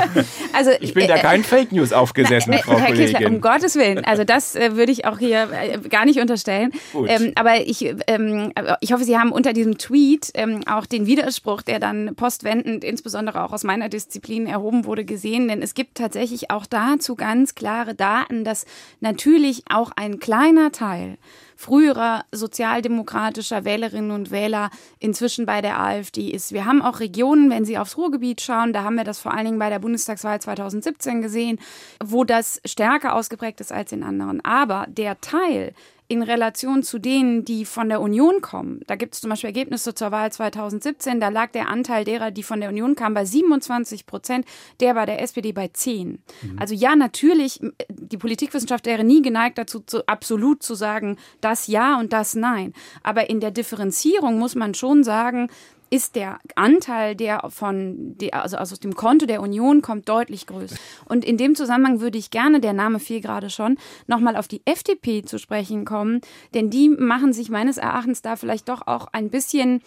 also, 0.52 0.70
Ich 0.80 0.94
bin 0.94 1.06
da 1.08 1.16
äh, 1.16 1.20
kein 1.20 1.44
Fake 1.44 1.72
News 1.72 1.92
aufgesessen, 1.92 2.54
Äh, 2.54 2.62
Frau 2.62 2.78
Herr 2.78 2.86
Kollegin. 2.92 3.26
um 3.26 3.40
Gottes 3.42 3.76
Willen. 3.76 4.04
Also 4.04 4.24
das 4.24 4.56
äh, 4.56 4.76
würde 4.76 4.92
ich 4.92 5.04
auch 5.04 5.18
hier 5.18 5.48
äh, 5.52 5.78
gar 5.90 6.06
nicht 6.06 6.18
unterstellen. 6.20 6.72
Ähm, 7.06 7.32
aber 7.34 7.60
ich, 7.66 7.84
ähm, 8.06 8.52
ich 8.80 8.92
hoffe, 8.92 9.04
Sie 9.04 9.18
haben 9.18 9.30
unter 9.30 9.52
diesem 9.52 9.76
Tweet 9.76 10.30
ähm, 10.34 10.60
auch 10.66 10.86
den 10.86 11.06
Widerspruch, 11.06 11.60
der 11.62 11.80
dann 11.80 12.14
postwendend, 12.14 12.82
insbesondere 12.82 13.44
auch 13.44 13.52
aus 13.52 13.62
meiner 13.64 13.88
Disziplin 13.90 14.46
erhoben 14.46 14.86
wurde, 14.86 15.04
gesehen. 15.04 15.48
Denn 15.48 15.60
es 15.60 15.74
gibt 15.74 15.96
tatsächlich 15.98 16.50
auch 16.50 16.64
dazu 16.66 17.14
ganz 17.14 17.54
klare 17.54 17.94
Daten, 17.94 18.44
dass 18.44 18.64
natürlich 19.00 19.62
auch 19.70 19.90
ein 19.96 20.13
kleiner 20.18 20.72
Teil 20.72 21.18
früherer 21.56 22.24
sozialdemokratischer 22.32 23.64
Wählerinnen 23.64 24.10
und 24.10 24.30
Wähler 24.30 24.70
inzwischen 24.98 25.46
bei 25.46 25.60
der 25.60 25.80
AfD 25.80 26.28
ist. 26.30 26.52
Wir 26.52 26.66
haben 26.66 26.82
auch 26.82 27.00
Regionen, 27.00 27.50
wenn 27.50 27.64
Sie 27.64 27.78
aufs 27.78 27.96
Ruhrgebiet 27.96 28.40
schauen, 28.40 28.72
da 28.72 28.82
haben 28.82 28.96
wir 28.96 29.04
das 29.04 29.18
vor 29.18 29.32
allen 29.32 29.46
Dingen 29.46 29.58
bei 29.58 29.70
der 29.70 29.78
Bundestagswahl 29.78 30.40
2017 30.40 31.22
gesehen, 31.22 31.58
wo 32.04 32.24
das 32.24 32.60
stärker 32.64 33.14
ausgeprägt 33.14 33.60
ist 33.60 33.72
als 33.72 33.92
in 33.92 34.02
anderen. 34.02 34.44
Aber 34.44 34.86
der 34.88 35.20
Teil, 35.20 35.72
in 36.06 36.22
Relation 36.22 36.82
zu 36.82 36.98
denen, 36.98 37.44
die 37.44 37.64
von 37.64 37.88
der 37.88 38.00
Union 38.00 38.42
kommen. 38.42 38.80
Da 38.86 38.94
gibt 38.94 39.14
es 39.14 39.22
zum 39.22 39.30
Beispiel 39.30 39.48
Ergebnisse 39.48 39.94
zur 39.94 40.12
Wahl 40.12 40.30
2017, 40.30 41.18
da 41.18 41.30
lag 41.30 41.50
der 41.52 41.68
Anteil 41.68 42.04
derer, 42.04 42.30
die 42.30 42.42
von 42.42 42.60
der 42.60 42.68
Union 42.68 42.94
kamen, 42.94 43.14
bei 43.14 43.24
27 43.24 44.04
Prozent, 44.04 44.44
der 44.80 44.94
bei 44.94 45.06
der 45.06 45.22
SPD 45.22 45.52
bei 45.52 45.68
10. 45.68 46.08
Mhm. 46.42 46.58
Also 46.58 46.74
ja, 46.74 46.94
natürlich, 46.94 47.60
die 47.88 48.18
Politikwissenschaft 48.18 48.84
wäre 48.84 49.02
nie 49.02 49.22
geneigt 49.22 49.56
dazu, 49.56 49.80
zu, 49.80 50.06
absolut 50.06 50.62
zu 50.62 50.74
sagen, 50.74 51.16
das 51.40 51.68
ja 51.68 51.98
und 51.98 52.12
das 52.12 52.34
nein. 52.34 52.74
Aber 53.02 53.30
in 53.30 53.40
der 53.40 53.50
Differenzierung 53.50 54.38
muss 54.38 54.54
man 54.54 54.74
schon 54.74 55.04
sagen, 55.04 55.48
ist 55.90 56.16
der 56.16 56.38
Anteil, 56.56 57.14
der 57.14 57.48
von 57.50 58.16
der, 58.18 58.42
also 58.42 58.56
aus 58.56 58.78
dem 58.80 58.94
Konto 58.94 59.26
der 59.26 59.40
Union 59.40 59.82
kommt, 59.82 60.08
deutlich 60.08 60.46
größer. 60.46 60.76
Und 61.06 61.24
in 61.24 61.36
dem 61.36 61.54
Zusammenhang 61.54 62.00
würde 62.00 62.18
ich 62.18 62.30
gerne, 62.30 62.60
der 62.60 62.72
Name 62.72 62.98
fiel 62.98 63.20
gerade 63.20 63.50
schon, 63.50 63.78
nochmal 64.06 64.36
auf 64.36 64.48
die 64.48 64.62
FDP 64.64 65.22
zu 65.22 65.38
sprechen 65.38 65.84
kommen, 65.84 66.20
denn 66.54 66.70
die 66.70 66.88
machen 66.88 67.32
sich 67.32 67.50
meines 67.50 67.78
Erachtens 67.78 68.22
da 68.22 68.36
vielleicht 68.36 68.68
doch 68.68 68.86
auch 68.86 69.08
ein 69.12 69.30
bisschen 69.30 69.82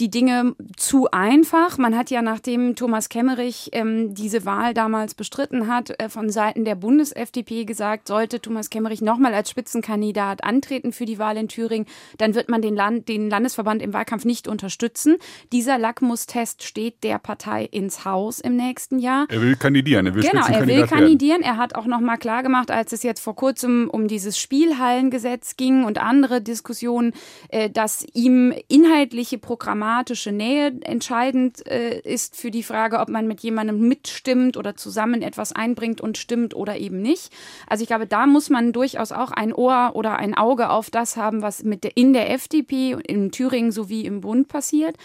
die 0.00 0.10
Dinge 0.10 0.56
zu 0.76 1.08
einfach. 1.12 1.78
Man 1.78 1.96
hat 1.96 2.10
ja, 2.10 2.20
nachdem 2.20 2.74
Thomas 2.74 3.08
Kemmerich 3.08 3.70
ähm, 3.72 4.14
diese 4.14 4.44
Wahl 4.44 4.74
damals 4.74 5.14
bestritten 5.14 5.68
hat, 5.68 5.90
äh, 6.00 6.08
von 6.08 6.30
Seiten 6.30 6.64
der 6.64 6.74
Bundes-FDP 6.74 7.64
gesagt, 7.64 8.08
sollte 8.08 8.40
Thomas 8.40 8.70
Kemmerich 8.70 9.02
nochmal 9.02 9.34
als 9.34 9.50
Spitzenkandidat 9.50 10.42
antreten 10.42 10.92
für 10.92 11.04
die 11.04 11.18
Wahl 11.18 11.36
in 11.36 11.46
Thüringen, 11.46 11.86
dann 12.18 12.34
wird 12.34 12.48
man 12.48 12.60
den, 12.60 12.74
Land, 12.74 13.08
den 13.08 13.30
Landesverband 13.30 13.82
im 13.82 13.92
Wahlkampf 13.92 14.24
nicht 14.24 14.48
unterstützen. 14.48 15.16
Dieser 15.52 15.78
Lackmustest 15.78 16.64
steht 16.64 17.04
der 17.04 17.18
Partei 17.18 17.64
ins 17.64 18.04
Haus 18.04 18.40
im 18.40 18.56
nächsten 18.56 18.98
Jahr. 18.98 19.26
Er 19.28 19.42
will 19.42 19.54
kandidieren, 19.54 20.06
er 20.06 20.14
will 20.16 20.22
Genau, 20.22 20.46
er 20.46 20.66
will 20.66 20.86
kandidieren. 20.86 21.42
Werden. 21.42 21.54
Er 21.54 21.56
hat 21.56 21.76
auch 21.76 21.86
nochmal 21.86 22.18
klargemacht, 22.18 22.72
als 22.72 22.92
es 22.92 23.04
jetzt 23.04 23.20
vor 23.20 23.36
kurzem 23.36 23.88
um 23.90 24.08
dieses 24.08 24.38
Spielhallengesetz 24.38 25.56
ging 25.56 25.84
und 25.84 25.98
andere 25.98 26.40
Diskussionen, 26.40 27.12
äh, 27.48 27.70
dass 27.70 28.04
ihm 28.12 28.52
inhaltliche 28.68 29.38
Programme 29.38 29.83
pragmatische 29.84 30.32
Nähe 30.32 30.72
entscheidend 30.82 31.66
äh, 31.66 32.00
ist 32.00 32.36
für 32.36 32.50
die 32.50 32.62
Frage, 32.62 33.00
ob 33.00 33.10
man 33.10 33.26
mit 33.26 33.40
jemandem 33.40 33.86
mitstimmt 33.86 34.56
oder 34.56 34.76
zusammen 34.76 35.20
etwas 35.20 35.52
einbringt 35.52 36.00
und 36.00 36.16
stimmt 36.16 36.56
oder 36.56 36.78
eben 36.78 37.02
nicht. 37.02 37.30
Also 37.66 37.82
ich 37.82 37.88
glaube, 37.88 38.06
da 38.06 38.26
muss 38.26 38.48
man 38.48 38.72
durchaus 38.72 39.12
auch 39.12 39.30
ein 39.30 39.52
Ohr 39.52 39.90
oder 39.94 40.16
ein 40.16 40.34
Auge 40.34 40.70
auf 40.70 40.88
das 40.88 41.18
haben, 41.18 41.42
was 41.42 41.64
mit 41.64 41.84
der, 41.84 41.96
in 41.96 42.14
der 42.14 42.30
FDP, 42.30 42.96
in 43.06 43.30
Thüringen 43.30 43.72
sowie 43.72 44.06
im 44.06 44.22
Bund 44.22 44.48
passiert. 44.48 44.96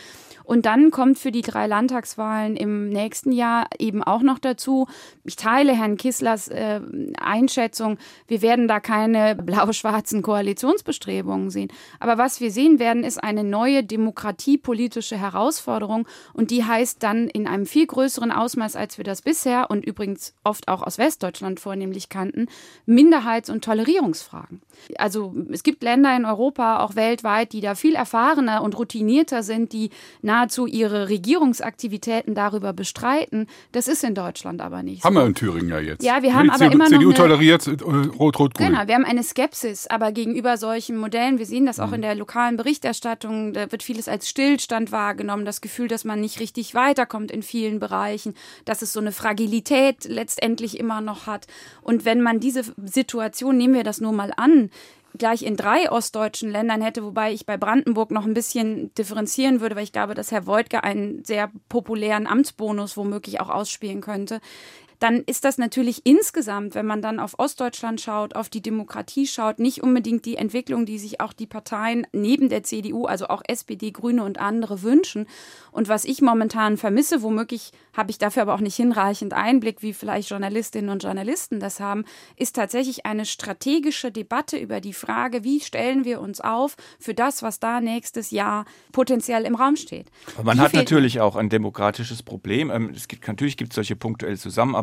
Und 0.49 0.65
dann 0.65 0.89
kommt 0.89 1.19
für 1.19 1.31
die 1.31 1.43
drei 1.43 1.67
Landtagswahlen 1.67 2.57
im 2.57 2.89
nächsten 2.89 3.31
Jahr 3.31 3.67
eben 3.77 4.01
auch 4.01 4.23
noch 4.23 4.39
dazu, 4.39 4.87
ich 5.23 5.35
teile 5.35 5.73
Herrn 5.73 5.95
Kisslers 5.95 6.47
äh, 6.47 6.81
Einschätzung, 7.21 7.99
wir 8.27 8.41
werden 8.41 8.67
da 8.67 8.79
keine 8.79 9.35
blau-schwarzen 9.43 10.23
Koalitionsbestrebungen 10.23 11.51
sehen. 11.51 11.71
Aber 11.99 12.17
was 12.17 12.41
wir 12.41 12.49
sehen 12.49 12.79
werden, 12.79 13.03
ist 13.03 13.23
eine 13.23 13.43
neue 13.43 13.83
demokratiepolitische 13.83 15.19
Herausforderung 15.19 16.07
und 16.33 16.49
die 16.49 16.65
heißt 16.65 17.03
dann 17.03 17.27
in 17.27 17.45
einem 17.45 17.67
viel 17.67 17.85
größeren 17.85 18.31
Ausmaß, 18.31 18.75
als 18.75 18.97
wir 18.97 19.05
das 19.05 19.21
bisher 19.21 19.69
und 19.69 19.85
übrigens 19.85 20.33
oft 20.43 20.67
auch 20.67 20.81
aus 20.81 20.97
Westdeutschland 20.97 21.59
vornehmlich 21.59 22.09
kannten, 22.09 22.47
Minderheits- 22.87 23.51
und 23.51 23.63
Tolerierungsfragen. 23.63 24.63
Also 24.97 25.35
es 25.51 25.61
gibt 25.61 25.83
Länder 25.83 26.15
in 26.17 26.25
Europa, 26.25 26.79
auch 26.79 26.95
weltweit, 26.95 27.53
die 27.53 27.61
da 27.61 27.75
viel 27.75 27.93
erfahrener 27.93 28.63
und 28.63 28.75
routinierter 28.75 29.43
sind, 29.43 29.73
die 29.73 29.91
nach 30.23 30.38
nahezu 30.39 30.65
ihre 30.65 31.09
Regierungsaktivitäten 31.09 32.35
darüber 32.35 32.73
bestreiten. 32.73 33.47
Das 33.71 33.87
ist 33.87 34.03
in 34.03 34.15
Deutschland 34.15 34.61
aber 34.61 34.83
nicht. 34.83 35.03
Haben 35.03 35.15
so. 35.15 35.21
wir 35.21 35.27
in 35.27 35.35
Thüringen 35.35 35.69
ja 35.69 35.79
jetzt. 35.79 36.03
Ja, 36.03 36.21
wir 36.21 36.33
haben 36.33 36.49
aber 36.49 36.71
immer 36.71 36.85
CDU 36.85 37.09
noch 37.09 37.19
eine, 37.19 37.29
toleriert 37.29 37.67
äh, 37.67 37.71
Rot-Rot-Grün. 37.71 38.67
Genau, 38.67 38.87
wir 38.87 38.95
haben 38.95 39.05
eine 39.05 39.23
Skepsis, 39.23 39.87
aber 39.87 40.11
gegenüber 40.11 40.57
solchen 40.57 40.97
Modellen, 40.97 41.39
wir 41.39 41.45
sehen 41.45 41.65
das 41.65 41.79
auch 41.79 41.87
mhm. 41.87 41.95
in 41.95 42.01
der 42.03 42.15
lokalen 42.15 42.57
Berichterstattung, 42.57 43.53
da 43.53 43.71
wird 43.71 43.83
vieles 43.83 44.07
als 44.07 44.29
Stillstand 44.29 44.91
wahrgenommen, 44.91 45.45
das 45.45 45.61
Gefühl, 45.61 45.87
dass 45.87 46.05
man 46.05 46.21
nicht 46.21 46.39
richtig 46.39 46.73
weiterkommt 46.73 47.31
in 47.31 47.43
vielen 47.43 47.79
Bereichen, 47.79 48.33
dass 48.65 48.81
es 48.81 48.93
so 48.93 48.99
eine 48.99 49.11
Fragilität 49.11 50.05
letztendlich 50.05 50.79
immer 50.79 51.01
noch 51.01 51.27
hat. 51.27 51.47
Und 51.81 52.05
wenn 52.05 52.21
man 52.21 52.39
diese 52.39 52.63
Situation, 52.85 53.57
nehmen 53.57 53.73
wir 53.73 53.83
das 53.83 54.01
nur 54.01 54.13
mal 54.13 54.31
an, 54.35 54.69
gleich 55.17 55.43
in 55.43 55.55
drei 55.55 55.91
ostdeutschen 55.91 56.51
Ländern 56.51 56.81
hätte, 56.81 57.03
wobei 57.03 57.33
ich 57.33 57.45
bei 57.45 57.57
Brandenburg 57.57 58.11
noch 58.11 58.25
ein 58.25 58.33
bisschen 58.33 58.93
differenzieren 58.93 59.61
würde, 59.61 59.75
weil 59.75 59.83
ich 59.83 59.91
glaube, 59.91 60.13
dass 60.13 60.31
Herr 60.31 60.45
Woidke 60.45 60.83
einen 60.83 61.23
sehr 61.23 61.51
populären 61.67 62.27
Amtsbonus 62.27 62.97
womöglich 62.97 63.39
auch 63.41 63.49
ausspielen 63.49 64.01
könnte 64.01 64.39
dann 64.99 65.23
ist 65.25 65.45
das 65.45 65.57
natürlich 65.57 66.05
insgesamt, 66.05 66.75
wenn 66.75 66.85
man 66.85 67.01
dann 67.01 67.19
auf 67.19 67.39
Ostdeutschland 67.39 68.01
schaut, 68.01 68.35
auf 68.35 68.49
die 68.49 68.61
Demokratie 68.61 69.27
schaut, 69.27 69.59
nicht 69.59 69.81
unbedingt 69.81 70.25
die 70.25 70.35
Entwicklung, 70.35 70.85
die 70.85 70.99
sich 70.99 71.21
auch 71.21 71.31
die 71.31 71.47
Parteien 71.47 72.05
neben 72.11 72.49
der 72.49 72.63
CDU, 72.63 73.05
also 73.05 73.27
auch 73.27 73.41
SPD, 73.47 73.91
Grüne 73.91 74.23
und 74.23 74.39
andere 74.39 74.81
wünschen. 74.81 75.25
Und 75.71 75.87
was 75.87 76.03
ich 76.03 76.21
momentan 76.21 76.77
vermisse, 76.77 77.21
womöglich 77.21 77.71
habe 77.93 78.11
ich 78.11 78.17
dafür 78.17 78.43
aber 78.43 78.53
auch 78.53 78.59
nicht 78.59 78.75
hinreichend 78.75 79.33
Einblick, 79.33 79.81
wie 79.81 79.93
vielleicht 79.93 80.29
Journalistinnen 80.29 80.89
und 80.89 81.03
Journalisten 81.03 81.59
das 81.59 81.79
haben, 81.79 82.03
ist 82.35 82.55
tatsächlich 82.55 83.05
eine 83.05 83.25
strategische 83.25 84.11
Debatte 84.11 84.57
über 84.57 84.81
die 84.81 84.93
Frage, 84.93 85.43
wie 85.43 85.61
stellen 85.61 86.03
wir 86.03 86.19
uns 86.19 86.41
auf 86.41 86.75
für 86.99 87.13
das, 87.13 87.41
was 87.41 87.59
da 87.59 87.79
nächstes 87.79 88.31
Jahr 88.31 88.65
potenziell 88.91 89.43
im 89.43 89.55
Raum 89.55 89.77
steht. 89.77 90.07
Aber 90.35 90.43
man 90.43 90.57
die 90.57 90.63
hat 90.63 90.73
natürlich 90.73 91.21
auch 91.21 91.35
ein 91.35 91.49
demokratisches 91.49 92.23
Problem. 92.23 92.69
Ähm, 92.69 92.91
es 92.93 93.07
gibt 93.07 93.27
natürlich 93.27 93.55
gibt 93.55 93.71
es 93.71 93.75
solche 93.75 93.95
punktuelle 93.95 94.37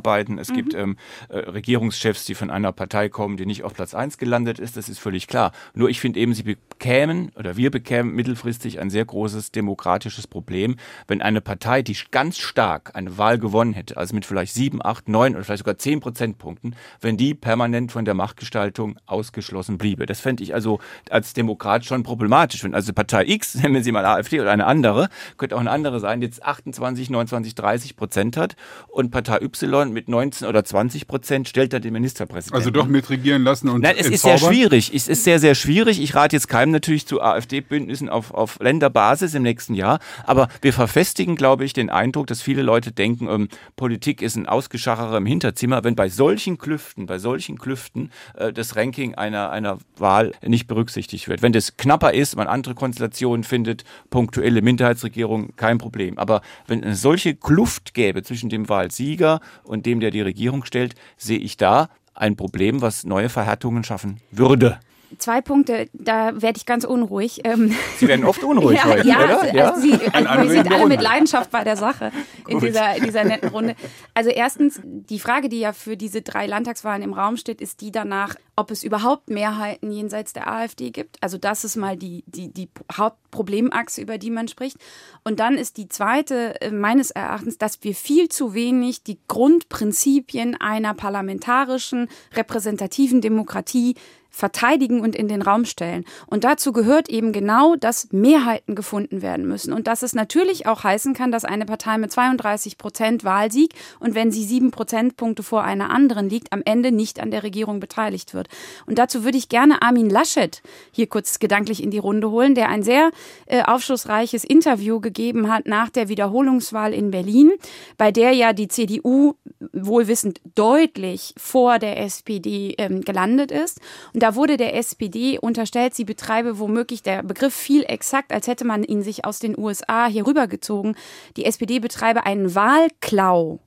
Zusammenarbeiten. 0.06 0.38
Es 0.38 0.50
mhm. 0.50 0.54
gibt 0.54 0.74
ähm, 0.74 0.96
äh, 1.28 1.38
Regierungschefs, 1.38 2.24
die 2.24 2.34
von 2.34 2.50
einer 2.50 2.72
Partei 2.72 3.08
kommen, 3.08 3.36
die 3.36 3.46
nicht 3.46 3.64
auf 3.64 3.74
Platz 3.74 3.94
1 3.94 4.18
gelandet 4.18 4.58
ist. 4.58 4.76
Das 4.76 4.88
ist 4.88 4.98
völlig 4.98 5.26
klar. 5.26 5.52
Nur 5.74 5.88
ich 5.88 6.00
finde 6.00 6.20
eben, 6.20 6.34
sie 6.34 6.44
bekämen 6.44 7.32
oder 7.36 7.56
wir 7.56 7.70
bekämen 7.70 8.14
mittelfristig 8.14 8.80
ein 8.80 8.90
sehr 8.90 9.04
großes 9.04 9.50
demokratisches 9.50 10.26
Problem, 10.26 10.76
wenn 11.08 11.22
eine 11.22 11.40
Partei, 11.40 11.82
die 11.82 11.96
ganz 12.10 12.38
stark 12.38 12.94
eine 12.94 13.18
Wahl 13.18 13.38
gewonnen 13.38 13.72
hätte, 13.72 13.96
also 13.96 14.14
mit 14.14 14.24
vielleicht 14.24 14.54
sieben, 14.54 14.84
acht, 14.84 15.08
neun 15.08 15.34
oder 15.34 15.44
vielleicht 15.44 15.60
sogar 15.60 15.78
zehn 15.78 16.00
Prozentpunkten, 16.00 16.76
wenn 17.00 17.16
die 17.16 17.34
permanent 17.34 17.90
von 17.90 18.04
der 18.04 18.14
Machtgestaltung 18.14 18.98
ausgeschlossen 19.06 19.78
bliebe. 19.78 20.06
Das 20.06 20.20
fände 20.20 20.42
ich 20.42 20.54
also 20.54 20.78
als 21.10 21.32
Demokrat 21.32 21.84
schon 21.84 22.02
problematisch. 22.02 22.62
Wenn 22.62 22.74
also 22.74 22.92
Partei 22.92 23.24
X, 23.26 23.54
nennen 23.62 23.82
Sie 23.82 23.92
mal 23.92 24.04
AfD 24.04 24.40
oder 24.40 24.52
eine 24.52 24.66
andere, 24.66 25.08
könnte 25.36 25.56
auch 25.56 25.60
eine 25.60 25.70
andere 25.70 26.00
sein, 26.00 26.22
jetzt 26.22 26.44
28, 26.44 27.10
29, 27.10 27.54
30 27.54 27.96
Prozent 27.96 28.36
hat 28.36 28.56
und 28.88 29.10
Partei 29.10 29.40
Y 29.40 29.95
mit 29.96 30.10
19 30.10 30.46
oder 30.46 30.62
20 30.62 31.08
Prozent 31.08 31.48
stellt 31.48 31.72
da 31.72 31.78
den 31.78 31.94
Ministerpräsidenten. 31.94 32.54
Also 32.54 32.70
doch 32.70 32.86
mitregieren 32.86 33.42
lassen 33.42 33.70
und 33.70 33.80
Nein, 33.80 33.96
es 33.98 34.08
ist 34.08 34.22
sehr 34.22 34.36
schwierig. 34.36 34.92
Es 34.94 35.08
ist 35.08 35.24
sehr, 35.24 35.38
sehr 35.38 35.54
schwierig. 35.54 36.02
Ich 36.02 36.14
rate 36.14 36.36
jetzt 36.36 36.48
keinem 36.48 36.70
natürlich 36.70 37.06
zu 37.06 37.22
AfD-Bündnissen 37.22 38.10
auf, 38.10 38.30
auf 38.30 38.58
Länderbasis 38.60 39.34
im 39.34 39.42
nächsten 39.42 39.72
Jahr, 39.72 39.98
aber 40.24 40.48
wir 40.60 40.74
verfestigen, 40.74 41.34
glaube 41.34 41.64
ich, 41.64 41.72
den 41.72 41.88
Eindruck, 41.88 42.26
dass 42.26 42.42
viele 42.42 42.60
Leute 42.60 42.92
denken, 42.92 43.26
ähm, 43.28 43.48
Politik 43.74 44.20
ist 44.20 44.36
ein 44.36 44.46
Ausgeschacherer 44.46 45.16
im 45.16 45.24
Hinterzimmer, 45.24 45.82
wenn 45.82 45.96
bei 45.96 46.10
solchen 46.10 46.58
Klüften, 46.58 47.06
bei 47.06 47.18
solchen 47.18 47.58
Klüften 47.58 48.10
äh, 48.34 48.52
das 48.52 48.76
Ranking 48.76 49.14
einer, 49.14 49.50
einer 49.50 49.78
Wahl 49.96 50.32
nicht 50.44 50.66
berücksichtigt 50.66 51.26
wird. 51.26 51.40
Wenn 51.40 51.52
das 51.52 51.78
knapper 51.78 52.12
ist, 52.12 52.36
man 52.36 52.48
andere 52.48 52.74
Konstellationen 52.74 53.44
findet, 53.44 53.84
punktuelle 54.10 54.60
Minderheitsregierung, 54.60 55.56
kein 55.56 55.78
Problem. 55.78 56.18
Aber 56.18 56.42
wenn 56.66 56.84
eine 56.84 56.94
solche 56.94 57.34
Kluft 57.34 57.94
gäbe 57.94 58.22
zwischen 58.22 58.50
dem 58.50 58.68
Wahlsieger 58.68 59.40
und 59.64 59.85
dem, 59.86 60.00
der 60.00 60.10
die 60.10 60.20
Regierung 60.20 60.64
stellt, 60.64 60.94
sehe 61.16 61.38
ich 61.38 61.56
da 61.56 61.88
ein 62.14 62.36
Problem, 62.36 62.82
was 62.82 63.04
neue 63.04 63.28
Verhärtungen 63.28 63.84
schaffen 63.84 64.20
würde 64.30 64.78
zwei 65.18 65.40
Punkte, 65.40 65.88
da 65.92 66.40
werde 66.40 66.58
ich 66.58 66.66
ganz 66.66 66.84
unruhig. 66.84 67.40
Ähm, 67.44 67.74
Sie 67.98 68.08
werden 68.08 68.24
oft 68.24 68.42
unruhig 68.42 68.78
ja, 68.84 68.84
heute, 68.84 69.08
ja, 69.08 69.24
oder? 69.24 69.42
Also, 69.42 69.56
ja, 69.56 69.70
also 69.70 69.80
Sie, 69.80 69.92
wir 69.92 70.50
sind 70.50 70.72
alle 70.72 70.86
mit 70.86 71.00
Leidenschaft 71.00 71.50
bei 71.50 71.64
der 71.64 71.76
Sache 71.76 72.12
in 72.46 72.60
dieser, 72.60 72.96
in 72.96 73.04
dieser 73.04 73.24
netten 73.24 73.48
Runde. 73.50 73.76
Also 74.14 74.30
erstens, 74.30 74.80
die 74.84 75.18
Frage, 75.18 75.48
die 75.48 75.60
ja 75.60 75.72
für 75.72 75.96
diese 75.96 76.22
drei 76.22 76.46
Landtagswahlen 76.46 77.02
im 77.02 77.12
Raum 77.12 77.36
steht, 77.36 77.60
ist 77.60 77.80
die 77.80 77.90
danach, 77.90 78.34
ob 78.56 78.70
es 78.70 78.82
überhaupt 78.82 79.28
Mehrheiten 79.28 79.92
jenseits 79.92 80.32
der 80.32 80.50
AfD 80.50 80.90
gibt. 80.90 81.22
Also 81.22 81.38
das 81.38 81.64
ist 81.64 81.76
mal 81.76 81.96
die, 81.96 82.24
die, 82.26 82.52
die 82.52 82.68
Hauptproblemachse, 82.92 84.00
über 84.00 84.18
die 84.18 84.30
man 84.30 84.48
spricht. 84.48 84.78
Und 85.24 85.40
dann 85.40 85.56
ist 85.56 85.76
die 85.76 85.88
zweite 85.88 86.60
äh, 86.60 86.70
meines 86.70 87.10
Erachtens, 87.10 87.58
dass 87.58 87.82
wir 87.82 87.94
viel 87.94 88.28
zu 88.28 88.54
wenig 88.54 89.02
die 89.02 89.18
Grundprinzipien 89.28 90.56
einer 90.58 90.94
parlamentarischen, 90.94 92.08
repräsentativen 92.34 93.20
Demokratie 93.20 93.94
verteidigen 94.36 95.00
und 95.00 95.16
in 95.16 95.28
den 95.28 95.40
Raum 95.40 95.64
stellen. 95.64 96.04
Und 96.26 96.44
dazu 96.44 96.70
gehört 96.70 97.08
eben 97.08 97.32
genau, 97.32 97.74
dass 97.74 98.12
Mehrheiten 98.12 98.74
gefunden 98.74 99.22
werden 99.22 99.48
müssen 99.48 99.72
und 99.72 99.86
dass 99.86 100.02
es 100.02 100.14
natürlich 100.14 100.66
auch 100.66 100.84
heißen 100.84 101.14
kann, 101.14 101.32
dass 101.32 101.46
eine 101.46 101.64
Partei 101.64 101.96
mit 101.96 102.12
32 102.12 102.76
Prozent 102.76 103.24
Wahlsieg 103.24 103.72
und 103.98 104.14
wenn 104.14 104.30
sie 104.30 104.44
sieben 104.44 104.72
Prozentpunkte 104.72 105.42
vor 105.42 105.64
einer 105.64 105.88
anderen 105.88 106.28
liegt, 106.28 106.52
am 106.52 106.60
Ende 106.66 106.92
nicht 106.92 107.18
an 107.18 107.30
der 107.30 107.44
Regierung 107.44 107.80
beteiligt 107.80 108.34
wird. 108.34 108.48
Und 108.84 108.98
dazu 108.98 109.24
würde 109.24 109.38
ich 109.38 109.48
gerne 109.48 109.80
Armin 109.80 110.10
Laschet 110.10 110.60
hier 110.92 111.06
kurz 111.06 111.38
gedanklich 111.38 111.82
in 111.82 111.90
die 111.90 111.96
Runde 111.96 112.30
holen, 112.30 112.54
der 112.54 112.68
ein 112.68 112.82
sehr 112.82 113.12
äh, 113.46 113.62
aufschlussreiches 113.62 114.44
Interview 114.44 115.00
gegeben 115.00 115.50
hat 115.50 115.64
nach 115.64 115.88
der 115.88 116.10
Wiederholungswahl 116.10 116.92
in 116.92 117.10
Berlin, 117.10 117.52
bei 117.96 118.12
der 118.12 118.32
ja 118.32 118.52
die 118.52 118.68
CDU 118.68 119.32
wohlwissend 119.72 120.42
deutlich 120.54 121.32
vor 121.38 121.78
der 121.78 121.98
SPD 122.02 122.74
ähm, 122.76 123.00
gelandet 123.00 123.50
ist. 123.50 123.80
Und 124.12 124.25
da 124.26 124.34
wurde 124.34 124.56
der 124.56 124.74
SPD 124.74 125.38
unterstellt, 125.38 125.94
sie 125.94 126.04
betreibe 126.04 126.58
womöglich, 126.58 127.00
der 127.00 127.22
Begriff 127.22 127.54
viel 127.54 127.84
exakt, 127.84 128.32
als 128.32 128.48
hätte 128.48 128.64
man 128.64 128.82
ihn 128.82 129.00
sich 129.04 129.24
aus 129.24 129.38
den 129.38 129.56
USA 129.56 130.08
hier 130.08 130.26
rübergezogen, 130.26 130.96
die 131.36 131.44
SPD 131.44 131.78
betreibe 131.78 132.26
einen 132.26 132.56
Wahlklau 132.56 133.60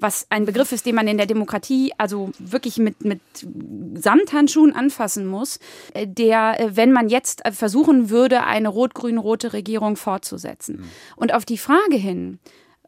was 0.00 0.26
ein 0.28 0.44
Begriff 0.44 0.72
ist, 0.72 0.84
den 0.84 0.96
man 0.96 1.08
in 1.08 1.16
der 1.16 1.24
Demokratie 1.24 1.92
also 1.96 2.32
wirklich 2.38 2.76
mit, 2.76 3.04
mit 3.04 3.20
Samthandschuhen 3.94 4.74
anfassen 4.74 5.24
muss, 5.24 5.60
äh, 5.94 6.06
der, 6.06 6.60
äh, 6.60 6.76
wenn 6.76 6.92
man 6.92 7.08
jetzt 7.08 7.46
äh, 7.46 7.52
versuchen 7.52 8.10
würde, 8.10 8.42
eine 8.42 8.68
rot-grün-rote 8.68 9.54
Regierung 9.54 9.96
fortzusetzen. 9.96 10.78
Mhm. 10.78 10.84
Und 11.16 11.32
auf 11.32 11.46
die 11.46 11.56
Frage 11.56 11.96
hin, 11.96 12.40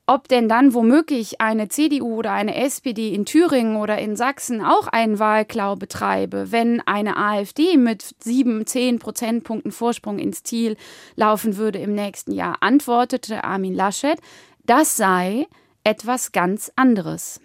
ob 0.06 0.28
denn 0.28 0.48
dann 0.48 0.72
womöglich 0.72 1.40
eine 1.40 1.68
CDU 1.68 2.16
oder 2.16 2.32
eine 2.32 2.54
SPD 2.54 3.12
in 3.12 3.26
Thüringen 3.26 3.76
oder 3.76 3.98
in 3.98 4.14
Sachsen 4.14 4.64
auch 4.64 4.86
einen 4.86 5.18
Wahlklau 5.18 5.74
betreibe, 5.74 6.52
wenn 6.52 6.80
eine 6.86 7.16
AfD 7.16 7.76
mit 7.76 8.14
sieben, 8.20 8.66
zehn 8.66 8.98
Prozentpunkten 9.00 9.72
Vorsprung 9.72 10.18
ins 10.18 10.44
Ziel 10.44 10.76
laufen 11.16 11.56
würde 11.56 11.80
im 11.80 11.94
nächsten 11.94 12.32
Jahr, 12.32 12.58
antwortete 12.60 13.42
Armin 13.42 13.74
Laschet, 13.74 14.18
das 14.64 14.96
sei 14.96 15.46
etwas 15.82 16.32
ganz 16.32 16.72
anderes. 16.76 17.40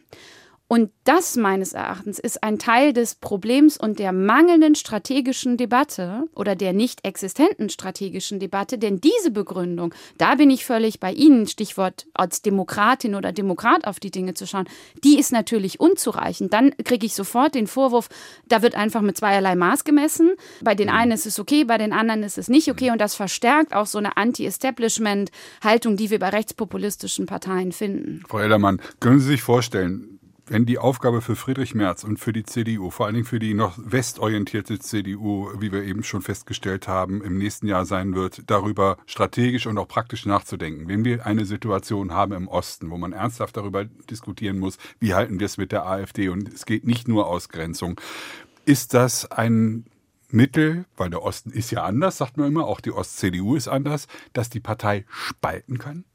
Und 0.71 0.89
das 1.03 1.35
meines 1.35 1.73
Erachtens 1.73 2.17
ist 2.17 2.43
ein 2.43 2.57
Teil 2.57 2.93
des 2.93 3.15
Problems 3.15 3.75
und 3.75 3.99
der 3.99 4.13
mangelnden 4.13 4.75
strategischen 4.75 5.57
Debatte 5.57 6.29
oder 6.33 6.55
der 6.55 6.71
nicht 6.71 7.03
existenten 7.03 7.67
strategischen 7.67 8.39
Debatte, 8.39 8.77
denn 8.77 9.01
diese 9.01 9.31
Begründung, 9.31 9.93
da 10.17 10.35
bin 10.35 10.49
ich 10.49 10.63
völlig 10.63 11.01
bei 11.01 11.11
Ihnen, 11.11 11.45
Stichwort 11.45 12.07
als 12.13 12.41
Demokratin 12.41 13.15
oder 13.15 13.33
Demokrat 13.33 13.85
auf 13.85 13.99
die 13.99 14.11
Dinge 14.11 14.33
zu 14.33 14.47
schauen, 14.47 14.63
die 15.03 15.19
ist 15.19 15.33
natürlich 15.33 15.81
unzureichend. 15.81 16.53
Dann 16.53 16.71
kriege 16.85 17.05
ich 17.05 17.15
sofort 17.15 17.53
den 17.53 17.67
Vorwurf, 17.67 18.07
da 18.47 18.61
wird 18.61 18.75
einfach 18.75 19.01
mit 19.01 19.17
zweierlei 19.17 19.55
Maß 19.55 19.83
gemessen. 19.83 20.35
Bei 20.61 20.73
den 20.73 20.87
einen 20.87 21.11
ist 21.11 21.25
es 21.25 21.37
okay, 21.37 21.65
bei 21.65 21.79
den 21.79 21.91
anderen 21.91 22.23
ist 22.23 22.37
es 22.37 22.47
nicht 22.47 22.71
okay 22.71 22.91
und 22.91 23.01
das 23.01 23.13
verstärkt 23.13 23.75
auch 23.75 23.87
so 23.87 23.97
eine 23.97 24.15
Anti-Establishment-Haltung, 24.15 25.97
die 25.97 26.11
wir 26.11 26.19
bei 26.19 26.29
rechtspopulistischen 26.29 27.25
Parteien 27.25 27.73
finden. 27.73 28.23
Frau 28.25 28.39
Ellermann, 28.39 28.81
können 29.01 29.19
Sie 29.19 29.27
sich 29.27 29.41
vorstellen, 29.41 30.10
wenn 30.47 30.65
die 30.65 30.77
Aufgabe 30.77 31.21
für 31.21 31.35
Friedrich 31.35 31.75
Merz 31.75 32.03
und 32.03 32.17
für 32.17 32.33
die 32.33 32.43
CDU, 32.43 32.89
vor 32.89 33.05
allen 33.05 33.15
Dingen 33.15 33.25
für 33.25 33.39
die 33.39 33.53
noch 33.53 33.77
westorientierte 33.77 34.79
CDU, 34.79 35.49
wie 35.59 35.71
wir 35.71 35.83
eben 35.83 36.03
schon 36.03 36.21
festgestellt 36.21 36.87
haben, 36.87 37.21
im 37.21 37.37
nächsten 37.37 37.67
Jahr 37.67 37.85
sein 37.85 38.15
wird, 38.15 38.49
darüber 38.49 38.97
strategisch 39.05 39.67
und 39.67 39.77
auch 39.77 39.87
praktisch 39.87 40.25
nachzudenken. 40.25 40.87
Wenn 40.87 41.05
wir 41.05 41.25
eine 41.25 41.45
Situation 41.45 42.11
haben 42.13 42.33
im 42.33 42.47
Osten, 42.47 42.89
wo 42.89 42.97
man 42.97 43.13
ernsthaft 43.13 43.57
darüber 43.57 43.85
diskutieren 43.85 44.59
muss, 44.59 44.77
wie 44.99 45.13
halten 45.13 45.39
wir 45.39 45.45
es 45.45 45.57
mit 45.57 45.71
der 45.71 45.85
AfD 45.85 46.29
und 46.29 46.51
es 46.53 46.65
geht 46.65 46.85
nicht 46.85 47.07
nur 47.07 47.27
Ausgrenzung, 47.27 47.99
ist 48.65 48.93
das 48.93 49.31
ein 49.31 49.85
Mittel, 50.29 50.85
weil 50.97 51.09
der 51.09 51.23
Osten 51.23 51.51
ist 51.51 51.71
ja 51.71 51.83
anders, 51.83 52.17
sagt 52.17 52.37
man 52.37 52.47
immer, 52.47 52.65
auch 52.65 52.81
die 52.81 52.91
Ost-CDU 52.91 53.55
ist 53.55 53.67
anders, 53.67 54.07
dass 54.33 54.49
die 54.49 54.59
Partei 54.59 55.05
spalten 55.09 55.77
kann? 55.77 56.05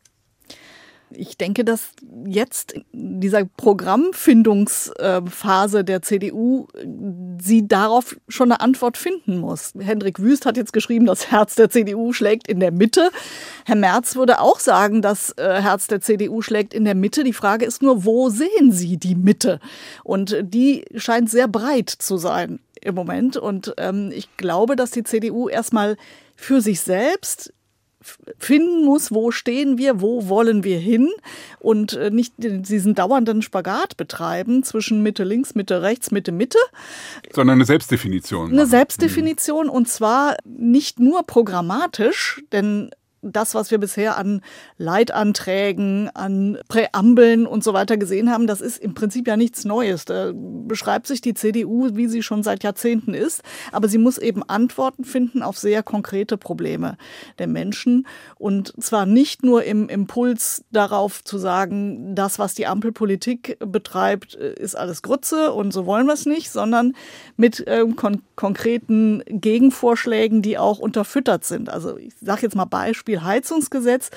Ich 1.10 1.38
denke, 1.38 1.64
dass 1.64 1.90
jetzt 2.26 2.74
dieser 2.92 3.44
Programmfindungsphase 3.44 5.84
der 5.84 6.02
CDU 6.02 6.66
sie 7.40 7.68
darauf 7.68 8.16
schon 8.28 8.50
eine 8.50 8.60
Antwort 8.60 8.96
finden 8.96 9.38
muss. 9.38 9.72
Hendrik 9.78 10.18
Wüst 10.20 10.46
hat 10.46 10.56
jetzt 10.56 10.72
geschrieben, 10.72 11.06
das 11.06 11.30
Herz 11.30 11.54
der 11.54 11.70
CDU 11.70 12.12
schlägt 12.12 12.48
in 12.48 12.58
der 12.58 12.72
Mitte. 12.72 13.10
Herr 13.64 13.76
Merz 13.76 14.16
würde 14.16 14.40
auch 14.40 14.58
sagen, 14.58 15.00
das 15.00 15.30
äh, 15.36 15.62
Herz 15.62 15.86
der 15.86 16.00
CDU 16.00 16.42
schlägt 16.42 16.74
in 16.74 16.84
der 16.84 16.96
Mitte. 16.96 17.22
Die 17.22 17.32
Frage 17.32 17.64
ist 17.64 17.82
nur, 17.82 18.04
wo 18.04 18.28
sehen 18.28 18.72
Sie 18.72 18.96
die 18.96 19.14
Mitte? 19.14 19.60
Und 20.02 20.36
die 20.42 20.84
scheint 20.96 21.30
sehr 21.30 21.46
breit 21.46 21.90
zu 21.90 22.16
sein 22.16 22.58
im 22.80 22.94
Moment. 22.94 23.36
Und 23.36 23.74
ähm, 23.78 24.12
ich 24.14 24.36
glaube, 24.36 24.76
dass 24.76 24.90
die 24.90 25.04
CDU 25.04 25.48
erstmal 25.48 25.96
für 26.36 26.60
sich 26.60 26.80
selbst 26.80 27.52
finden 28.38 28.84
muss, 28.84 29.12
wo 29.12 29.30
stehen 29.30 29.78
wir, 29.78 30.00
wo 30.00 30.28
wollen 30.28 30.64
wir 30.64 30.78
hin 30.78 31.08
und 31.58 31.94
äh, 31.94 32.10
nicht 32.10 32.34
diesen 32.38 32.94
dauernden 32.94 33.42
Spagat 33.42 33.96
betreiben 33.96 34.62
zwischen 34.62 35.02
Mitte 35.02 35.24
links, 35.24 35.54
Mitte 35.54 35.82
rechts, 35.82 36.10
Mitte 36.10 36.32
Mitte. 36.32 36.58
Sondern 37.32 37.56
eine 37.56 37.64
Selbstdefinition. 37.64 38.52
Eine 38.52 38.66
Selbstdefinition 38.66 39.68
und 39.68 39.88
zwar 39.88 40.36
nicht 40.44 41.00
nur 41.00 41.24
programmatisch, 41.24 42.42
denn 42.52 42.90
das, 43.22 43.54
was 43.54 43.70
wir 43.70 43.78
bisher 43.78 44.16
an 44.16 44.42
Leitanträgen, 44.78 46.10
an 46.14 46.58
Präambeln 46.68 47.46
und 47.46 47.64
so 47.64 47.72
weiter 47.72 47.96
gesehen 47.96 48.30
haben, 48.30 48.46
das 48.46 48.60
ist 48.60 48.78
im 48.78 48.94
Prinzip 48.94 49.26
ja 49.26 49.36
nichts 49.36 49.64
Neues. 49.64 50.04
Da 50.04 50.32
beschreibt 50.34 51.06
sich 51.06 51.20
die 51.20 51.34
CDU, 51.34 51.90
wie 51.94 52.08
sie 52.08 52.22
schon 52.22 52.42
seit 52.42 52.62
Jahrzehnten 52.62 53.14
ist. 53.14 53.42
Aber 53.72 53.88
sie 53.88 53.98
muss 53.98 54.18
eben 54.18 54.42
Antworten 54.42 55.04
finden 55.04 55.42
auf 55.42 55.58
sehr 55.58 55.82
konkrete 55.82 56.36
Probleme 56.36 56.96
der 57.38 57.46
Menschen. 57.46 58.06
Und 58.36 58.72
zwar 58.82 59.06
nicht 59.06 59.42
nur 59.42 59.64
im 59.64 59.88
Impuls 59.88 60.64
darauf 60.70 61.24
zu 61.24 61.38
sagen, 61.38 62.14
das, 62.14 62.38
was 62.38 62.54
die 62.54 62.66
Ampelpolitik 62.66 63.58
betreibt, 63.60 64.34
ist 64.34 64.76
alles 64.76 65.02
Grütze 65.02 65.52
und 65.52 65.72
so 65.72 65.86
wollen 65.86 66.06
wir 66.06 66.14
es 66.14 66.26
nicht, 66.26 66.50
sondern 66.50 66.94
mit 67.36 67.64
ähm, 67.66 67.96
kon 67.96 68.22
konkreten 68.36 69.22
Gegenvorschlägen, 69.26 70.42
die 70.42 70.58
auch 70.58 70.78
unterfüttert 70.78 71.44
sind. 71.44 71.70
Also 71.70 71.96
ich 71.96 72.12
sage 72.20 72.42
jetzt 72.42 72.54
mal 72.54 72.66
Beispiel 73.06 73.22
Heizungsgesetz. 73.22 74.10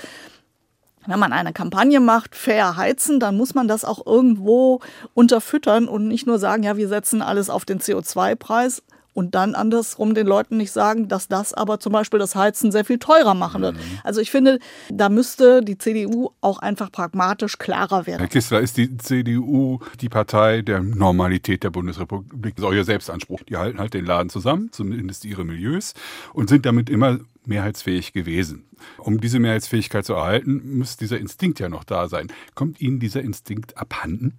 Wenn 1.05 1.19
man 1.19 1.31
eine 1.31 1.53
Kampagne 1.53 1.99
macht, 1.99 2.35
fair 2.35 2.75
heizen, 2.75 3.19
dann 3.19 3.37
muss 3.37 3.53
man 3.53 3.67
das 3.67 3.85
auch 3.85 4.05
irgendwo 4.05 4.79
unterfüttern 5.13 5.87
und 5.87 6.07
nicht 6.07 6.25
nur 6.25 6.39
sagen, 6.39 6.63
ja, 6.63 6.75
wir 6.75 6.87
setzen 6.87 7.21
alles 7.21 7.49
auf 7.51 7.65
den 7.65 7.79
CO2-Preis, 7.79 8.81
und 9.13 9.35
dann 9.35 9.55
andersrum 9.55 10.13
den 10.13 10.27
Leuten 10.27 10.57
nicht 10.57 10.71
sagen, 10.71 11.07
dass 11.07 11.27
das 11.27 11.53
aber 11.53 11.79
zum 11.79 11.93
Beispiel 11.93 12.19
das 12.19 12.35
Heizen 12.35 12.71
sehr 12.71 12.85
viel 12.85 12.99
teurer 12.99 13.33
machen 13.33 13.61
wird. 13.61 13.75
Mhm. 13.75 13.99
Also 14.03 14.21
ich 14.21 14.31
finde, 14.31 14.59
da 14.89 15.09
müsste 15.09 15.61
die 15.61 15.77
CDU 15.77 16.29
auch 16.41 16.59
einfach 16.59 16.91
pragmatisch 16.91 17.57
klarer 17.57 18.07
werden. 18.07 18.19
Herr 18.19 18.27
Kistler, 18.27 18.61
ist 18.61 18.77
die 18.77 18.97
CDU 18.97 19.79
die 20.01 20.09
Partei 20.09 20.61
der 20.61 20.81
Normalität 20.81 21.63
der 21.63 21.69
Bundesrepublik? 21.69 22.55
Das 22.55 22.63
ist 22.63 22.69
euer 22.69 22.83
Selbstanspruch. 22.83 23.41
Die 23.43 23.57
halten 23.57 23.79
halt 23.79 23.93
den 23.93 24.05
Laden 24.05 24.29
zusammen, 24.29 24.69
zumindest 24.71 25.25
ihre 25.25 25.43
Milieus, 25.43 25.93
und 26.33 26.49
sind 26.49 26.65
damit 26.65 26.89
immer 26.89 27.19
mehrheitsfähig 27.45 28.13
gewesen. 28.13 28.65
Um 28.97 29.19
diese 29.19 29.39
Mehrheitsfähigkeit 29.39 30.05
zu 30.05 30.13
erhalten, 30.13 30.77
muss 30.77 30.97
dieser 30.97 31.17
Instinkt 31.17 31.59
ja 31.59 31.67
noch 31.67 31.83
da 31.83 32.07
sein. 32.07 32.27
Kommt 32.55 32.79
Ihnen 32.79 32.99
dieser 32.99 33.21
Instinkt 33.21 33.77
abhanden? 33.77 34.37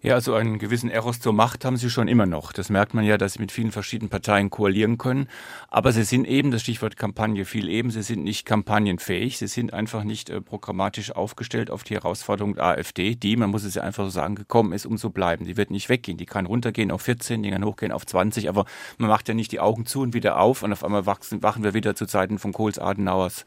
Ja, 0.00 0.14
also 0.14 0.34
einen 0.34 0.60
gewissen 0.60 0.90
Eros 0.90 1.18
zur 1.18 1.32
Macht 1.32 1.64
haben 1.64 1.76
sie 1.76 1.90
schon 1.90 2.06
immer 2.06 2.24
noch. 2.24 2.52
Das 2.52 2.70
merkt 2.70 2.94
man 2.94 3.04
ja, 3.04 3.18
dass 3.18 3.32
sie 3.32 3.40
mit 3.40 3.50
vielen 3.50 3.72
verschiedenen 3.72 4.10
Parteien 4.10 4.48
koalieren 4.48 4.96
können. 4.96 5.26
Aber 5.66 5.90
sie 5.90 6.04
sind 6.04 6.24
eben, 6.24 6.52
das 6.52 6.62
Stichwort 6.62 6.96
Kampagne 6.96 7.44
viel 7.44 7.68
eben, 7.68 7.90
sie 7.90 8.02
sind 8.02 8.22
nicht 8.22 8.46
kampagnenfähig. 8.46 9.38
Sie 9.38 9.48
sind 9.48 9.72
einfach 9.72 10.04
nicht 10.04 10.30
äh, 10.30 10.40
programmatisch 10.40 11.10
aufgestellt 11.10 11.68
auf 11.68 11.82
die 11.82 11.94
Herausforderung 11.94 12.54
der 12.54 12.64
AfD, 12.66 13.16
die, 13.16 13.36
man 13.36 13.50
muss 13.50 13.64
es 13.64 13.74
ja 13.74 13.82
einfach 13.82 14.04
so 14.04 14.10
sagen, 14.10 14.36
gekommen 14.36 14.72
ist, 14.72 14.86
um 14.86 14.98
zu 14.98 15.10
bleiben. 15.10 15.44
Die 15.46 15.56
wird 15.56 15.72
nicht 15.72 15.88
weggehen. 15.88 16.16
Die 16.16 16.26
kann 16.26 16.46
runtergehen 16.46 16.92
auf 16.92 17.02
14, 17.02 17.42
die 17.42 17.50
kann 17.50 17.64
hochgehen 17.64 17.90
auf 17.90 18.06
20. 18.06 18.48
Aber 18.48 18.66
man 18.98 19.08
macht 19.08 19.26
ja 19.26 19.34
nicht 19.34 19.50
die 19.50 19.58
Augen 19.58 19.84
zu 19.84 20.02
und 20.02 20.14
wieder 20.14 20.38
auf 20.38 20.62
und 20.62 20.72
auf 20.72 20.84
einmal 20.84 21.06
wachsen, 21.06 21.42
wachen 21.42 21.64
wir 21.64 21.74
wieder 21.74 21.96
zu 21.96 22.06
Zeiten 22.06 22.38
von 22.38 22.52
Kohls 22.52 22.78
Adenauers 22.78 23.44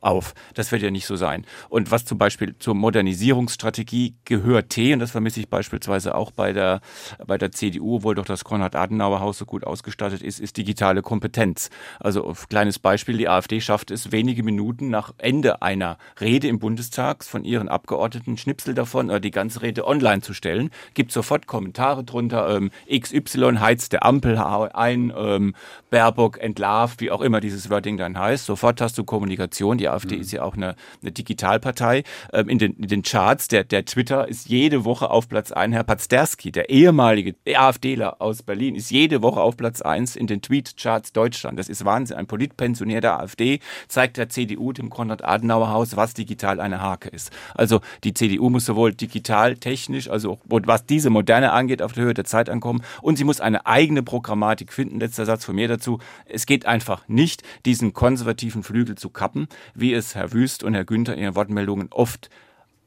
auf. 0.00 0.34
Das 0.54 0.70
wird 0.70 0.82
ja 0.82 0.92
nicht 0.92 1.06
so 1.06 1.16
sein. 1.16 1.44
Und 1.68 1.90
was 1.90 2.04
zum 2.04 2.18
Beispiel 2.18 2.54
zur 2.60 2.76
Modernisierungsstrategie 2.76 4.14
gehört 4.24 4.70
T, 4.70 4.92
und 4.92 5.00
das 5.00 5.10
vermisse 5.10 5.40
ich 5.40 5.48
beispielsweise 5.48 5.87
beispielsweise 5.88 6.14
auch 6.14 6.30
bei 6.30 6.52
der, 6.52 6.80
bei 7.26 7.38
der 7.38 7.50
CDU, 7.50 7.96
obwohl 7.96 8.14
doch 8.14 8.24
das 8.24 8.44
Konrad-Adenauer-Haus 8.44 9.38
so 9.38 9.44
gut 9.44 9.64
ausgestattet 9.64 10.22
ist, 10.22 10.38
ist 10.38 10.56
digitale 10.56 11.02
Kompetenz. 11.02 11.70
Also 11.98 12.34
kleines 12.48 12.78
Beispiel, 12.78 13.16
die 13.16 13.28
AfD 13.28 13.60
schafft 13.60 13.90
es 13.90 14.12
wenige 14.12 14.42
Minuten 14.42 14.90
nach 14.90 15.12
Ende 15.18 15.62
einer 15.62 15.98
Rede 16.20 16.48
im 16.48 16.58
Bundestag 16.58 17.24
von 17.24 17.44
ihren 17.44 17.68
Abgeordneten 17.68 18.36
Schnipsel 18.36 18.74
davon 18.74 19.06
oder 19.06 19.20
die 19.20 19.30
ganze 19.30 19.62
Rede 19.62 19.86
online 19.86 20.20
zu 20.20 20.34
stellen, 20.34 20.70
gibt 20.94 21.12
sofort 21.12 21.46
Kommentare 21.46 22.04
drunter, 22.04 22.56
ähm, 22.56 22.70
XY 22.90 23.56
heizt 23.58 23.92
der 23.92 24.04
Ampel 24.04 24.38
ein, 24.38 25.12
ähm, 25.16 25.54
Baerbock 25.90 26.38
entlarvt, 26.38 27.00
wie 27.00 27.10
auch 27.10 27.20
immer 27.20 27.40
dieses 27.40 27.70
Wording 27.70 27.96
dann 27.96 28.18
heißt. 28.18 28.46
Sofort 28.46 28.80
hast 28.80 28.98
du 28.98 29.04
Kommunikation. 29.04 29.78
Die 29.78 29.88
AfD 29.88 30.16
mhm. 30.16 30.20
ist 30.20 30.32
ja 30.32 30.42
auch 30.42 30.54
eine, 30.54 30.74
eine 31.02 31.12
Digitalpartei. 31.12 32.02
Ähm, 32.32 32.48
in, 32.48 32.58
den, 32.58 32.74
in 32.74 32.88
den 32.88 33.02
Charts, 33.02 33.48
der, 33.48 33.64
der 33.64 33.84
Twitter 33.84 34.28
ist 34.28 34.48
jede 34.48 34.84
Woche 34.84 35.10
auf 35.10 35.28
Platz 35.28 35.50
1 35.52 35.77
Herr 35.78 35.84
Pazderski, 35.84 36.50
der 36.50 36.70
ehemalige 36.70 37.36
AfDler 37.54 38.20
aus 38.20 38.42
Berlin, 38.42 38.74
ist 38.74 38.90
jede 38.90 39.22
Woche 39.22 39.40
auf 39.40 39.56
Platz 39.56 39.80
eins 39.80 40.16
in 40.16 40.26
den 40.26 40.42
Tweet-Charts 40.42 41.12
Deutschland. 41.12 41.56
Das 41.56 41.68
ist 41.68 41.84
Wahnsinn. 41.84 42.16
Ein 42.16 42.26
Politpensionär 42.26 43.00
der 43.00 43.20
AfD 43.20 43.60
zeigt 43.86 44.16
der 44.16 44.28
CDU, 44.28 44.72
dem 44.72 44.90
Konrad-Adenauer-Haus, 44.90 45.94
was 45.94 46.14
digital 46.14 46.58
eine 46.58 46.82
Hake 46.82 47.10
ist. 47.10 47.30
Also 47.54 47.80
die 48.02 48.12
CDU 48.12 48.50
muss 48.50 48.64
sowohl 48.64 48.92
digital, 48.92 49.54
technisch, 49.54 50.10
also 50.10 50.40
was 50.46 50.84
diese 50.84 51.10
Moderne 51.10 51.52
angeht, 51.52 51.80
auf 51.80 51.92
der 51.92 52.06
Höhe 52.06 52.14
der 52.14 52.24
Zeit 52.24 52.50
ankommen 52.50 52.82
und 53.00 53.16
sie 53.16 53.22
muss 53.22 53.40
eine 53.40 53.64
eigene 53.64 54.02
Programmatik 54.02 54.72
finden. 54.72 54.98
Letzter 54.98 55.26
Satz 55.26 55.44
von 55.44 55.54
mir 55.54 55.68
dazu. 55.68 56.00
Es 56.26 56.46
geht 56.46 56.66
einfach 56.66 57.06
nicht, 57.06 57.44
diesen 57.66 57.92
konservativen 57.92 58.64
Flügel 58.64 58.96
zu 58.96 59.10
kappen, 59.10 59.46
wie 59.76 59.94
es 59.94 60.16
Herr 60.16 60.32
Wüst 60.32 60.64
und 60.64 60.74
Herr 60.74 60.84
Günther 60.84 61.14
in 61.14 61.20
ihren 61.20 61.36
Wortmeldungen 61.36 61.86
oft 61.92 62.30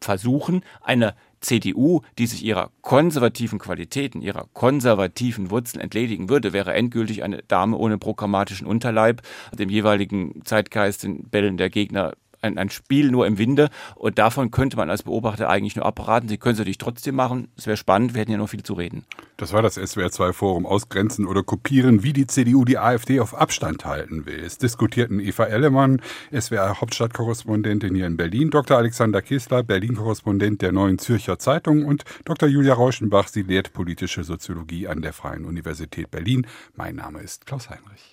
versuchen, 0.02 0.66
eine 0.82 1.16
CDU, 1.42 2.02
die 2.18 2.28
sich 2.28 2.44
ihrer 2.46 2.72
konservativen 2.82 3.60
Qualitäten, 3.60 4.22
ihrer 4.22 4.48
konservativen 4.54 5.50
Wurzeln 5.52 5.82
entledigen 5.82 6.30
würde, 6.30 6.54
wäre 6.54 6.74
endgültig 6.74 7.24
eine 7.24 7.44
Dame 7.48 7.78
ohne 7.78 7.98
programmatischen 7.98 8.68
Unterleib, 8.68 9.22
dem 9.58 9.70
jeweiligen 9.70 10.46
Zeitgeist, 10.46 11.04
den 11.04 11.24
Bällen 11.30 11.58
der 11.58 11.70
Gegner 11.70 12.14
ein, 12.42 12.58
ein 12.58 12.70
Spiel 12.70 13.12
nur 13.12 13.28
im 13.28 13.38
Winde 13.38 13.70
und 13.96 14.18
davon 14.18 14.52
könnte 14.52 14.78
man 14.78 14.90
als 14.90 15.04
Beobachter 15.04 15.50
eigentlich 15.50 15.76
nur 15.76 15.86
abraten. 15.86 16.28
Sie 16.28 16.38
können 16.38 16.54
es 16.54 16.60
natürlich 16.60 16.78
trotzdem 16.78 17.16
machen. 17.16 17.50
Es 17.58 17.68
wäre 17.68 17.78
spannend, 17.78 18.14
wir 18.14 18.22
hätten 18.22 18.32
ja 18.32 18.38
noch 18.38 18.50
viel 18.50 18.64
zu 18.64 18.74
reden. 18.74 19.06
Das 19.38 19.54
war 19.54 19.62
das 19.62 19.78
SWR2-Forum 19.78 20.66
Ausgrenzen 20.66 21.26
oder 21.26 21.44
Kopieren, 21.44 22.04
wie 22.04 22.14
die 22.14 22.28
CDU 22.28 22.66
die 22.66 22.78
AfD 22.78 23.20
auf 23.20 23.36
Abstand 23.36 23.86
halten 23.86 24.26
will. 24.26 24.40
Es 24.40 24.58
diskutierten 24.58 25.20
Eva 25.20 25.46
Ellemann, 25.46 26.02
SWR-Hauptstadtkorrespondentin 26.32 27.96
hier 27.96 28.08
in 28.08 28.18
Berlin, 28.18 28.50
Dr. 28.50 28.78
Alexander 28.78 29.22
Kessler, 29.22 29.64
Berlin-Korrespondent 29.64 30.62
der 30.62 30.72
Neuen 30.72 31.00
Zürcher 31.00 31.40
Zeitung 31.40 31.86
und 31.86 32.04
Dr. 32.26 32.48
Julia 32.50 32.74
Rauschenbach. 32.74 33.28
Sie 33.28 33.44
lehrt 33.44 33.74
politische 33.74 34.24
Soziologie 34.24 34.88
an 34.88 35.02
der 35.02 35.14
Freien 35.14 35.46
Universität 35.46 36.12
Berlin. 36.12 36.46
Mein 36.76 36.96
Name 36.96 37.22
ist 37.22 37.46
Klaus 37.46 37.70
Heinrich. 37.70 38.11